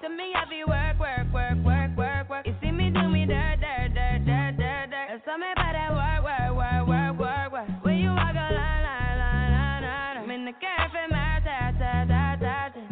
see 0.00 0.08
me 0.08 0.32
heavy 0.34 0.64
work, 0.64 0.98
work, 0.98 1.26
work, 1.32 1.58
work, 1.64 1.96
work, 1.96 2.30
work. 2.30 2.46
You 2.46 2.54
see 2.60 2.70
me 2.70 2.90
do 2.90 3.08
me 3.08 3.26
dirt, 3.26 3.60
dirt, 3.60 3.94
dirt, 3.94 4.24
dirt, 4.24 4.56
dirt, 4.56 4.90
dirt. 4.90 5.08
And 5.10 5.20
some 5.24 5.42
about 5.42 5.72
that 5.72 5.92
work, 5.92 6.24
work, 6.24 6.56
work, 6.56 6.88
work, 6.88 7.18
work, 7.18 7.52
work. 7.52 7.84
When 7.84 7.96
you 7.98 8.10
walk 8.10 8.32
a 8.32 8.48
line, 8.54 8.82
line, 8.88 9.18
line, 9.18 9.52
line, 9.52 9.82
line. 9.82 10.16
I'm 10.24 10.30
in 10.30 10.44
the 10.44 10.52
cafe, 10.52 11.06
my 11.10 11.40
ta, 11.44 11.72
ta, 11.78 12.04
ta, 12.08 12.36
ta, 12.40 12.68
ta. 12.72 12.82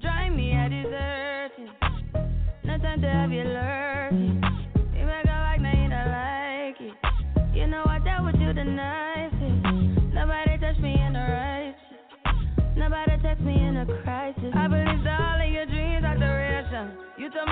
Drive 0.00 0.32
me 0.32 0.52
a 0.54 0.68
deserted. 0.68 1.70
No 2.64 2.78
time 2.78 3.00
to 3.00 3.08
have 3.08 3.32
you 3.32 3.44
lurking. 3.44 3.71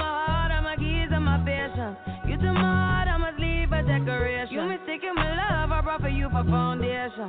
my 0.00 0.08
heart, 0.24 0.50
all 0.52 0.62
my 0.62 0.76
keys, 0.76 1.10
and 1.12 1.24
my 1.24 1.38
passion. 1.44 1.96
You 2.24 2.36
took 2.40 2.56
my 2.56 2.72
heart, 2.80 3.08
I 3.08 3.16
must 3.20 3.38
leave 3.38 3.70
a 3.72 3.82
decoration. 3.84 4.54
You 4.56 4.64
mistaken 4.64 5.12
my 5.14 5.28
love, 5.28 5.70
I 5.70 5.80
brought 5.84 6.00
for 6.00 6.08
you 6.08 6.28
for 6.32 6.44
foundation. 6.44 7.28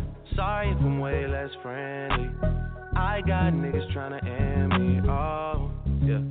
Sorry 0.35 0.71
if 0.71 0.77
I'm 0.77 0.99
way 0.99 1.27
less 1.27 1.49
friendly. 1.61 2.29
I 2.95 3.21
got 3.21 3.53
niggas 3.53 3.93
tryna 3.93 4.23
end 4.25 5.03
me. 5.03 5.09
Oh, 5.09 5.71
yeah. 6.03 6.21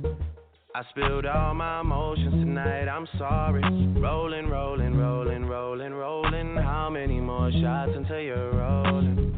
I 0.73 0.83
spilled 0.91 1.25
all 1.25 1.53
my 1.53 1.81
emotions 1.81 2.33
tonight, 2.33 2.87
I'm 2.87 3.07
sorry. 3.17 3.61
Rolling, 3.99 4.47
rolling, 4.47 4.95
rolling, 4.95 5.45
rolling, 5.45 5.93
rolling. 5.93 6.55
How 6.55 6.89
many 6.89 7.19
more 7.19 7.51
shots 7.51 7.91
until 7.95 8.19
you're 8.19 8.53
rolling? 8.53 9.35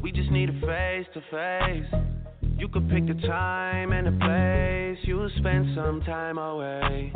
We 0.00 0.12
just 0.12 0.30
need 0.30 0.48
a 0.48 0.60
face 0.60 1.06
to 1.14 1.20
face. 1.30 2.00
You 2.58 2.68
could 2.68 2.88
pick 2.88 3.06
the 3.06 3.26
time 3.26 3.92
and 3.92 4.06
the 4.06 4.24
place. 4.24 4.98
You'll 5.06 5.30
spend 5.38 5.74
some 5.74 6.00
time 6.02 6.38
away. 6.38 7.12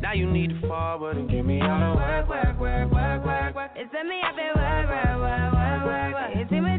Now 0.00 0.12
you 0.12 0.30
need 0.30 0.50
to 0.50 0.60
forward 0.68 1.16
and 1.16 1.28
give 1.30 1.46
me 1.46 1.60
all 1.60 1.78
the 1.78 1.96
work, 1.96 2.28
work, 2.28 2.60
work, 2.60 2.92
work, 2.92 3.24
work, 3.24 3.54
work. 3.54 3.70
It's 3.76 3.92
me 3.92 4.20
there, 4.36 4.54
work, 4.54 4.88
work, 4.88 5.18
work, 5.20 5.52
work, 5.52 5.84
work, 5.84 6.12
work. 6.14 6.30
You 6.36 6.46
see 6.50 6.60
me 6.60 6.78